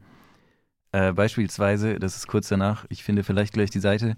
Äh, 0.93 1.13
beispielsweise, 1.13 1.99
das 1.99 2.17
ist 2.17 2.27
kurz 2.27 2.49
danach, 2.49 2.85
ich 2.91 3.03
finde 3.03 3.25
vielleicht 3.25 3.55
gleich 3.55 3.71
die 3.71 3.81
Seite, 3.81 4.17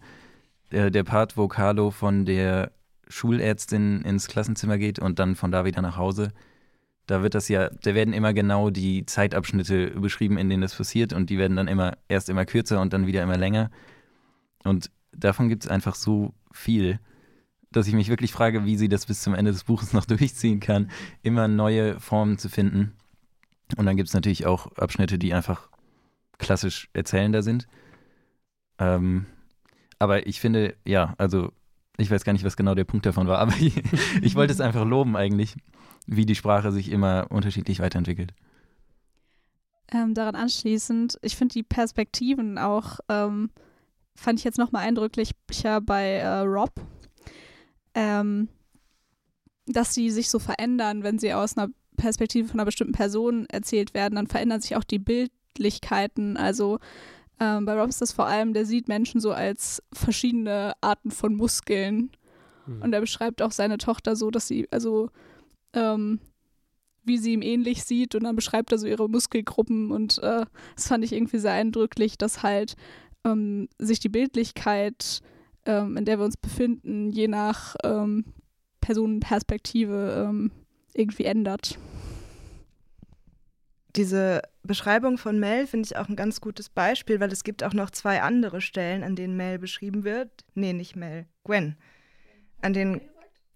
äh, 0.70 0.90
der 0.90 1.05
Part, 1.05 1.37
wo 1.37 1.46
Carlo 1.46 1.90
von 1.90 2.24
der 2.24 2.72
Schulärztin 3.09 4.03
ins 4.03 4.27
Klassenzimmer 4.27 4.79
geht 4.79 4.98
und 4.98 5.18
dann 5.18 5.37
von 5.37 5.53
da 5.53 5.64
wieder 5.64 5.83
nach 5.83 5.96
Hause. 5.96 6.33
Da 7.07 7.23
wird 7.23 7.35
das 7.35 7.49
ja, 7.49 7.69
da 7.69 7.95
werden 7.95 8.14
immer 8.14 8.33
genau 8.33 8.71
die 8.71 9.05
Zeitabschnitte 9.05 9.90
beschrieben, 9.90 10.38
in 10.38 10.49
denen 10.49 10.62
das 10.62 10.75
passiert 10.75 11.12
und 11.12 11.29
die 11.29 11.38
werden 11.38 11.57
dann 11.57 11.69
immer 11.69 11.99
erst 12.09 12.29
immer 12.29 12.47
kürzer 12.47 12.81
und 12.81 12.93
dann 12.93 13.07
wieder 13.07 13.23
immer 13.23 13.37
länger. 13.37 13.71
Und 14.64 14.90
davon 15.12 15.49
gibt 15.49 15.64
es 15.64 15.71
einfach 15.71 15.95
so 15.95 16.33
viel, 16.53 16.99
dass 17.71 17.87
ich 17.87 17.95
mich 17.95 18.09
wirklich 18.09 18.33
frage, 18.33 18.64
wie 18.64 18.77
sie 18.77 18.88
das 18.88 19.07
bis 19.07 19.23
zum 19.23 19.35
Ende 19.35 19.53
des 19.53 19.64
Buches 19.64 19.93
noch 19.93 20.05
durchziehen 20.07 20.61
kann, 20.61 20.90
immer 21.23 21.49
neue 21.49 22.01
Formen 22.01 22.38
zu 22.38 22.49
finden. 22.49 22.93
Und 23.77 23.87
dann 23.87 23.97
gibt 23.97 24.09
es 24.09 24.14
natürlich 24.14 24.47
auch 24.47 24.73
Abschnitte, 24.77 25.19
die 25.19 25.35
einfach 25.35 25.69
klassisch 26.38 26.88
erzählender 26.93 27.43
sind. 27.43 27.67
Ähm, 28.79 29.27
aber 29.99 30.27
ich 30.27 30.40
finde, 30.40 30.75
ja, 30.85 31.14
also 31.19 31.53
ich 31.97 32.11
weiß 32.11 32.25
gar 32.25 32.33
nicht, 32.33 32.45
was 32.45 32.57
genau 32.57 32.75
der 32.75 32.85
Punkt 32.85 33.07
davon 33.07 33.27
war, 33.27 33.38
aber 33.38 33.55
ich, 33.59 33.83
ich 34.23 34.35
wollte 34.35 34.53
es 34.53 34.61
einfach 34.61 34.85
loben 34.85 35.17
eigentlich, 35.17 35.57
wie 36.07 36.27
die 36.27 36.35
Sprache 36.35 36.73
sich 36.73 36.90
immer 36.90 37.27
unterschiedlich 37.31 37.81
weiterentwickelt. 37.81 38.35
Ähm, 39.93 40.14
daran 40.14 40.35
anschließend, 40.35 41.19
ich 41.23 41.37
finde 41.37 41.53
die 41.53 41.62
Perspektiven 41.62 42.59
auch, 42.59 43.01
ähm, 43.09 43.51
fand 44.14 44.38
ich 44.38 44.45
jetzt 44.45 44.59
nochmal 44.59 44.87
eindrücklicher 44.87 45.81
bei 45.81 46.17
äh, 46.17 46.38
Rob, 46.40 46.73
ähm, 47.95 48.49
dass 49.67 49.95
sie 49.95 50.11
sich 50.11 50.31
so 50.31 50.38
verändern, 50.38 51.03
wenn 51.03 51.19
sie 51.19 51.33
aus 51.33 51.57
einer 51.57 51.71
Perspektive 51.97 52.49
von 52.49 52.61
einer 52.61 52.67
bestimmten 52.67 52.95
Person 52.95 53.47
erzählt 53.47 53.95
werden, 53.95 54.17
dann 54.17 54.27
verändern 54.27 54.61
sich 54.61 54.77
auch 54.77 54.85
die 54.85 54.99
Bildlichkeiten. 54.99 56.37
Also 56.37 56.79
ähm, 57.40 57.64
bei 57.64 57.79
Rob 57.79 57.88
ist 57.88 58.01
das 58.01 58.12
vor 58.12 58.27
allem, 58.27 58.53
der 58.53 58.67
sieht 58.67 58.88
Menschen 58.88 59.21
so 59.21 59.33
als 59.33 59.83
verschiedene 59.93 60.73
Arten 60.81 61.11
von 61.11 61.35
Muskeln. 61.35 62.11
Hm. 62.67 62.83
Und 62.83 62.93
er 62.93 63.01
beschreibt 63.01 63.43
auch 63.43 63.53
seine 63.53 63.79
Tochter 63.79 64.17
so, 64.17 64.31
dass 64.31 64.49
sie, 64.49 64.69
also, 64.71 65.11
ähm, 65.75 66.21
wie 67.05 67.19
sie 67.19 67.33
ihm 67.33 67.43
ähnlich 67.43 67.85
sieht 67.85 68.15
und 68.15 68.25
dann 68.25 68.37
beschreibt 68.37 68.73
er 68.73 68.79
so 68.79 68.87
ihre 68.87 69.09
Muskelgruppen 69.09 69.91
und 69.91 70.19
äh, 70.23 70.47
das 70.75 70.89
fand 70.89 71.05
ich 71.05 71.13
irgendwie 71.13 71.39
sehr 71.39 71.53
eindrücklich, 71.53 72.17
dass 72.17 72.43
halt 72.43 72.77
ähm, 73.25 73.69
sich 73.79 74.01
die 74.01 74.09
Bildlichkeit, 74.09 75.21
ähm, 75.67 75.97
in 75.97 76.05
der 76.05 76.19
wir 76.19 76.25
uns 76.25 76.37
befinden, 76.37 77.11
je 77.11 77.29
nach 77.29 77.77
ähm, 77.85 78.25
Personenperspektive 78.81 80.27
ähm, 80.29 80.51
irgendwie 80.94 81.25
ändert. 81.25 81.79
Diese 83.96 84.42
Beschreibung 84.63 85.19
von 85.19 85.38
Mel 85.38 85.67
finde 85.67 85.87
ich 85.87 85.96
auch 85.96 86.09
ein 86.09 86.17
ganz 86.17 86.40
gutes 86.40 86.69
Beispiel, 86.69 87.21
weil 87.21 87.31
es 87.33 87.44
gibt 87.44 87.63
auch 87.63 87.75
noch 87.75 87.90
zwei 87.90 88.23
andere 88.23 88.61
Stellen, 88.61 89.05
an 89.05 89.15
denen 89.15 89.37
Mel 89.37 89.59
beschrieben 89.59 90.05
wird. 90.05 90.44
Nee, 90.55 90.73
nicht 90.73 90.96
Mel, 90.96 91.27
Gwen. 91.44 91.77
An 92.61 92.73
denen 92.73 93.01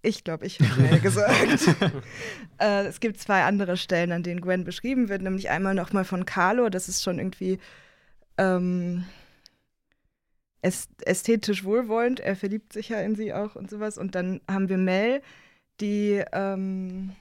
ich 0.02 0.24
glaube, 0.24 0.46
ich 0.46 0.60
habe 0.60 0.80
Mel 0.82 1.00
gesagt. 1.00 1.68
äh, 2.58 2.84
es 2.86 3.00
gibt 3.00 3.18
zwei 3.20 3.44
andere 3.44 3.76
Stellen, 3.76 4.12
an 4.12 4.22
denen 4.22 4.40
Gwen 4.40 4.64
beschrieben 4.64 5.08
wird, 5.08 5.22
nämlich 5.22 5.50
einmal 5.50 5.74
nochmal 5.74 6.04
von 6.04 6.24
Carlo, 6.24 6.68
das 6.68 6.88
ist 6.88 7.02
schon 7.02 7.18
irgendwie 7.18 7.58
ähm, 8.38 9.04
äst- 10.62 11.02
ästhetisch 11.04 11.64
wohlwollend, 11.64 12.20
er 12.20 12.36
verliebt 12.36 12.72
sich 12.72 12.88
ja 12.90 13.00
in 13.00 13.16
sie 13.16 13.32
auch 13.34 13.56
und 13.56 13.68
sowas. 13.70 13.98
Und 13.98 14.14
dann 14.14 14.40
haben 14.50 14.68
wir 14.68 14.78
Mel, 14.78 15.22
die 15.80 16.22
ähm, 16.32 17.12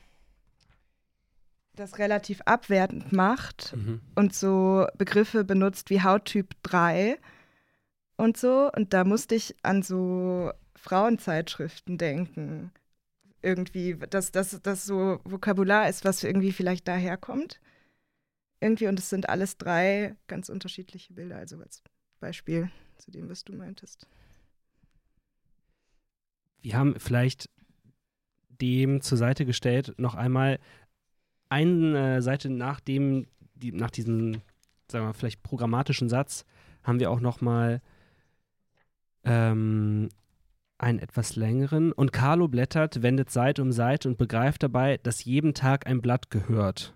das 1.76 2.00
relativ 2.00 2.42
abwertend 2.46 3.12
macht 3.14 3.76
Mhm. 3.76 4.02
und 4.16 4.34
so 4.36 4.88
Begriffe 4.98 5.44
benutzt 5.44 5.90
wie 5.90 6.02
Hauttyp 6.02 6.56
3 6.64 7.18
und 8.18 8.38
so. 8.38 8.72
Und 8.76 8.94
da 8.94 9.04
musste 9.04 9.36
ich 9.36 9.56
an 9.64 9.84
so 9.84 10.52
Frauenzeitschriften 10.78 11.98
denken. 11.98 12.72
Irgendwie, 13.42 13.96
dass 13.96 14.32
das 14.32 14.86
so 14.86 15.20
Vokabular 15.24 15.90
ist, 15.90 16.06
was 16.06 16.24
irgendwie 16.24 16.52
vielleicht 16.52 16.88
daherkommt. 16.88 17.60
Irgendwie, 18.60 18.88
und 18.88 18.98
es 18.98 19.10
sind 19.10 19.30
alles 19.30 19.58
drei 19.58 20.16
ganz 20.28 20.50
unterschiedliche 20.50 21.14
Bilder, 21.14 21.38
also 21.38 21.60
als 21.60 21.84
Beispiel 22.20 22.72
zu 22.98 23.12
dem, 23.12 23.30
was 23.30 23.44
du 23.44 23.54
meintest. 23.54 24.08
Wir 26.62 26.76
haben 26.76 27.00
vielleicht 27.00 27.50
dem 28.50 29.02
zur 29.02 29.18
Seite 29.18 29.46
gestellt 29.46 29.94
noch 29.98 30.16
einmal 30.16 30.60
eine 31.50 32.22
Seite 32.22 32.50
nach 32.50 32.80
dem, 32.80 33.28
die, 33.56 33.72
nach 33.72 33.92
diesem, 33.92 34.42
sagen 34.88 35.04
wir 35.04 35.08
mal, 35.10 35.14
vielleicht 35.14 35.44
programmatischen 35.44 36.10
Satz, 36.10 36.46
haben 36.84 37.00
wir 37.00 37.12
auch 37.12 37.20
noch 37.20 37.42
mal 37.42 37.82
ähm, 39.24 40.10
einen 40.78 41.00
etwas 41.00 41.36
längeren. 41.36 41.92
Und 41.92 42.12
Carlo 42.14 42.48
blättert, 42.48 43.02
wendet 43.02 43.30
Seite 43.32 43.62
um 43.62 43.72
Seite 43.72 44.08
und 44.08 44.18
begreift 44.18 44.64
dabei, 44.64 44.98
dass 44.98 45.26
jedem 45.26 45.54
Tag 45.54 45.88
ein 45.88 46.02
Blatt 46.02 46.30
gehört. 46.30 46.94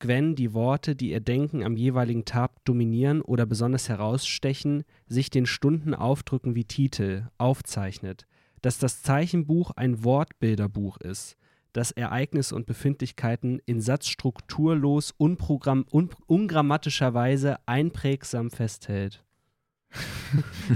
Gwen 0.00 0.34
die 0.34 0.54
Worte, 0.54 0.96
die 0.96 1.10
ihr 1.10 1.20
Denken 1.20 1.62
am 1.62 1.76
jeweiligen 1.76 2.24
Tag 2.24 2.52
dominieren 2.64 3.20
oder 3.20 3.44
besonders 3.44 3.90
herausstechen, 3.90 4.84
sich 5.06 5.28
den 5.28 5.44
Stunden 5.44 5.94
aufdrücken 5.94 6.54
wie 6.54 6.64
Titel, 6.64 7.28
aufzeichnet, 7.36 8.26
dass 8.62 8.78
das 8.78 9.02
Zeichenbuch 9.02 9.72
ein 9.72 10.02
Wortbilderbuch 10.02 10.96
ist, 10.98 11.36
das 11.74 11.90
Ereignisse 11.90 12.54
und 12.54 12.64
Befindlichkeiten 12.66 13.60
in 13.66 13.82
satzstrukturlos, 13.82 15.14
ungrammatischer 15.18 17.14
Weise 17.14 17.58
einprägsam 17.66 18.50
festhält. 18.50 19.22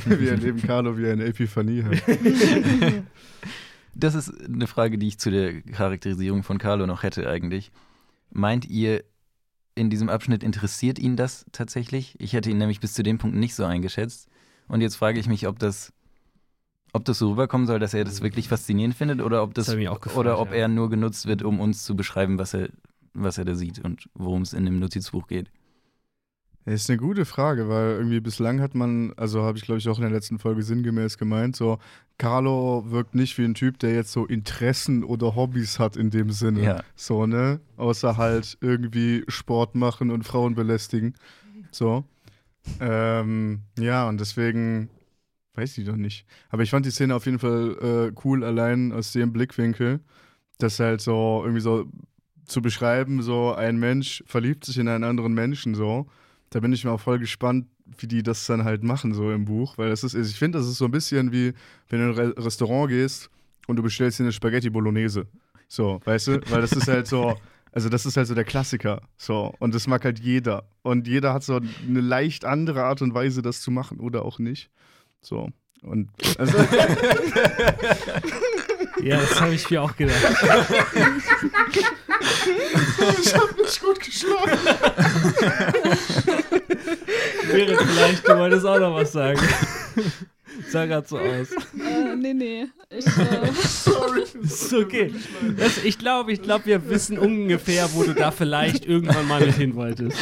Wir 0.06 0.32
erleben 0.32 0.60
Carlo, 0.62 0.96
wie 0.98 1.04
er 1.04 1.12
eine 1.12 1.24
Epiphanie 1.24 1.84
hat. 1.84 3.04
Das 3.94 4.14
ist 4.14 4.32
eine 4.44 4.66
Frage, 4.66 4.98
die 4.98 5.08
ich 5.08 5.18
zu 5.18 5.30
der 5.30 5.62
Charakterisierung 5.62 6.42
von 6.42 6.58
Carlo 6.58 6.86
noch 6.86 7.04
hätte 7.04 7.28
eigentlich. 7.28 7.70
Meint 8.30 8.64
ihr, 8.68 9.04
in 9.76 9.90
diesem 9.90 10.08
Abschnitt 10.08 10.42
interessiert 10.42 10.98
ihn 10.98 11.16
das 11.16 11.46
tatsächlich? 11.52 12.16
Ich 12.18 12.32
hätte 12.32 12.50
ihn 12.50 12.58
nämlich 12.58 12.80
bis 12.80 12.92
zu 12.92 13.02
dem 13.02 13.18
Punkt 13.18 13.36
nicht 13.36 13.54
so 13.54 13.64
eingeschätzt. 13.64 14.28
Und 14.66 14.80
jetzt 14.80 14.96
frage 14.96 15.20
ich 15.20 15.28
mich, 15.28 15.46
ob 15.46 15.58
das, 15.58 15.92
ob 16.92 17.04
das 17.04 17.18
so 17.18 17.30
rüberkommen 17.30 17.66
soll, 17.66 17.78
dass 17.78 17.94
er 17.94 18.04
das 18.04 18.22
wirklich 18.22 18.48
faszinierend 18.48 18.96
findet 18.96 19.20
oder 19.20 19.42
ob 19.42 19.54
das, 19.54 19.66
Das 19.66 19.76
gefragt, 19.76 20.16
oder 20.16 20.38
ob 20.40 20.50
ja. 20.50 20.56
er 20.56 20.68
nur 20.68 20.90
genutzt 20.90 21.26
wird, 21.26 21.42
um 21.42 21.60
uns 21.60 21.84
zu 21.84 21.94
beschreiben, 21.94 22.38
was 22.38 22.54
er, 22.54 22.70
was 23.12 23.38
er 23.38 23.44
da 23.44 23.54
sieht 23.54 23.78
und 23.78 24.08
worum 24.14 24.42
es 24.42 24.52
in 24.52 24.64
dem 24.64 24.80
Notizbuch 24.80 25.28
geht. 25.28 25.50
Das 26.64 26.74
ist 26.74 26.88
eine 26.88 26.98
gute 26.98 27.26
Frage, 27.26 27.68
weil 27.68 27.92
irgendwie 27.92 28.20
bislang 28.20 28.60
hat 28.60 28.74
man, 28.74 29.12
also 29.16 29.42
habe 29.42 29.58
ich 29.58 29.64
glaube 29.64 29.78
ich 29.78 29.88
auch 29.88 29.98
in 29.98 30.02
der 30.02 30.10
letzten 30.10 30.38
Folge 30.38 30.62
sinngemäß 30.62 31.18
gemeint, 31.18 31.56
so 31.56 31.78
Carlo 32.16 32.84
wirkt 32.88 33.14
nicht 33.14 33.36
wie 33.36 33.44
ein 33.44 33.54
Typ, 33.54 33.78
der 33.80 33.94
jetzt 33.94 34.12
so 34.12 34.24
Interessen 34.24 35.04
oder 35.04 35.34
Hobbys 35.34 35.78
hat 35.78 35.96
in 35.96 36.10
dem 36.10 36.30
Sinne. 36.30 36.62
Ja. 36.62 36.82
So, 36.94 37.26
ne? 37.26 37.60
Außer 37.76 38.16
halt 38.16 38.56
irgendwie 38.60 39.24
Sport 39.28 39.74
machen 39.74 40.10
und 40.10 40.22
Frauen 40.22 40.54
belästigen. 40.54 41.14
So. 41.70 42.04
Ähm, 42.80 43.62
ja, 43.78 44.08
und 44.08 44.20
deswegen 44.20 44.88
weiß 45.54 45.76
ich 45.78 45.86
doch 45.86 45.96
nicht. 45.96 46.26
Aber 46.50 46.62
ich 46.62 46.70
fand 46.70 46.86
die 46.86 46.90
Szene 46.90 47.14
auf 47.14 47.26
jeden 47.26 47.38
Fall 47.38 47.76
äh, 47.80 48.20
cool, 48.24 48.44
allein 48.44 48.92
aus 48.92 49.12
dem 49.12 49.32
Blickwinkel, 49.32 50.00
dass 50.58 50.80
halt 50.80 51.00
so 51.00 51.40
irgendwie 51.42 51.60
so 51.60 51.86
zu 52.46 52.62
beschreiben, 52.62 53.22
so 53.22 53.54
ein 53.54 53.78
Mensch 53.78 54.22
verliebt 54.26 54.64
sich 54.64 54.78
in 54.78 54.88
einen 54.88 55.04
anderen 55.04 55.34
Menschen 55.34 55.74
so. 55.74 56.06
Da 56.54 56.60
bin 56.60 56.72
ich 56.72 56.84
mir 56.84 56.92
auch 56.92 57.00
voll 57.00 57.18
gespannt, 57.18 57.66
wie 57.98 58.06
die 58.06 58.22
das 58.22 58.46
dann 58.46 58.62
halt 58.62 58.84
machen, 58.84 59.12
so 59.12 59.32
im 59.32 59.44
Buch. 59.44 59.76
Weil 59.76 59.88
das 59.88 60.04
ist, 60.04 60.14
ich 60.14 60.38
finde, 60.38 60.58
das 60.58 60.68
ist 60.68 60.78
so 60.78 60.84
ein 60.84 60.92
bisschen 60.92 61.32
wie, 61.32 61.52
wenn 61.88 61.98
du 61.98 62.04
in 62.04 62.10
ein 62.12 62.14
Re 62.14 62.44
Restaurant 62.44 62.88
gehst 62.90 63.28
und 63.66 63.74
du 63.74 63.82
bestellst 63.82 64.20
dir 64.20 64.22
eine 64.22 64.30
Spaghetti 64.30 64.70
Bolognese. 64.70 65.26
So, 65.66 66.00
weißt 66.04 66.28
du? 66.28 66.40
Weil 66.50 66.60
das 66.60 66.70
ist 66.70 66.86
halt 66.86 67.08
so, 67.08 67.36
also 67.72 67.88
das 67.88 68.06
ist 68.06 68.16
halt 68.16 68.28
so 68.28 68.36
der 68.36 68.44
Klassiker. 68.44 69.02
So, 69.16 69.52
und 69.58 69.74
das 69.74 69.88
mag 69.88 70.04
halt 70.04 70.20
jeder. 70.20 70.68
Und 70.82 71.08
jeder 71.08 71.34
hat 71.34 71.42
so 71.42 71.56
eine 71.56 72.00
leicht 72.00 72.44
andere 72.44 72.84
Art 72.84 73.02
und 73.02 73.14
Weise, 73.14 73.42
das 73.42 73.60
zu 73.60 73.72
machen 73.72 73.98
oder 73.98 74.24
auch 74.24 74.38
nicht. 74.38 74.70
So. 75.22 75.50
Und 75.82 76.08
also, 76.38 76.56
Ja, 79.02 79.20
das 79.20 79.40
habe 79.40 79.54
ich 79.54 79.68
mir 79.70 79.82
auch 79.82 79.96
gedacht. 79.96 80.16
ich 83.22 83.34
habe 83.34 83.62
nicht 83.62 83.80
gut 83.80 84.00
geschlafen. 84.00 84.58
Wäre 87.46 87.76
vielleicht, 87.76 88.28
du 88.28 88.36
wolltest 88.36 88.66
auch 88.66 88.78
noch 88.78 88.94
was 88.94 89.12
sagen. 89.12 89.40
Sah 90.68 90.86
grad 90.86 91.08
so 91.08 91.18
aus. 91.18 91.50
Äh, 91.52 92.16
nee, 92.16 92.34
nee. 92.34 92.66
Ich, 92.90 93.06
äh, 93.06 93.52
Sorry. 93.54 94.22
Ist 94.42 94.72
okay. 94.72 95.12
Das, 95.58 95.82
ich 95.84 95.98
glaube, 95.98 96.32
ich 96.32 96.42
glaube, 96.42 96.66
wir 96.66 96.88
wissen 96.88 97.18
ungefähr, 97.18 97.92
wo 97.94 98.04
du 98.04 98.14
da 98.14 98.30
vielleicht 98.30 98.86
irgendwann 98.86 99.26
mal 99.26 99.44
mit 99.44 99.56
hin 99.56 99.74
wolltest. 99.74 100.16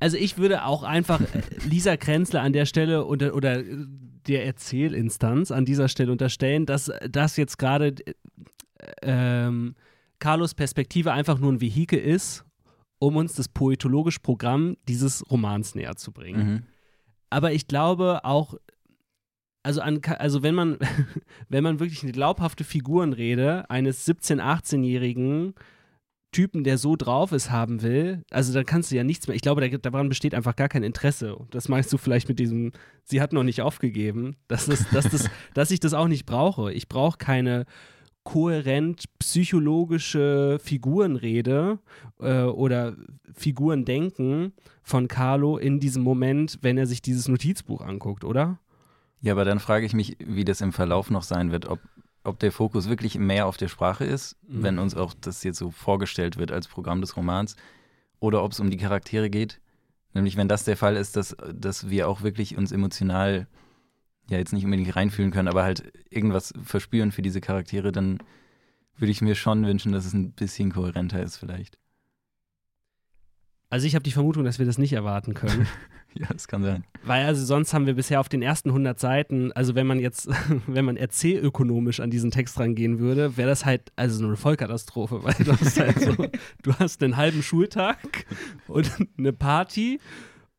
Also 0.00 0.16
ich 0.16 0.38
würde 0.38 0.64
auch 0.64 0.82
einfach 0.82 1.20
äh, 1.20 1.26
Lisa 1.68 1.96
Krenzler 1.96 2.42
an 2.42 2.52
der 2.52 2.66
Stelle 2.66 3.04
oder, 3.04 3.34
oder 3.34 3.58
äh, 3.58 3.86
der 4.28 4.44
Erzählinstanz 4.44 5.50
an 5.50 5.64
dieser 5.64 5.88
Stelle 5.88 6.12
unterstellen, 6.12 6.66
dass 6.66 6.90
das 7.08 7.36
jetzt 7.36 7.58
gerade 7.58 7.94
äh, 7.96 8.14
ähm, 9.02 9.74
Carlos 10.18 10.54
Perspektive 10.54 11.12
einfach 11.12 11.38
nur 11.38 11.52
ein 11.52 11.60
Vehikel 11.60 11.98
ist, 11.98 12.44
um 12.98 13.16
uns 13.16 13.34
das 13.34 13.48
poetologische 13.48 14.20
Programm 14.20 14.76
dieses 14.88 15.28
Romans 15.30 15.74
näher 15.74 15.96
zu 15.96 16.12
bringen. 16.12 16.46
Mhm. 16.46 16.62
Aber 17.30 17.52
ich 17.52 17.68
glaube 17.68 18.24
auch, 18.24 18.54
also, 19.62 19.80
an, 19.80 20.00
also 20.18 20.42
wenn 20.42 20.54
man, 20.54 20.78
wenn 21.48 21.62
man 21.62 21.80
wirklich 21.80 22.02
eine 22.02 22.12
glaubhafte 22.12 22.64
Figurenrede 22.64 23.68
eines 23.70 24.06
17-, 24.06 24.40
18-jährigen 24.40 25.54
Typen, 26.30 26.62
der 26.62 26.76
so 26.76 26.94
drauf 26.94 27.32
ist, 27.32 27.50
haben 27.50 27.82
will, 27.82 28.22
also 28.30 28.52
dann 28.52 28.66
kannst 28.66 28.90
du 28.90 28.96
ja 28.96 29.04
nichts 29.04 29.26
mehr. 29.26 29.34
Ich 29.34 29.42
glaube, 29.42 29.66
da, 29.66 29.78
daran 29.78 30.08
besteht 30.08 30.34
einfach 30.34 30.56
gar 30.56 30.68
kein 30.68 30.82
Interesse. 30.82 31.36
Und 31.36 31.54
Das 31.54 31.68
meinst 31.68 31.92
du 31.92 31.98
vielleicht 31.98 32.28
mit 32.28 32.38
diesem, 32.38 32.72
sie 33.04 33.20
hat 33.20 33.32
noch 33.32 33.44
nicht 33.44 33.62
aufgegeben, 33.62 34.36
dass, 34.46 34.66
das, 34.66 34.88
dass, 34.90 35.08
das, 35.08 35.30
dass 35.54 35.70
ich 35.70 35.80
das 35.80 35.94
auch 35.94 36.08
nicht 36.08 36.26
brauche. 36.26 36.72
Ich 36.72 36.88
brauche 36.88 37.18
keine 37.18 37.64
kohärent 38.24 39.04
psychologische 39.18 40.58
Figurenrede 40.62 41.78
äh, 42.20 42.42
oder 42.42 42.94
Figurendenken 43.32 44.52
von 44.82 45.08
Carlo 45.08 45.56
in 45.56 45.80
diesem 45.80 46.02
Moment, 46.02 46.58
wenn 46.60 46.76
er 46.76 46.86
sich 46.86 47.00
dieses 47.00 47.28
Notizbuch 47.28 47.80
anguckt, 47.80 48.24
oder? 48.24 48.58
Ja, 49.20 49.32
aber 49.32 49.46
dann 49.46 49.60
frage 49.60 49.86
ich 49.86 49.94
mich, 49.94 50.18
wie 50.20 50.44
das 50.44 50.60
im 50.60 50.72
Verlauf 50.72 51.10
noch 51.10 51.22
sein 51.22 51.50
wird, 51.52 51.66
ob, 51.68 51.80
ob 52.28 52.38
der 52.38 52.52
Fokus 52.52 52.88
wirklich 52.88 53.18
mehr 53.18 53.46
auf 53.46 53.56
der 53.56 53.68
Sprache 53.68 54.04
ist, 54.04 54.36
Mhm. 54.46 54.62
wenn 54.62 54.78
uns 54.78 54.94
auch 54.94 55.14
das 55.20 55.42
jetzt 55.44 55.58
so 55.58 55.70
vorgestellt 55.70 56.36
wird 56.36 56.52
als 56.52 56.68
Programm 56.68 57.00
des 57.00 57.16
Romans, 57.16 57.56
oder 58.20 58.42
ob 58.42 58.52
es 58.52 58.60
um 58.60 58.70
die 58.70 58.76
Charaktere 58.76 59.30
geht. 59.30 59.60
Nämlich, 60.14 60.36
wenn 60.36 60.48
das 60.48 60.64
der 60.64 60.76
Fall 60.76 60.96
ist, 60.96 61.16
dass, 61.16 61.36
dass 61.54 61.88
wir 61.90 62.08
auch 62.08 62.22
wirklich 62.22 62.56
uns 62.56 62.72
emotional 62.72 63.46
ja 64.30 64.38
jetzt 64.38 64.52
nicht 64.52 64.64
unbedingt 64.64 64.94
reinfühlen 64.96 65.30
können, 65.30 65.48
aber 65.48 65.62
halt 65.64 65.92
irgendwas 66.10 66.52
verspüren 66.62 67.12
für 67.12 67.22
diese 67.22 67.40
Charaktere, 67.40 67.92
dann 67.92 68.18
würde 68.96 69.10
ich 69.12 69.22
mir 69.22 69.34
schon 69.34 69.64
wünschen, 69.66 69.92
dass 69.92 70.04
es 70.06 70.12
ein 70.14 70.32
bisschen 70.32 70.72
kohärenter 70.72 71.22
ist 71.22 71.36
vielleicht. 71.36 71.78
Also 73.70 73.86
ich 73.86 73.94
habe 73.94 74.02
die 74.02 74.12
Vermutung, 74.12 74.44
dass 74.44 74.58
wir 74.58 74.66
das 74.66 74.78
nicht 74.78 74.92
erwarten 74.92 75.34
können. 75.34 75.66
Ja, 76.14 76.26
das 76.32 76.48
kann 76.48 76.62
sein. 76.62 76.84
Weil 77.04 77.26
also 77.26 77.44
sonst 77.44 77.74
haben 77.74 77.84
wir 77.84 77.92
bisher 77.92 78.18
auf 78.18 78.30
den 78.30 78.40
ersten 78.40 78.70
100 78.70 78.98
Seiten, 78.98 79.52
also 79.52 79.74
wenn 79.74 79.86
man 79.86 80.00
jetzt, 80.00 80.28
wenn 80.66 80.86
man 80.86 80.96
erzählökonomisch 80.96 82.00
an 82.00 82.10
diesen 82.10 82.30
Text 82.30 82.58
rangehen 82.58 82.98
würde, 82.98 83.36
wäre 83.36 83.48
das 83.48 83.66
halt 83.66 83.92
also 83.94 84.26
eine 84.26 84.36
Vollkatastrophe, 84.36 85.22
weil 85.22 85.34
du 85.34 85.52
hast 85.52 85.78
halt 85.78 86.00
so, 86.00 86.14
du 86.62 86.74
hast 86.78 87.02
einen 87.02 87.18
halben 87.18 87.42
Schultag 87.42 88.24
und 88.68 88.90
eine 89.18 89.34
Party 89.34 90.00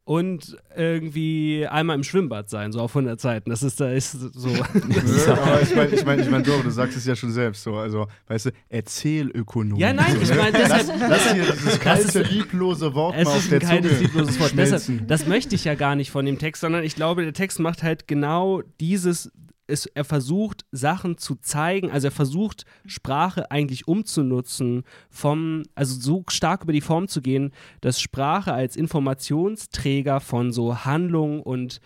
und 0.10 0.57
irgendwie 0.76 1.68
einmal 1.68 1.95
im 1.95 2.03
Schwimmbad 2.03 2.49
sein, 2.49 2.72
so 2.72 2.80
auf 2.80 2.95
100 2.95 3.22
Seiten. 3.22 3.51
Das 3.51 3.62
ist, 3.62 3.80
da 3.80 3.91
ist 3.91 4.14
so. 4.14 4.49
Ja, 4.49 5.34
aber 5.38 5.62
ich 5.62 5.76
meine, 5.76 5.89
ich 5.93 6.03
meine, 6.03 6.22
ich 6.24 6.30
mein, 6.32 6.41
du, 6.43 6.51
du 6.64 6.72
sagst 6.72 6.97
es 6.97 7.05
ja 7.05 7.16
schon 7.16 7.32
selbst 7.32 7.62
so. 7.62 7.76
Also, 7.76 8.07
weißt 8.28 8.47
du, 8.47 8.49
Erzählökonomie. 8.70 9.80
Ja, 9.80 9.93
nein, 9.93 10.16
so, 10.16 10.22
ich 10.22 10.30
ne? 10.30 10.36
meine, 10.38 10.57
deshalb- 10.57 10.88
lass 11.07 11.32
hier 11.32 11.43
dieses 11.43 11.64
Das 11.64 11.80
kalte, 11.80 12.20
ist- 12.22 12.32
lieblose 12.32 12.95
Wort 12.95 13.16
Es 13.20 13.26
mal 13.26 13.32
auf 13.34 13.38
ist 13.38 13.51
der 13.51 13.62
Zunge 13.62 13.88
liebloses 13.88 14.39
Wort. 14.39 14.53
Deshalb, 14.57 15.07
das 15.07 15.28
möchte 15.28 15.53
ich 15.53 15.64
ja 15.66 15.76
gar 15.76 15.95
nicht 15.95 16.10
von 16.10 16.26
dem 16.26 16.39
Text, 16.39 16.62
sondern 16.62 16.84
ich 16.84 16.95
glaube, 16.95 17.22
der 17.24 17.34
Text 17.34 17.60
macht 17.60 17.84
halt 17.84 18.07
genau 18.07 18.64
dieses. 18.80 19.32
Es, 19.70 19.86
er 19.86 20.03
versucht, 20.03 20.65
Sachen 20.72 21.17
zu 21.17 21.36
zeigen, 21.36 21.91
also 21.91 22.07
er 22.07 22.11
versucht, 22.11 22.65
Sprache 22.86 23.51
eigentlich 23.51 23.88
umzunutzen, 23.88 24.84
vom, 25.09 25.63
also 25.76 25.99
so 25.99 26.24
stark 26.30 26.63
über 26.63 26.74
die 26.74 26.82
Form 26.82 27.07
zu 27.07 27.22
gehen, 27.22 27.51
dass 27.82 28.01
Sprache 28.01 28.53
als 28.53 28.76
Informationsträger 28.76 30.20
von 30.20 30.51
so 30.51 30.86
Handlung 30.86 31.41
und 31.41 31.80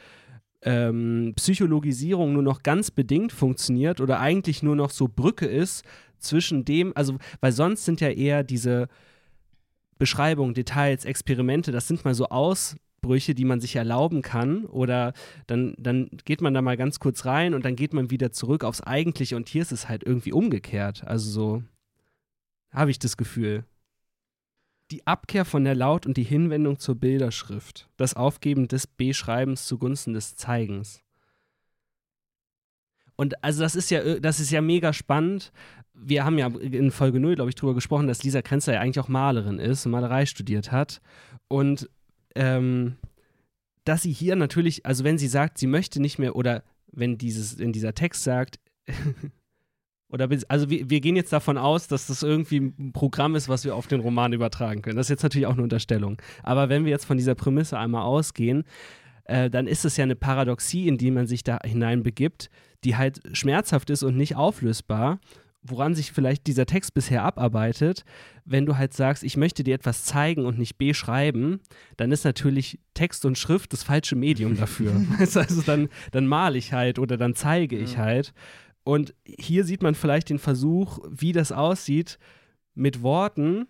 ähm, 0.63 1.33
Psychologisierung 1.35 2.33
nur 2.33 2.43
noch 2.43 2.63
ganz 2.63 2.91
bedingt 2.91 3.31
funktioniert 3.31 3.99
oder 3.99 4.19
eigentlich 4.19 4.63
nur 4.63 4.75
noch 4.75 4.89
so 4.89 5.07
Brücke 5.07 5.45
ist 5.45 5.83
zwischen 6.19 6.65
dem, 6.65 6.93
also, 6.95 7.17
weil 7.41 7.51
sonst 7.51 7.85
sind 7.85 8.01
ja 8.01 8.09
eher 8.09 8.43
diese 8.43 8.87
Beschreibungen, 9.97 10.53
Details, 10.53 11.05
Experimente, 11.05 11.71
das 11.71 11.87
sind 11.87 12.03
mal 12.05 12.13
so 12.13 12.27
aus, 12.29 12.75
Textbrüche, 13.03 13.35
die 13.35 13.45
man 13.45 13.59
sich 13.59 13.75
erlauben 13.75 14.21
kann. 14.21 14.65
Oder 14.65 15.13
dann, 15.47 15.75
dann 15.77 16.09
geht 16.25 16.41
man 16.41 16.53
da 16.53 16.61
mal 16.61 16.77
ganz 16.77 16.99
kurz 16.99 17.25
rein 17.25 17.53
und 17.53 17.65
dann 17.65 17.75
geht 17.75 17.93
man 17.93 18.09
wieder 18.09 18.31
zurück 18.31 18.63
aufs 18.63 18.81
Eigentliche. 18.81 19.35
Und 19.35 19.49
hier 19.49 19.61
ist 19.61 19.71
es 19.71 19.89
halt 19.89 20.03
irgendwie 20.03 20.33
umgekehrt. 20.33 21.03
Also 21.05 21.29
so 21.29 21.63
habe 22.71 22.91
ich 22.91 22.99
das 22.99 23.17
Gefühl. 23.17 23.65
Die 24.91 25.05
Abkehr 25.05 25.45
von 25.45 25.63
der 25.63 25.75
Laut- 25.75 26.05
und 26.05 26.17
die 26.17 26.23
Hinwendung 26.23 26.79
zur 26.79 26.95
Bilderschrift. 26.95 27.89
Das 27.97 28.15
Aufgeben 28.15 28.67
des 28.67 28.87
Beschreibens 28.87 29.65
zugunsten 29.65 30.13
des 30.13 30.35
Zeigens. 30.35 31.01
Und 33.15 33.43
also 33.43 33.61
das 33.61 33.75
ist 33.75 33.91
ja, 33.91 34.19
das 34.19 34.39
ist 34.39 34.51
ja 34.51 34.61
mega 34.61 34.91
spannend. 34.91 35.51
Wir 35.93 36.25
haben 36.25 36.39
ja 36.39 36.47
in 36.47 36.89
Folge 36.89 37.19
0, 37.19 37.35
glaube 37.35 37.49
ich, 37.49 37.55
drüber 37.55 37.75
gesprochen, 37.75 38.07
dass 38.07 38.23
Lisa 38.23 38.41
Krenzler 38.41 38.73
ja 38.73 38.81
eigentlich 38.81 38.99
auch 38.99 39.07
Malerin 39.07 39.59
ist 39.59 39.85
und 39.85 39.91
Malerei 39.91 40.25
studiert 40.25 40.71
hat. 40.71 40.99
Und 41.47 41.87
ähm, 42.35 42.97
dass 43.85 44.03
sie 44.03 44.11
hier 44.11 44.35
natürlich, 44.35 44.85
also 44.85 45.03
wenn 45.03 45.17
sie 45.17 45.27
sagt, 45.27 45.57
sie 45.57 45.67
möchte 45.67 46.01
nicht 46.01 46.19
mehr, 46.19 46.35
oder 46.35 46.63
wenn 46.91 47.17
dieses, 47.17 47.53
in 47.53 47.73
dieser 47.73 47.93
Text 47.93 48.23
sagt, 48.23 48.59
oder 50.09 50.29
also 50.47 50.69
wir, 50.69 50.89
wir, 50.89 51.01
gehen 51.01 51.15
jetzt 51.15 51.33
davon 51.33 51.57
aus, 51.57 51.87
dass 51.87 52.07
das 52.07 52.21
irgendwie 52.21 52.59
ein 52.59 52.93
Programm 52.93 53.35
ist, 53.35 53.49
was 53.49 53.65
wir 53.65 53.75
auf 53.75 53.87
den 53.87 53.99
Roman 53.99 54.33
übertragen 54.33 54.81
können. 54.81 54.97
Das 54.97 55.07
ist 55.07 55.11
jetzt 55.11 55.23
natürlich 55.23 55.47
auch 55.47 55.53
eine 55.53 55.63
Unterstellung. 55.63 56.21
Aber 56.43 56.69
wenn 56.69 56.85
wir 56.85 56.91
jetzt 56.91 57.05
von 57.05 57.17
dieser 57.17 57.35
Prämisse 57.35 57.79
einmal 57.79 58.03
ausgehen, 58.03 58.63
äh, 59.25 59.49
dann 59.49 59.67
ist 59.67 59.85
es 59.85 59.97
ja 59.97 60.03
eine 60.03 60.15
Paradoxie, 60.15 60.87
in 60.87 60.97
die 60.97 61.11
man 61.11 61.27
sich 61.27 61.43
da 61.43 61.59
hineinbegibt, 61.63 62.49
die 62.83 62.95
halt 62.95 63.21
schmerzhaft 63.35 63.89
ist 63.89 64.03
und 64.03 64.15
nicht 64.17 64.35
auflösbar, 64.35 65.19
woran 65.63 65.95
sich 65.95 66.11
vielleicht 66.11 66.45
dieser 66.47 66.65
Text 66.65 66.93
bisher 66.93 67.23
abarbeitet. 67.23 68.03
Wenn 68.45 68.65
du 68.65 68.77
halt 68.77 68.93
sagst, 68.93 69.23
ich 69.23 69.37
möchte 69.37 69.63
dir 69.63 69.75
etwas 69.75 70.03
zeigen 70.03 70.45
und 70.45 70.59
nicht 70.59 70.77
beschreiben, 70.77 71.61
dann 71.97 72.11
ist 72.11 72.25
natürlich 72.25 72.79
Text 72.93 73.25
und 73.25 73.37
Schrift 73.37 73.71
das 73.73 73.83
falsche 73.83 74.15
Medium 74.15 74.57
dafür. 74.57 74.93
also 75.19 75.61
dann, 75.61 75.89
dann 76.11 76.27
male 76.27 76.57
ich 76.57 76.73
halt 76.73 76.99
oder 76.99 77.17
dann 77.17 77.33
zeige 77.33 77.77
ich 77.77 77.97
halt. 77.97 78.33
Und 78.83 79.13
hier 79.25 79.63
sieht 79.63 79.81
man 79.81 79.95
vielleicht 79.95 80.29
den 80.29 80.39
Versuch, 80.39 80.99
wie 81.09 81.31
das 81.31 81.53
aussieht, 81.53 82.19
mit 82.75 83.01
Worten 83.01 83.67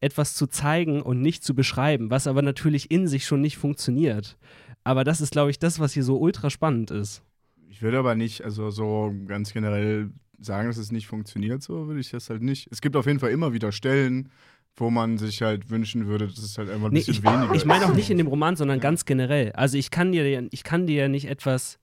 etwas 0.00 0.34
zu 0.34 0.46
zeigen 0.46 1.00
und 1.00 1.22
nicht 1.22 1.42
zu 1.42 1.54
beschreiben, 1.54 2.10
was 2.10 2.26
aber 2.26 2.42
natürlich 2.42 2.90
in 2.90 3.08
sich 3.08 3.24
schon 3.24 3.40
nicht 3.40 3.56
funktioniert. 3.56 4.36
Aber 4.82 5.02
das 5.02 5.22
ist, 5.22 5.32
glaube 5.32 5.50
ich, 5.50 5.58
das, 5.58 5.80
was 5.80 5.94
hier 5.94 6.04
so 6.04 6.18
ultra 6.18 6.50
spannend 6.50 6.90
ist. 6.90 7.22
Ich 7.70 7.80
würde 7.80 7.98
aber 7.98 8.14
nicht, 8.14 8.44
also 8.44 8.70
so 8.70 9.14
ganz 9.26 9.54
generell 9.54 10.10
sagen, 10.38 10.68
dass 10.68 10.76
es 10.76 10.92
nicht 10.92 11.06
funktioniert, 11.06 11.62
so 11.62 11.86
würde 11.86 12.00
ich 12.00 12.10
das 12.10 12.30
halt 12.30 12.42
nicht. 12.42 12.68
Es 12.70 12.80
gibt 12.80 12.96
auf 12.96 13.06
jeden 13.06 13.20
Fall 13.20 13.30
immer 13.30 13.52
wieder 13.52 13.72
Stellen, 13.72 14.30
wo 14.76 14.90
man 14.90 15.18
sich 15.18 15.42
halt 15.42 15.70
wünschen 15.70 16.06
würde, 16.06 16.26
dass 16.26 16.38
es 16.38 16.58
halt 16.58 16.68
einfach 16.68 16.88
ein 16.88 16.92
nee, 16.92 17.00
bisschen 17.00 17.14
ich, 17.14 17.24
weniger 17.24 17.54
Ich 17.54 17.64
meine 17.64 17.86
auch 17.86 17.94
nicht 17.94 18.10
in 18.10 18.18
dem 18.18 18.26
Roman, 18.26 18.56
sondern 18.56 18.78
ja. 18.78 18.82
ganz 18.82 19.04
generell. 19.04 19.52
Also 19.52 19.78
ich 19.78 19.90
kann 19.90 20.12
dir, 20.12 20.48
ich 20.50 20.64
kann 20.64 20.86
dir 20.86 21.02
ja 21.02 21.08
nicht 21.08 21.28
etwas, 21.28 21.78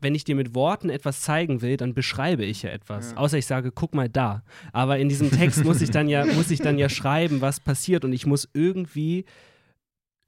wenn 0.00 0.14
ich 0.14 0.24
dir 0.24 0.34
mit 0.34 0.54
Worten 0.54 0.90
etwas 0.90 1.22
zeigen 1.22 1.62
will, 1.62 1.76
dann 1.76 1.94
beschreibe 1.94 2.44
ich 2.44 2.62
ja 2.62 2.70
etwas. 2.70 3.12
Ja. 3.12 3.16
Außer 3.16 3.38
ich 3.38 3.46
sage, 3.46 3.72
guck 3.72 3.94
mal 3.94 4.08
da. 4.08 4.42
Aber 4.72 4.98
in 4.98 5.08
diesem 5.08 5.30
Text 5.30 5.64
muss 5.64 5.80
ich 5.80 5.90
dann 5.90 6.08
ja, 6.08 6.24
muss 6.34 6.50
ich 6.50 6.60
dann 6.60 6.78
ja 6.78 6.88
schreiben, 6.88 7.40
was 7.40 7.58
passiert 7.58 8.04
und 8.04 8.12
ich 8.12 8.26
muss 8.26 8.48
irgendwie 8.52 9.24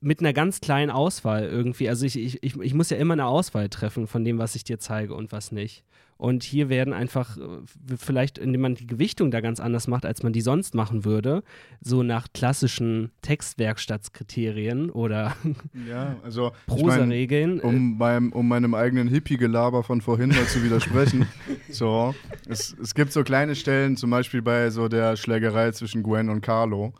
mit 0.01 0.21
einer 0.21 0.33
ganz 0.33 0.61
kleinen 0.61 0.91
Auswahl 0.91 1.45
irgendwie. 1.45 1.89
Also 1.89 2.05
ich, 2.07 2.19
ich, 2.19 2.43
ich, 2.43 2.57
ich 2.61 2.75
muss 2.75 2.91
ja 2.91 2.97
immer 2.97 3.15
eine 3.15 3.27
Auswahl 3.27 3.69
treffen 3.69 4.07
von 4.07 4.25
dem, 4.25 4.39
was 4.39 4.55
ich 4.55 4.65
dir 4.65 4.79
zeige 4.79 5.15
und 5.15 5.33
was 5.33 5.53
nicht. 5.53 5.85
Und 6.19 6.45
hier 6.45 6.71
werden 6.71 6.95
einfach, 6.95 7.37
äh, 7.37 7.43
vielleicht, 7.99 8.39
indem 8.39 8.63
man 8.63 8.75
die 8.75 8.87
Gewichtung 8.87 9.31
da 9.31 9.43
ganz 9.43 9.61
anders 9.61 9.87
macht, 9.87 10.07
als 10.07 10.23
man 10.23 10.33
die 10.33 10.41
sonst 10.41 10.75
machen 10.75 11.05
würde, 11.05 11.43
so 11.83 12.03
nach 12.03 12.29
klassischen 12.33 13.11
Textwerkstattskriterien 13.21 14.89
oder 14.89 15.37
ja, 15.87 16.17
also, 16.25 16.53
Prosa-Regeln. 16.67 17.59
Ich 17.59 17.65
mein, 17.65 17.75
um, 17.75 17.99
beim, 17.99 18.33
um 18.33 18.49
meinem 18.49 18.75
eigenen 18.75 19.09
Hippie-Gelaber 19.09 19.83
von 19.83 20.01
vorhin 20.01 20.31
mal 20.31 20.47
zu 20.47 20.63
widersprechen. 20.63 21.27
so, 21.69 22.15
es, 22.49 22.75
es 22.81 22.95
gibt 22.95 23.13
so 23.13 23.23
kleine 23.23 23.55
Stellen, 23.55 23.99
zum 23.99 24.09
Beispiel 24.09 24.41
bei 24.41 24.71
so 24.71 24.89
der 24.89 25.17
Schlägerei 25.17 25.73
zwischen 25.73 26.03
Gwen 26.03 26.31
und 26.31 26.41
Carlo 26.41 26.95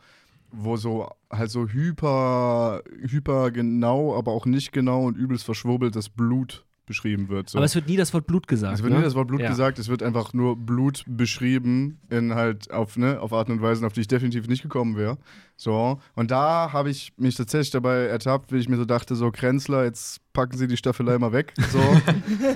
wo 0.57 0.77
so 0.77 1.09
halt 1.31 1.51
so 1.51 1.67
hyper, 1.67 2.81
hyper 3.01 3.51
genau, 3.51 4.15
aber 4.17 4.31
auch 4.31 4.45
nicht 4.45 4.71
genau 4.71 5.05
und 5.05 5.17
übelst 5.17 5.45
verschwurbelt 5.45 5.95
das 5.95 6.09
Blut 6.09 6.65
beschrieben 6.87 7.29
wird. 7.29 7.49
So. 7.49 7.59
Aber 7.59 7.65
es 7.65 7.75
wird 7.75 7.87
nie 7.87 7.97
das 7.97 8.13
Wort 8.13 8.25
Blut 8.25 8.47
gesagt. 8.47 8.73
Es 8.73 8.81
wird 8.81 8.93
ne? 8.93 8.99
nie 8.99 9.03
das 9.03 9.13
Wort 9.13 9.27
Blut 9.27 9.41
ja. 9.41 9.49
gesagt, 9.49 9.77
es 9.77 9.89
wird 9.89 10.01
einfach 10.01 10.33
nur 10.33 10.55
Blut 10.55 11.03
beschrieben 11.05 11.99
in 12.09 12.33
halt 12.33 12.71
auf, 12.71 12.97
ne, 12.97 13.19
auf 13.19 13.33
Arten 13.33 13.51
und 13.51 13.61
Weisen, 13.61 13.85
auf 13.85 13.93
die 13.93 14.01
ich 14.01 14.07
definitiv 14.07 14.47
nicht 14.47 14.63
gekommen 14.63 14.95
wäre. 14.95 15.17
So. 15.57 15.99
Und 16.15 16.31
da 16.31 16.71
habe 16.73 16.89
ich 16.89 17.13
mich 17.17 17.35
tatsächlich 17.35 17.71
dabei 17.71 18.05
ertappt, 18.05 18.51
wie 18.51 18.57
ich 18.57 18.69
mir 18.69 18.77
so 18.77 18.85
dachte, 18.85 19.15
so 19.15 19.31
Krenzler, 19.31 19.83
jetzt 19.83 20.21
packen 20.33 20.57
Sie 20.57 20.67
die 20.67 20.77
Staffelei 20.77 21.19
mal 21.19 21.33
weg. 21.33 21.53
So. 21.71 21.79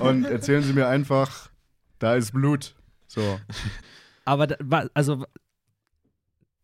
und 0.04 0.24
erzählen 0.24 0.62
Sie 0.62 0.72
mir 0.72 0.88
einfach, 0.88 1.50
da 1.98 2.16
ist 2.16 2.32
Blut. 2.32 2.74
So. 3.06 3.38
Aber 4.24 4.46
da, 4.46 4.86
also 4.94 5.24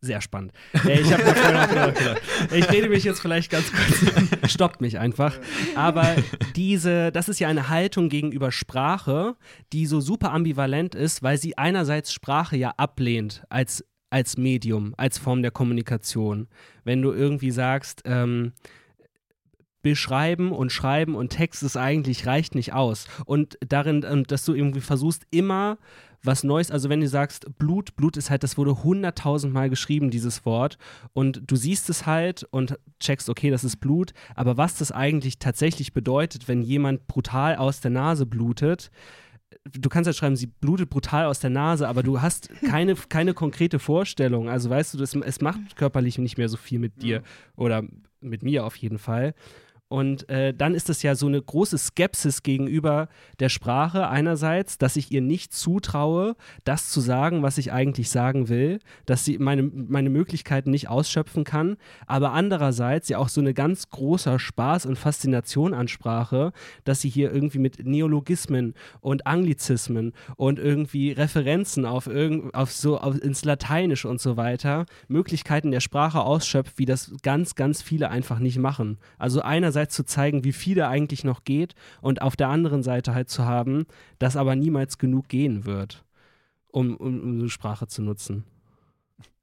sehr 0.01 0.21
spannend. 0.21 0.53
Ich, 0.73 0.81
ich 2.51 2.69
rede 2.71 2.89
mich 2.89 3.03
jetzt 3.03 3.19
vielleicht 3.19 3.51
ganz 3.51 3.71
kurz, 3.71 4.51
stoppt 4.51 4.81
mich 4.81 4.97
einfach. 4.97 5.37
Aber 5.75 6.15
diese, 6.55 7.11
das 7.11 7.27
ist 7.27 7.39
ja 7.39 7.49
eine 7.49 7.69
Haltung 7.69 8.09
gegenüber 8.09 8.51
Sprache, 8.51 9.35
die 9.73 9.85
so 9.85 9.99
super 9.99 10.31
ambivalent 10.31 10.95
ist, 10.95 11.21
weil 11.21 11.37
sie 11.37 11.57
einerseits 11.57 12.13
Sprache 12.13 12.55
ja 12.55 12.73
ablehnt 12.77 13.43
als, 13.49 13.83
als 14.09 14.37
Medium, 14.37 14.93
als 14.97 15.17
Form 15.17 15.41
der 15.41 15.51
Kommunikation. 15.51 16.47
Wenn 16.85 17.01
du 17.01 17.11
irgendwie 17.11 17.51
sagst, 17.51 18.01
ähm, 18.05 18.53
beschreiben 19.81 20.51
und 20.51 20.71
schreiben 20.71 21.15
und 21.15 21.29
Text 21.29 21.63
ist 21.63 21.77
eigentlich 21.77 22.25
reicht 22.25 22.55
nicht 22.55 22.73
aus. 22.73 23.07
Und 23.25 23.57
darin, 23.67 24.25
dass 24.27 24.45
du 24.45 24.53
irgendwie 24.53 24.81
versuchst, 24.81 25.23
immer 25.31 25.77
was 26.23 26.43
Neues. 26.43 26.71
Also 26.71 26.89
wenn 26.89 27.01
du 27.01 27.07
sagst 27.07 27.57
Blut, 27.57 27.95
Blut 27.95 28.17
ist 28.17 28.29
halt, 28.29 28.43
das 28.43 28.57
wurde 28.57 28.83
hunderttausendmal 28.83 29.69
geschrieben, 29.69 30.09
dieses 30.09 30.45
Wort. 30.45 30.77
Und 31.13 31.41
du 31.47 31.55
siehst 31.55 31.89
es 31.89 32.05
halt 32.05 32.45
und 32.51 32.77
checkst, 32.99 33.29
okay, 33.29 33.49
das 33.49 33.63
ist 33.63 33.77
Blut. 33.77 34.13
Aber 34.35 34.57
was 34.57 34.77
das 34.77 34.91
eigentlich 34.91 35.39
tatsächlich 35.39 35.93
bedeutet, 35.93 36.47
wenn 36.47 36.61
jemand 36.61 37.07
brutal 37.07 37.55
aus 37.55 37.79
der 37.81 37.91
Nase 37.91 38.25
blutet, 38.25 38.91
du 39.71 39.89
kannst 39.89 40.07
ja 40.07 40.13
schreiben, 40.13 40.35
sie 40.35 40.47
blutet 40.47 40.89
brutal 40.89 41.25
aus 41.25 41.39
der 41.39 41.49
Nase, 41.49 41.87
aber 41.87 42.03
du 42.03 42.21
hast 42.21 42.49
keine, 42.65 42.95
keine 42.95 43.33
konkrete 43.33 43.79
Vorstellung. 43.79 44.49
Also 44.49 44.69
weißt 44.69 44.93
du, 44.93 44.97
das, 44.97 45.15
es 45.15 45.41
macht 45.41 45.75
körperlich 45.75 46.17
nicht 46.17 46.37
mehr 46.37 46.49
so 46.49 46.57
viel 46.57 46.79
mit 46.79 47.01
dir 47.01 47.23
oder 47.55 47.83
mit 48.21 48.43
mir 48.43 48.65
auf 48.65 48.75
jeden 48.75 48.97
Fall. 48.97 49.33
Und 49.89 50.29
äh, 50.29 50.53
dann 50.53 50.75
ist 50.75 50.87
es 50.91 51.01
ja 51.01 51.15
so 51.15 51.25
eine 51.25 51.41
große 51.41 51.79
Skepsis 51.79 52.43
gegenüber 52.43 53.09
der 53.39 53.49
Sprache 53.49 54.07
einerseits, 54.07 54.77
dass 54.77 54.95
ich 54.95 55.11
ihr 55.11 55.21
nicht 55.21 55.51
zutraue, 55.51 56.35
das 56.63 56.91
zu 56.91 57.01
sagen, 57.01 57.41
was 57.41 57.57
ich 57.57 57.71
eigentlich 57.71 58.11
sagen 58.11 58.49
will, 58.49 58.79
dass 59.07 59.25
sie 59.25 59.39
meine, 59.39 59.63
meine 59.63 60.11
Möglichkeiten 60.11 60.69
nicht 60.69 60.89
ausschöpfen 60.89 61.43
kann, 61.43 61.75
aber 62.05 62.33
andererseits 62.33 63.09
ja 63.09 63.17
auch 63.17 63.29
so 63.29 63.41
eine 63.41 63.55
ganz 63.55 63.89
großer 63.89 64.37
Spaß 64.37 64.85
und 64.85 64.95
Faszination 64.95 65.73
an 65.73 65.87
Sprache, 65.87 66.53
dass 66.83 67.01
sie 67.01 67.09
hier 67.09 67.33
irgendwie 67.33 67.57
mit 67.57 67.83
Neologismen 67.83 68.75
und 69.01 69.25
Anglizismen 69.25 70.13
und 70.35 70.59
irgendwie 70.59 71.13
Referenzen 71.13 71.85
auf, 71.85 72.05
irgend, 72.05 72.53
auf 72.53 72.71
so 72.71 72.99
auf, 72.99 73.19
ins 73.19 73.43
Lateinische 73.43 74.07
und 74.07 74.21
so 74.21 74.37
weiter 74.37 74.85
Möglichkeiten 75.07 75.71
der 75.71 75.79
Sprache 75.79 76.21
ausschöpft, 76.21 76.77
wie 76.77 76.85
das 76.85 77.11
ganz, 77.23 77.55
ganz 77.55 77.81
viele 77.81 78.11
einfach 78.11 78.37
nicht 78.37 78.59
machen. 78.59 78.99
Also 79.17 79.41
einerseits 79.41 79.78
einerseits 79.79 79.95
zu 79.95 80.03
zeigen, 80.03 80.43
wie 80.43 80.53
viel 80.53 80.75
da 80.75 80.89
eigentlich 80.89 81.23
noch 81.23 81.43
geht 81.43 81.73
und 82.01 82.21
auf 82.21 82.35
der 82.35 82.49
anderen 82.49 82.83
Seite 82.83 83.13
halt 83.13 83.29
zu 83.29 83.45
haben, 83.45 83.85
dass 84.19 84.35
aber 84.35 84.55
niemals 84.55 84.97
genug 84.97 85.29
gehen 85.29 85.65
wird, 85.65 86.03
um, 86.71 86.95
um, 86.97 87.21
um 87.21 87.39
eine 87.39 87.49
Sprache 87.49 87.87
zu 87.87 88.01
nutzen. 88.01 88.43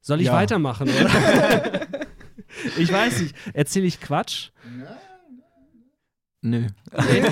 Soll 0.01 0.20
ich 0.20 0.26
ja. 0.26 0.34
weitermachen, 0.34 0.89
oder? 0.89 1.11
ich 2.78 2.93
weiß 2.93 3.22
nicht. 3.22 3.34
Erzähle 3.55 3.87
ich 3.87 4.01
Quatsch? 4.01 4.51
Nö. 6.43 6.66
Nee. 6.93 7.22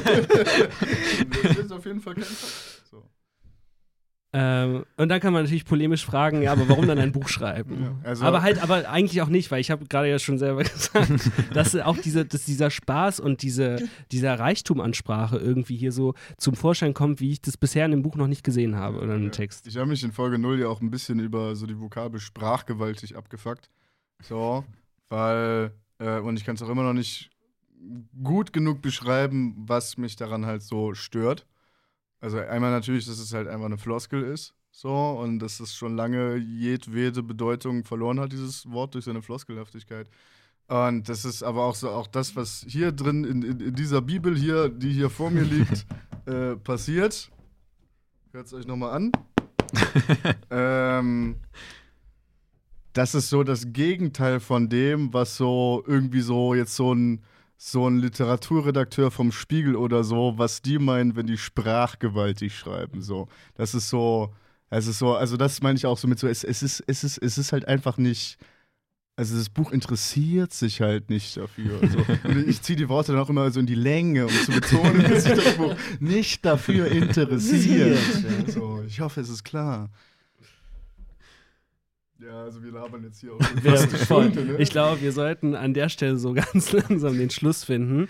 das 1.42 1.56
ist 1.56 1.72
auf 1.72 1.84
jeden 1.86 2.00
Fall 2.00 2.14
kein 2.14 2.24
Quatsch. 2.24 2.73
Ähm, 4.36 4.84
und 4.96 5.08
dann 5.10 5.20
kann 5.20 5.32
man 5.32 5.44
natürlich 5.44 5.64
polemisch 5.64 6.04
fragen, 6.04 6.42
ja, 6.42 6.50
aber 6.50 6.68
warum 6.68 6.88
dann 6.88 6.98
ein 6.98 7.12
Buch 7.12 7.28
schreiben? 7.28 7.84
Ja, 7.84 7.94
also 8.02 8.24
aber 8.24 8.42
halt, 8.42 8.62
aber 8.62 8.88
eigentlich 8.88 9.20
auch 9.22 9.28
nicht, 9.28 9.50
weil 9.50 9.60
ich 9.60 9.70
habe 9.70 9.86
gerade 9.86 10.08
ja 10.08 10.18
schon 10.18 10.38
selber 10.38 10.62
gesagt, 10.64 11.30
dass 11.52 11.76
auch 11.76 11.96
diese, 11.98 12.24
dass 12.24 12.44
dieser 12.44 12.70
Spaß 12.70 13.20
und 13.20 13.42
diese, 13.42 13.88
dieser 14.10 14.38
Reichtum 14.38 14.80
an 14.80 14.94
Sprache 14.94 15.36
irgendwie 15.36 15.76
hier 15.76 15.92
so 15.92 16.14
zum 16.36 16.54
Vorschein 16.54 16.94
kommt, 16.94 17.20
wie 17.20 17.30
ich 17.30 17.42
das 17.42 17.56
bisher 17.56 17.84
in 17.84 17.92
dem 17.92 18.02
Buch 18.02 18.16
noch 18.16 18.26
nicht 18.26 18.42
gesehen 18.42 18.74
habe 18.74 18.98
oder 19.00 19.14
im 19.14 19.24
ja. 19.24 19.30
Text. 19.30 19.68
Ich 19.68 19.76
habe 19.76 19.86
mich 19.86 20.02
in 20.02 20.10
Folge 20.10 20.38
0 20.38 20.60
ja 20.60 20.68
auch 20.68 20.80
ein 20.80 20.90
bisschen 20.90 21.20
über 21.20 21.54
so 21.54 21.66
die 21.66 21.78
Vokabel 21.78 22.18
sprachgewaltig 22.18 23.16
abgefuckt. 23.16 23.70
So, 24.22 24.64
weil, 25.10 25.72
äh, 25.98 26.18
und 26.18 26.38
ich 26.38 26.44
kann 26.44 26.56
es 26.56 26.62
auch 26.62 26.70
immer 26.70 26.82
noch 26.82 26.94
nicht 26.94 27.30
gut 28.22 28.52
genug 28.52 28.82
beschreiben, 28.82 29.54
was 29.68 29.96
mich 29.96 30.16
daran 30.16 30.46
halt 30.46 30.62
so 30.62 30.94
stört. 30.94 31.46
Also 32.24 32.38
einmal 32.38 32.70
natürlich, 32.70 33.04
dass 33.04 33.18
es 33.18 33.34
halt 33.34 33.48
einfach 33.48 33.66
eine 33.66 33.76
Floskel 33.76 34.22
ist, 34.22 34.54
so, 34.70 34.90
und 34.94 35.40
dass 35.40 35.60
es 35.60 35.74
schon 35.74 35.94
lange 35.94 36.36
jedwede 36.36 37.22
Bedeutung 37.22 37.84
verloren 37.84 38.18
hat, 38.18 38.32
dieses 38.32 38.64
Wort, 38.70 38.94
durch 38.94 39.04
seine 39.04 39.20
Floskelhaftigkeit. 39.20 40.08
Und 40.66 41.06
das 41.06 41.26
ist 41.26 41.42
aber 41.42 41.64
auch 41.64 41.74
so 41.74 41.90
auch 41.90 42.06
das, 42.06 42.34
was 42.34 42.64
hier 42.66 42.92
drin 42.92 43.24
in, 43.24 43.42
in, 43.42 43.60
in 43.60 43.74
dieser 43.74 44.00
Bibel 44.00 44.34
hier, 44.34 44.70
die 44.70 44.90
hier 44.90 45.10
vor 45.10 45.28
mir 45.30 45.42
liegt, 45.42 45.84
äh, 46.24 46.56
passiert. 46.56 47.30
Hört 48.32 48.46
es 48.46 48.54
euch 48.54 48.66
nochmal 48.66 48.94
an. 48.94 49.12
ähm, 50.50 51.36
das 52.94 53.14
ist 53.14 53.28
so 53.28 53.44
das 53.44 53.74
Gegenteil 53.74 54.40
von 54.40 54.70
dem, 54.70 55.12
was 55.12 55.36
so 55.36 55.84
irgendwie 55.86 56.22
so 56.22 56.54
jetzt 56.54 56.74
so 56.74 56.94
ein 56.94 57.22
so 57.56 57.88
ein 57.88 57.98
Literaturredakteur 57.98 59.10
vom 59.10 59.32
Spiegel 59.32 59.76
oder 59.76 60.04
so, 60.04 60.34
was 60.36 60.62
die 60.62 60.78
meinen, 60.78 61.16
wenn 61.16 61.26
die 61.26 61.38
sprachgewaltig 61.38 62.56
schreiben. 62.56 63.02
So, 63.02 63.28
das 63.54 63.74
ist 63.74 63.88
so, 63.88 64.32
es 64.70 64.86
ist 64.86 64.98
so, 64.98 65.14
also 65.14 65.36
das 65.36 65.62
meine 65.62 65.76
ich 65.76 65.86
auch 65.86 65.98
so 65.98 66.08
mit 66.08 66.18
so, 66.18 66.26
es, 66.26 66.44
es 66.44 66.62
ist, 66.62 66.82
es 66.86 67.04
ist, 67.04 67.18
es 67.18 67.38
ist 67.38 67.52
halt 67.52 67.68
einfach 67.68 67.96
nicht. 67.96 68.38
Also 69.16 69.36
das 69.36 69.48
Buch 69.48 69.70
interessiert 69.70 70.52
sich 70.52 70.80
halt 70.80 71.08
nicht 71.08 71.36
dafür. 71.36 71.78
Also, 71.80 71.98
ich 72.48 72.60
ziehe 72.62 72.76
die 72.76 72.88
Worte 72.88 73.12
dann 73.12 73.20
auch 73.20 73.30
immer 73.30 73.48
so 73.52 73.60
in 73.60 73.66
die 73.66 73.76
Länge, 73.76 74.26
um 74.26 74.32
zu 74.32 74.50
betonen, 74.50 75.04
dass 75.04 75.22
sich 75.22 75.34
das 75.34 75.54
Buch 75.54 75.76
nicht 76.00 76.44
dafür 76.44 76.88
interessiert. 76.88 77.98
So, 78.48 78.82
ich 78.84 79.00
hoffe, 79.00 79.20
es 79.20 79.28
ist 79.28 79.44
klar. 79.44 79.88
Ja, 82.20 82.42
also 82.44 82.62
wir 82.62 82.72
labern 82.72 83.02
jetzt 83.04 83.20
hier 83.20 83.32
auch 83.34 83.40
fast 83.40 83.88
eine 83.88 83.98
voll. 84.04 84.30
Stunde, 84.30 84.52
ne? 84.52 84.58
Ich 84.58 84.70
glaube, 84.70 85.00
wir 85.00 85.12
sollten 85.12 85.54
an 85.54 85.74
der 85.74 85.88
Stelle 85.88 86.16
so 86.16 86.32
ganz 86.34 86.72
langsam 86.72 87.18
den 87.18 87.30
Schluss 87.30 87.64
finden. 87.64 88.08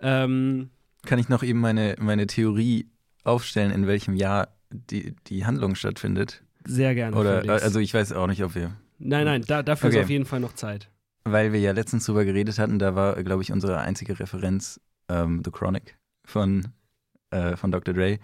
Ähm, 0.00 0.70
Kann 1.06 1.18
ich 1.18 1.28
noch 1.28 1.42
eben 1.42 1.60
meine, 1.60 1.96
meine 1.98 2.26
Theorie 2.26 2.88
aufstellen, 3.22 3.70
in 3.70 3.86
welchem 3.86 4.14
Jahr 4.16 4.48
die, 4.70 5.14
die 5.28 5.46
Handlung 5.46 5.74
stattfindet? 5.74 6.42
sehr 6.66 6.94
gerne. 6.94 7.14
Oder, 7.16 7.42
Felix. 7.42 7.62
also 7.62 7.78
ich 7.78 7.92
weiß 7.92 8.12
auch 8.12 8.26
nicht, 8.26 8.42
ob 8.42 8.54
wir 8.54 8.72
nein, 8.98 9.26
nein, 9.26 9.42
da, 9.46 9.62
dafür 9.62 9.88
Okay. 9.88 9.98
ist 9.98 10.04
auf 10.04 10.10
jeden 10.10 10.24
Fall 10.24 10.40
noch 10.40 10.54
Zeit. 10.54 10.90
Weil 11.24 11.52
wir 11.52 11.60
ja 11.60 11.72
letztens 11.72 12.06
drüber 12.06 12.24
geredet 12.24 12.58
hatten, 12.58 12.78
da 12.78 12.94
war, 12.94 13.22
glaube 13.22 13.42
ich, 13.42 13.52
unsere 13.52 13.78
einzige 13.80 14.18
Referenz 14.18 14.80
ähm, 15.10 15.42
The 15.44 15.50
Chronic 15.50 15.96
von, 16.24 16.68
äh, 17.30 17.56
von 17.56 17.70
Dr. 17.70 17.92
Dre 17.94 18.18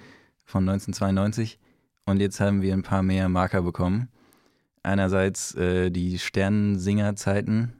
von 0.46 0.66
1992. 0.68 1.58
Und 2.06 2.18
jetzt 2.20 2.40
haben 2.40 2.62
wir 2.62 2.72
ein 2.72 2.82
paar 2.82 3.02
mehr 3.02 3.28
Marker 3.28 3.60
bekommen. 3.62 4.08
Einerseits 4.82 5.54
äh, 5.54 5.90
die 5.90 6.18
Sternensinger-Zeiten. 6.18 7.74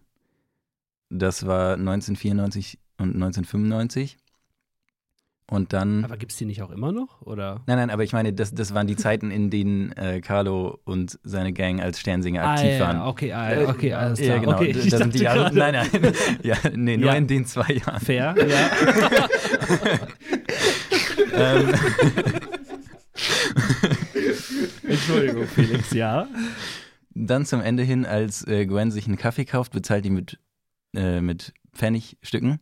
Das 1.09 1.47
war 1.47 1.75
1994 1.75 2.79
und 2.99 3.15
1995. 3.15 4.19
Und 5.51 5.73
dann. 5.73 6.05
Aber 6.05 6.17
gibt 6.17 6.31
es 6.31 6.39
die 6.39 6.45
nicht 6.45 6.63
auch 6.63 6.71
immer 6.71 6.93
noch? 6.93 7.23
Oder? 7.23 7.63
Nein, 7.67 7.77
nein, 7.79 7.91
aber 7.91 8.05
ich 8.05 8.13
meine, 8.13 8.33
das, 8.33 8.55
das 8.55 8.73
waren 8.73 8.87
die 8.87 8.95
Zeiten, 8.95 9.33
in 9.33 9.51
denen 9.51 9.91
äh, 9.93 10.21
Carlo 10.21 10.79
und 10.85 11.19
seine 11.25 11.53
Gang 11.53 11.83
als 11.83 11.99
Sternsinger 11.99 12.45
aktiv 12.47 12.75
ah, 12.77 12.81
waren. 12.81 12.97
ja, 12.99 13.07
okay, 13.09 13.33
ah, 13.33 13.69
okay, 13.69 13.93
alles 13.93 14.21
klar. 14.21 14.37
Ja, 14.37 14.41
genau. 14.41 14.57
Okay, 14.57 14.73
da 14.73 14.79
ich 14.79 14.91
sind 14.91 15.13
die 15.15 15.19
Jahre. 15.25 15.53
Nein, 15.53 15.75
nein. 15.75 16.13
Ja, 16.45 16.57
nee, 16.77 16.97
nur 16.97 17.11
Ja. 17.11 17.17
in 17.17 17.27
den 17.27 17.47
zwei 17.47 17.73
Jahren. 17.73 18.01
Fair, 18.01 18.37
ja. 18.49 18.71
ähm, 21.59 21.75
Entschuldigung, 24.87 25.47
Felix, 25.49 25.93
ja. 25.93 26.29
Dann 27.27 27.47
zum 27.47 27.61
Ende 27.61 27.83
hin, 27.83 28.07
als 28.07 28.47
äh, 28.47 28.67
Gwen 28.67 28.91
sich 28.91 29.07
einen 29.07 29.17
Kaffee 29.17 29.45
kauft, 29.45 29.73
bezahlt 29.73 30.05
die 30.05 30.11
mit, 30.11 30.39
äh, 30.95 31.21
mit 31.21 31.53
Pfennigstücken. 31.73 32.61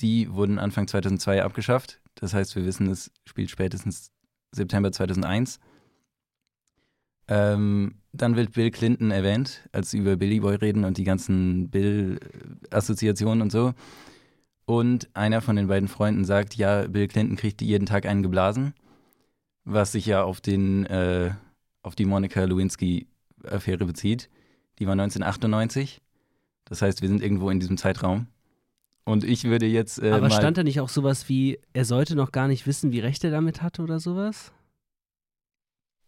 Die 0.00 0.32
wurden 0.32 0.58
Anfang 0.58 0.88
2002 0.88 1.42
abgeschafft. 1.42 2.00
Das 2.14 2.34
heißt, 2.34 2.56
wir 2.56 2.64
wissen, 2.64 2.88
es 2.88 3.10
spielt 3.24 3.50
spätestens 3.50 4.10
September 4.52 4.92
2001. 4.92 5.60
Ähm, 7.28 7.94
dann 8.12 8.36
wird 8.36 8.52
Bill 8.52 8.70
Clinton 8.70 9.10
erwähnt, 9.10 9.68
als 9.72 9.90
sie 9.90 9.98
über 9.98 10.16
Billy 10.16 10.40
Boy 10.40 10.56
reden 10.56 10.84
und 10.84 10.98
die 10.98 11.04
ganzen 11.04 11.70
Bill-Assoziationen 11.70 13.42
und 13.42 13.50
so. 13.50 13.74
Und 14.64 15.08
einer 15.14 15.40
von 15.40 15.56
den 15.56 15.68
beiden 15.68 15.88
Freunden 15.88 16.24
sagt, 16.24 16.54
ja, 16.54 16.86
Bill 16.86 17.08
Clinton 17.08 17.36
kriegt 17.36 17.62
jeden 17.62 17.86
Tag 17.86 18.06
einen 18.06 18.22
geblasen, 18.22 18.74
was 19.64 19.92
sich 19.92 20.06
ja 20.06 20.22
auf 20.22 20.40
den, 20.40 20.86
äh, 20.86 21.32
auf 21.82 21.94
die 21.94 22.04
Monica 22.04 22.44
Lewinsky-Affäre 23.42 23.84
bezieht. 23.84 24.28
Die 24.78 24.86
war 24.86 24.92
1998. 24.92 26.00
Das 26.64 26.82
heißt, 26.82 27.02
wir 27.02 27.08
sind 27.08 27.22
irgendwo 27.22 27.50
in 27.50 27.60
diesem 27.60 27.76
Zeitraum. 27.76 28.26
Und 29.04 29.24
ich 29.24 29.44
würde 29.44 29.66
jetzt 29.66 30.00
äh, 30.00 30.12
Aber 30.12 30.30
stand 30.30 30.56
da 30.56 30.62
nicht 30.62 30.80
auch 30.80 30.88
sowas 30.88 31.28
wie, 31.28 31.58
er 31.72 31.84
sollte 31.84 32.14
noch 32.14 32.30
gar 32.30 32.46
nicht 32.46 32.66
wissen, 32.66 32.92
wie 32.92 33.00
Recht 33.00 33.24
er 33.24 33.30
damit 33.32 33.60
hatte 33.60 33.82
oder 33.82 33.98
sowas? 33.98 34.52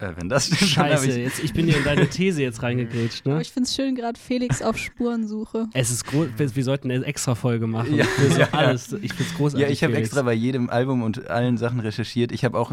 Äh, 0.04 0.16
wenn 0.16 0.28
das 0.28 0.46
stimmt, 0.46 0.70
Scheiße, 0.70 1.08
ich, 1.08 1.16
jetzt, 1.16 1.42
ich 1.42 1.52
bin 1.52 1.66
dir 1.66 1.78
in 1.78 1.84
deine 1.84 2.08
These 2.08 2.42
jetzt 2.42 2.62
reingegrätscht, 2.62 3.26
Aber 3.26 3.36
ne? 3.36 3.42
ich 3.42 3.52
finde 3.52 3.68
es 3.68 3.74
schön, 3.74 3.94
gerade 3.94 4.18
Felix 4.18 4.62
auf 4.62 4.76
Spurensuche. 4.76 5.68
Es 5.72 5.90
ist 5.90 6.04
groß, 6.04 6.28
wir 6.36 6.64
sollten 6.64 6.90
eine 6.90 7.04
extra 7.04 7.34
Folge 7.34 7.66
machen. 7.66 7.94
Ja, 7.94 8.04
für 8.04 8.30
so 8.30 8.40
ja, 8.40 8.48
alles. 8.52 8.92
Ich 8.92 9.14
find's 9.14 9.34
großartig. 9.34 9.66
Ja, 9.66 9.72
ich 9.72 9.82
habe 9.82 9.94
extra 9.94 10.22
bei 10.22 10.34
jedem 10.34 10.68
Album 10.68 11.02
und 11.02 11.28
allen 11.30 11.56
Sachen 11.56 11.80
recherchiert. 11.80 12.32
Ich 12.32 12.44
habe 12.44 12.58
auch, 12.58 12.72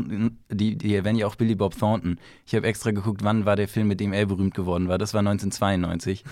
die, 0.50 0.78
die 0.78 0.96
erwähnen 0.96 1.20
ja 1.20 1.28
auch 1.28 1.36
Billy 1.36 1.56
Bob 1.56 1.78
Thornton. 1.78 2.20
Ich 2.46 2.56
habe 2.56 2.68
extra 2.68 2.92
geguckt, 2.92 3.24
wann 3.24 3.46
war 3.46 3.56
der 3.56 3.68
Film, 3.68 3.88
mit 3.88 4.00
dem 4.00 4.14
er 4.14 4.26
berühmt 4.26 4.54
geworden 4.54 4.88
war. 4.88 4.98
Das 4.98 5.14
war 5.14 5.20
1992. 5.20 6.24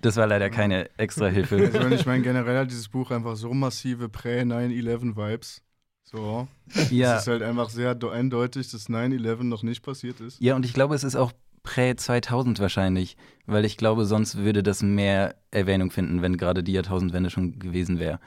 Das 0.00 0.16
war 0.16 0.26
leider 0.26 0.50
keine 0.50 0.90
extra 0.98 1.28
Hilfe. 1.28 1.70
Also, 1.72 1.94
ich 1.94 2.06
meine, 2.06 2.22
generell 2.22 2.58
hat 2.58 2.70
dieses 2.70 2.88
Buch 2.88 3.10
einfach 3.10 3.36
so 3.36 3.54
massive 3.54 4.08
Prä-9-11-Vibes. 4.08 5.62
So. 6.04 6.46
Ja, 6.90 7.16
Es 7.16 7.22
ist 7.22 7.28
halt 7.28 7.42
einfach 7.42 7.70
sehr 7.70 7.96
eindeutig, 8.12 8.70
dass 8.70 8.88
9-11 8.88 9.42
noch 9.44 9.62
nicht 9.62 9.82
passiert 9.82 10.20
ist. 10.20 10.40
ja, 10.40 10.54
und 10.54 10.64
ich 10.64 10.74
glaube, 10.74 10.94
es 10.94 11.02
ist 11.02 11.16
auch 11.16 11.32
prä-2000 11.62 12.60
wahrscheinlich, 12.60 13.16
weil 13.46 13.64
ich 13.64 13.76
glaube, 13.76 14.04
sonst 14.04 14.36
würde 14.36 14.62
das 14.62 14.82
mehr 14.82 15.34
Erwähnung 15.50 15.90
finden, 15.90 16.22
wenn 16.22 16.36
gerade 16.36 16.62
die 16.62 16.72
Jahrtausendwende 16.72 17.30
schon 17.30 17.58
gewesen 17.58 17.98
wäre. 17.98 18.20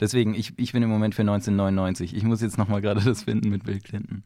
Deswegen, 0.00 0.34
ich, 0.34 0.52
ich 0.58 0.72
bin 0.72 0.82
im 0.82 0.90
Moment 0.90 1.14
für 1.14 1.22
1999. 1.22 2.14
Ich 2.14 2.24
muss 2.24 2.42
jetzt 2.42 2.58
nochmal 2.58 2.82
gerade 2.82 3.00
das 3.04 3.22
finden 3.22 3.48
mit 3.48 3.64
Bill 3.64 3.80
Clinton. 3.80 4.24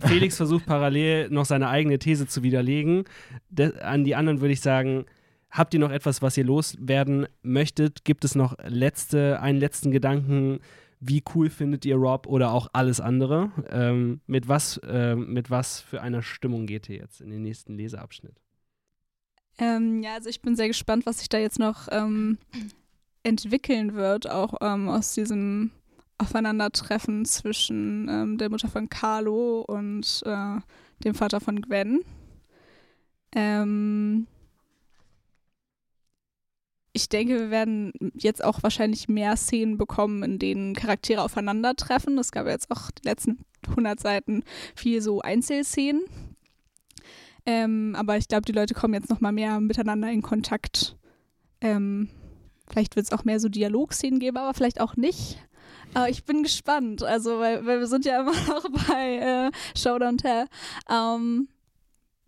Felix 0.00 0.36
versucht 0.36 0.64
parallel 0.66 1.28
noch 1.28 1.44
seine 1.44 1.68
eigene 1.68 1.98
These 1.98 2.26
zu 2.26 2.42
widerlegen. 2.42 3.04
De 3.50 3.78
an 3.80 4.04
die 4.04 4.14
anderen 4.14 4.40
würde 4.40 4.54
ich 4.54 4.62
sagen, 4.62 5.04
habt 5.50 5.74
ihr 5.74 5.80
noch 5.80 5.90
etwas, 5.90 6.22
was 6.22 6.36
ihr 6.38 6.44
loswerden 6.44 7.26
möchtet? 7.42 8.04
Gibt 8.04 8.24
es 8.24 8.34
noch 8.34 8.56
letzte, 8.66 9.40
einen 9.40 9.58
letzten 9.58 9.90
Gedanken? 9.90 10.60
Wie 11.00 11.22
cool 11.34 11.50
findet 11.50 11.84
ihr 11.84 11.96
Rob 11.96 12.26
oder 12.26 12.52
auch 12.52 12.68
alles 12.72 13.00
andere? 13.00 13.50
Ähm, 13.70 14.20
mit, 14.26 14.48
was, 14.48 14.80
ähm, 14.84 15.32
mit 15.32 15.50
was 15.50 15.80
für 15.80 16.00
einer 16.00 16.22
Stimmung 16.22 16.66
geht 16.66 16.88
ihr 16.88 16.96
jetzt 16.96 17.20
in 17.20 17.30
den 17.30 17.42
nächsten 17.42 17.76
Leseabschnitt? 17.76 18.40
Ähm, 19.58 20.02
ja, 20.02 20.14
also 20.14 20.28
ich 20.28 20.40
bin 20.40 20.56
sehr 20.56 20.68
gespannt, 20.68 21.06
was 21.06 21.18
sich 21.18 21.28
da 21.28 21.38
jetzt 21.38 21.58
noch 21.58 21.88
ähm, 21.90 22.38
entwickeln 23.22 23.94
wird, 23.94 24.28
auch 24.28 24.54
ähm, 24.60 24.88
aus 24.88 25.14
diesem 25.14 25.70
Aufeinandertreffen 26.18 27.24
zwischen 27.24 28.08
ähm, 28.08 28.38
der 28.38 28.50
Mutter 28.50 28.68
von 28.68 28.88
Carlo 28.88 29.60
und 29.60 30.22
äh, 30.24 30.56
dem 31.04 31.14
Vater 31.14 31.40
von 31.40 31.60
Gwen. 31.60 32.00
Ähm, 33.34 34.26
ich 36.96 37.10
denke, 37.10 37.38
wir 37.38 37.50
werden 37.50 37.92
jetzt 38.14 38.42
auch 38.42 38.62
wahrscheinlich 38.62 39.06
mehr 39.06 39.36
Szenen 39.36 39.76
bekommen, 39.76 40.22
in 40.22 40.38
denen 40.38 40.74
Charaktere 40.74 41.22
aufeinandertreffen. 41.22 42.16
Es 42.16 42.32
gab 42.32 42.46
jetzt 42.46 42.70
auch 42.70 42.90
die 42.90 43.06
letzten 43.06 43.44
100 43.68 44.00
Seiten 44.00 44.42
viel 44.74 45.02
so 45.02 45.20
Einzelszenen. 45.20 46.02
Ähm, 47.44 47.94
aber 47.96 48.16
ich 48.16 48.28
glaube, 48.28 48.46
die 48.46 48.52
Leute 48.52 48.72
kommen 48.72 48.94
jetzt 48.94 49.10
noch 49.10 49.20
mal 49.20 49.30
mehr 49.30 49.60
miteinander 49.60 50.10
in 50.10 50.22
Kontakt. 50.22 50.96
Ähm, 51.60 52.08
vielleicht 52.66 52.96
wird 52.96 53.04
es 53.06 53.12
auch 53.12 53.24
mehr 53.24 53.40
so 53.40 53.50
Dialogszenen 53.50 54.18
geben, 54.18 54.38
aber 54.38 54.54
vielleicht 54.54 54.80
auch 54.80 54.96
nicht. 54.96 55.38
Aber 55.92 56.08
ich 56.08 56.24
bin 56.24 56.42
gespannt, 56.42 57.02
also 57.02 57.40
weil, 57.40 57.66
weil 57.66 57.78
wir 57.78 57.86
sind 57.86 58.06
ja 58.06 58.20
immer 58.22 58.32
noch 58.32 58.68
bei 58.88 59.50
äh, 59.50 59.78
Show 59.78 59.98
Tell. 59.98 60.46
Ähm, 60.90 61.48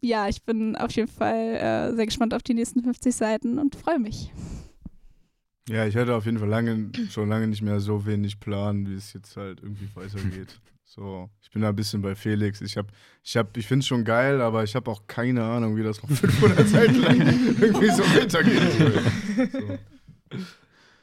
ja, 0.03 0.29
ich 0.29 0.43
bin 0.43 0.77
auf 0.77 0.93
jeden 0.93 1.11
Fall 1.11 1.57
äh, 1.57 1.95
sehr 1.97 2.07
gespannt 2.07 2.35
auf 2.35 2.43
die 2.43 2.55
nächsten 2.55 2.83
50 2.83 3.17
Seiten 3.17 3.59
und 3.59 3.75
freue 3.75 3.99
mich. 3.99 4.31
Ja, 5.69 5.87
ich 5.87 5.97
hatte 5.97 6.15
auf 6.15 6.25
jeden 6.25 6.39
Fall 6.39 6.49
lange, 6.49 6.91
schon 7.11 7.29
lange 7.29 7.47
nicht 7.47 7.63
mehr 7.63 7.81
so 7.81 8.07
wenig 8.07 8.41
Plan, 8.41 8.89
wie 8.89 8.95
es 8.95 9.13
jetzt 9.13 9.37
halt 9.37 9.63
irgendwie 9.63 9.89
weitergeht. 9.95 10.59
So, 10.91 11.29
ich 11.43 11.51
bin 11.51 11.61
da 11.61 11.69
ein 11.69 11.77
bisschen 11.77 12.01
bei 12.01 12.15
Felix. 12.15 12.63
Ich 12.63 12.79
habe, 12.79 12.89
ich 13.23 13.37
habe, 13.37 13.51
ich 13.57 13.67
finde 13.67 13.83
es 13.83 13.87
schon 13.87 14.05
geil, 14.05 14.41
aber 14.41 14.65
ich 14.65 14.75
habe 14.75 14.91
auch 14.91 15.03
keine 15.07 15.45
Ahnung, 15.45 15.77
wie 15.77 15.83
das 15.83 16.03
noch 16.03 16.09
500 16.09 16.67
Seiten 16.67 17.03
lang 17.03 17.21
irgendwie 17.61 17.91
so 17.91 18.03
weitergeht. 18.05 19.53
So. 19.53 19.79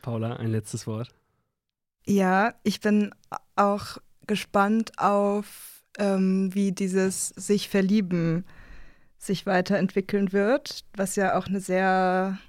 Paula, 0.01 0.37
ein 0.37 0.49
letztes 0.49 0.87
Wort. 0.87 1.13
Ja, 2.07 2.55
ich 2.63 2.81
bin 2.81 3.13
auch 3.55 3.99
gespannt 4.25 4.93
auf, 4.97 5.83
ähm, 5.99 6.49
wie 6.55 6.71
dieses 6.71 7.29
sich 7.29 7.69
verlieben 7.69 8.43
sich 9.17 9.45
weiterentwickeln 9.45 10.33
wird, 10.33 10.83
was 10.95 11.15
ja 11.15 11.37
auch 11.37 11.47
eine 11.47 11.59
sehr 11.59 12.39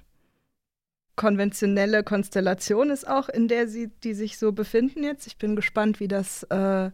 konventionelle 1.17 2.03
Konstellation 2.03 2.89
ist 2.89 3.05
auch, 3.05 3.27
in 3.27 3.49
der 3.49 3.67
sie, 3.67 3.89
die 4.03 4.13
sich 4.13 4.37
so 4.37 4.53
befinden 4.53 5.03
jetzt. 5.03 5.27
Ich 5.27 5.37
bin 5.37 5.57
gespannt, 5.57 5.99
wie 5.99 6.07
das 6.07 6.43
äh, 6.43 6.91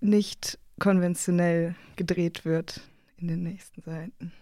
nicht 0.00 0.60
konventionell 0.78 1.74
gedreht 1.96 2.44
wird 2.44 2.82
in 3.16 3.26
den 3.26 3.42
nächsten 3.42 3.82
Seiten. 3.82 4.32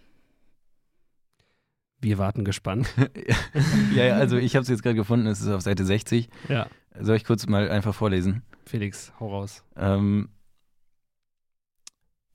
Wir 2.02 2.18
warten 2.18 2.44
gespannt. 2.44 2.92
ja, 3.94 4.04
ja, 4.04 4.16
also 4.16 4.36
ich 4.36 4.54
habe 4.54 4.64
es 4.64 4.68
jetzt 4.68 4.82
gerade 4.82 4.96
gefunden, 4.96 5.26
es 5.26 5.40
ist 5.40 5.48
auf 5.48 5.62
Seite 5.62 5.86
60. 5.86 6.28
Ja, 6.48 6.66
Soll 7.00 7.16
ich 7.16 7.24
kurz 7.24 7.46
mal 7.46 7.70
einfach 7.70 7.94
vorlesen? 7.94 8.42
Felix, 8.66 9.12
hau 9.20 9.30
raus. 9.30 9.64
Ähm, 9.76 10.28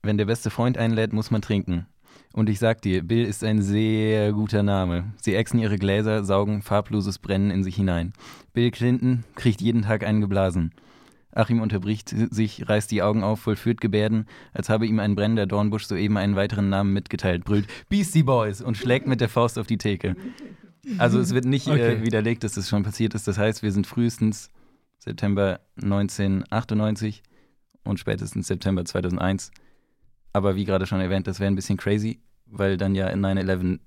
wenn 0.02 0.18
der 0.18 0.24
beste 0.24 0.50
Freund 0.50 0.78
einlädt, 0.78 1.12
muss 1.12 1.30
man 1.30 1.42
trinken. 1.42 1.86
Und 2.32 2.48
ich 2.48 2.58
sag 2.58 2.80
dir, 2.80 3.02
Bill 3.02 3.24
ist 3.24 3.44
ein 3.44 3.60
sehr 3.60 4.32
guter 4.32 4.62
Name. 4.62 5.12
Sie 5.20 5.34
ächzen 5.34 5.58
ihre 5.60 5.76
Gläser, 5.76 6.24
saugen 6.24 6.62
farbloses 6.62 7.18
Brennen 7.18 7.50
in 7.50 7.62
sich 7.62 7.76
hinein. 7.76 8.12
Bill 8.54 8.70
Clinton 8.70 9.24
kriegt 9.34 9.60
jeden 9.60 9.82
Tag 9.82 10.04
einen 10.04 10.20
geblasen. 10.22 10.72
Achim 11.34 11.60
unterbricht 11.60 12.14
sich, 12.30 12.68
reißt 12.68 12.90
die 12.90 13.02
Augen 13.02 13.22
auf, 13.22 13.40
vollführt 13.40 13.80
Gebärden, 13.80 14.26
als 14.52 14.68
habe 14.68 14.86
ihm 14.86 14.98
ein 14.98 15.14
brennender 15.14 15.46
Dornbusch 15.46 15.84
soeben 15.86 16.18
einen 16.18 16.36
weiteren 16.36 16.68
Namen 16.68 16.92
mitgeteilt, 16.92 17.44
brüllt 17.44 17.66
Beastie 17.88 18.22
Boys 18.22 18.60
und 18.60 18.76
schlägt 18.76 19.06
mit 19.06 19.20
der 19.22 19.30
Faust 19.30 19.58
auf 19.58 19.66
die 19.66 19.78
Theke. 19.78 20.14
Also 20.98 21.20
es 21.20 21.32
wird 21.32 21.44
nicht 21.46 21.68
Okay. 21.68 21.94
äh, 21.94 22.04
widerlegt, 22.04 22.44
dass 22.44 22.52
das 22.52 22.68
schon 22.68 22.82
passiert 22.82 23.14
ist. 23.14 23.28
Das 23.28 23.38
heißt, 23.38 23.62
wir 23.62 23.72
sind 23.72 23.86
frühestens 23.86 24.50
September 24.98 25.60
1998 25.80 27.22
und 27.84 27.98
spätestens 27.98 28.46
September 28.46 28.84
2001. 28.84 29.52
Aber 30.32 30.56
wie 30.56 30.64
gerade 30.64 30.86
schon 30.86 31.00
erwähnt, 31.00 31.26
das 31.26 31.40
wäre 31.40 31.50
ein 31.50 31.54
bisschen 31.56 31.76
crazy, 31.76 32.20
weil 32.46 32.76
dann 32.76 32.94
ja 32.94 33.08
in 33.08 33.20
9-11 33.24 33.78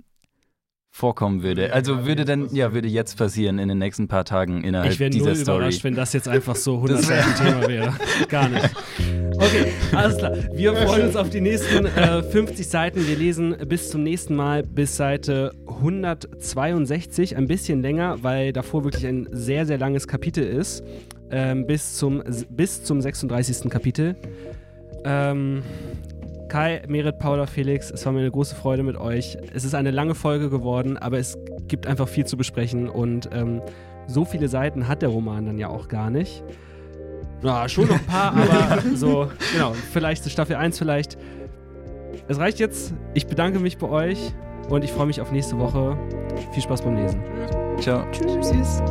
vorkommen 0.92 1.44
würde. 1.44 1.74
Also 1.74 2.06
würde 2.06 2.24
dann, 2.24 2.54
ja, 2.56 2.74
würde 2.74 2.88
jetzt 2.88 3.18
passieren 3.18 3.60
in 3.60 3.68
den 3.68 3.80
nächsten 3.80 4.08
paar 4.08 4.24
Tagen 4.24 4.64
innerhalb 4.64 4.92
Ich 4.94 5.00
wäre 5.00 5.10
null 5.10 5.20
dieser 5.20 5.36
Story. 5.36 5.58
überrascht, 5.58 5.84
wenn 5.84 5.96
das 5.96 6.14
jetzt 6.14 6.28
einfach 6.30 6.56
so 6.56 6.76
100 6.76 7.00
Das 7.00 7.10
wär- 7.10 7.36
Thema 7.36 7.68
wäre. 7.68 7.94
Gar 8.30 8.48
nicht. 8.50 8.70
Okay, 9.38 9.74
alles 9.92 10.18
klar. 10.18 10.32
Wir 10.54 10.74
freuen 10.74 11.08
uns 11.08 11.18
auf 11.18 11.30
die 11.30 11.42
nächsten 11.42 11.86
äh, 11.86 12.24
50 12.24 12.66
Seiten. 12.66 13.06
Wir 13.06 13.18
lesen 13.18 13.54
bis 13.68 13.90
zum 13.90 14.04
nächsten 14.04 14.36
Mal 14.36 14.64
bis 14.64 14.96
Seite 14.96 15.52
162, 15.68 17.36
ein 17.36 17.48
bisschen 17.48 17.82
länger, 17.82 18.24
weil 18.24 18.54
davor 18.54 18.86
wirklich 18.86 19.06
ein 19.06 19.28
sehr, 19.32 19.66
sehr 19.66 19.78
langes 19.78 20.08
Kapitel 20.08 20.46
ist. 20.46 20.82
Ähm, 21.32 21.68
bis, 21.68 21.96
zum, 21.98 22.24
bis 22.50 22.84
zum 22.84 23.02
36. 23.02 23.70
Kapitel. 23.70 24.16
Ähm, 25.04 25.62
Kai, 26.48 26.84
Merit, 26.88 27.20
Paula, 27.20 27.46
Felix, 27.46 27.92
es 27.92 28.06
war 28.06 28.14
mir 28.14 28.20
eine 28.20 28.32
große 28.32 28.56
Freude 28.56 28.84
mit 28.84 28.98
euch. 28.98 29.38
Es 29.54 29.64
ist 29.64 29.76
eine 29.76 29.92
lange 29.92 30.16
Folge 30.16 30.50
geworden, 30.50 30.98
aber 30.98 31.18
es 31.18 31.38
gibt 31.68 31.88
einfach 31.88 32.08
viel 32.08 32.26
zu 32.26 32.38
besprechen 32.38 32.90
und 32.90 33.30
ähm, 33.34 33.62
so 34.08 34.26
viele 34.26 34.48
Seiten 34.48 34.88
hat 34.88 35.02
der 35.02 35.10
Roman 35.10 35.46
dann 35.46 35.58
ja 35.58 35.70
auch 35.70 35.88
gar 35.88 36.10
nicht. 36.10 36.44
Ja, 37.42 37.68
schon 37.68 37.88
noch 37.88 37.96
ein 37.96 38.06
paar, 38.06 38.34
aber 38.38 38.82
so, 38.96 39.30
genau, 39.54 39.74
vielleicht 39.92 40.24
so 40.24 40.30
Staffel 40.30 40.56
1 40.56 40.78
vielleicht. 40.78 41.18
Es 42.28 42.40
reicht 42.40 42.60
jetzt. 42.60 42.94
Ich 43.14 43.28
bedanke 43.28 43.60
mich 43.60 43.78
bei 43.78 43.88
euch 43.88 44.34
und 44.70 44.84
ich 44.84 44.92
freue 44.92 45.08
mich 45.08 45.22
auf 45.22 45.32
nächste 45.32 45.58
Woche. 45.60 45.98
Viel 46.54 46.64
Spaß 46.64 46.82
beim 46.82 46.96
Lesen. 46.96 47.22
Ciao. 47.80 48.04
Tschüss. 48.12 48.82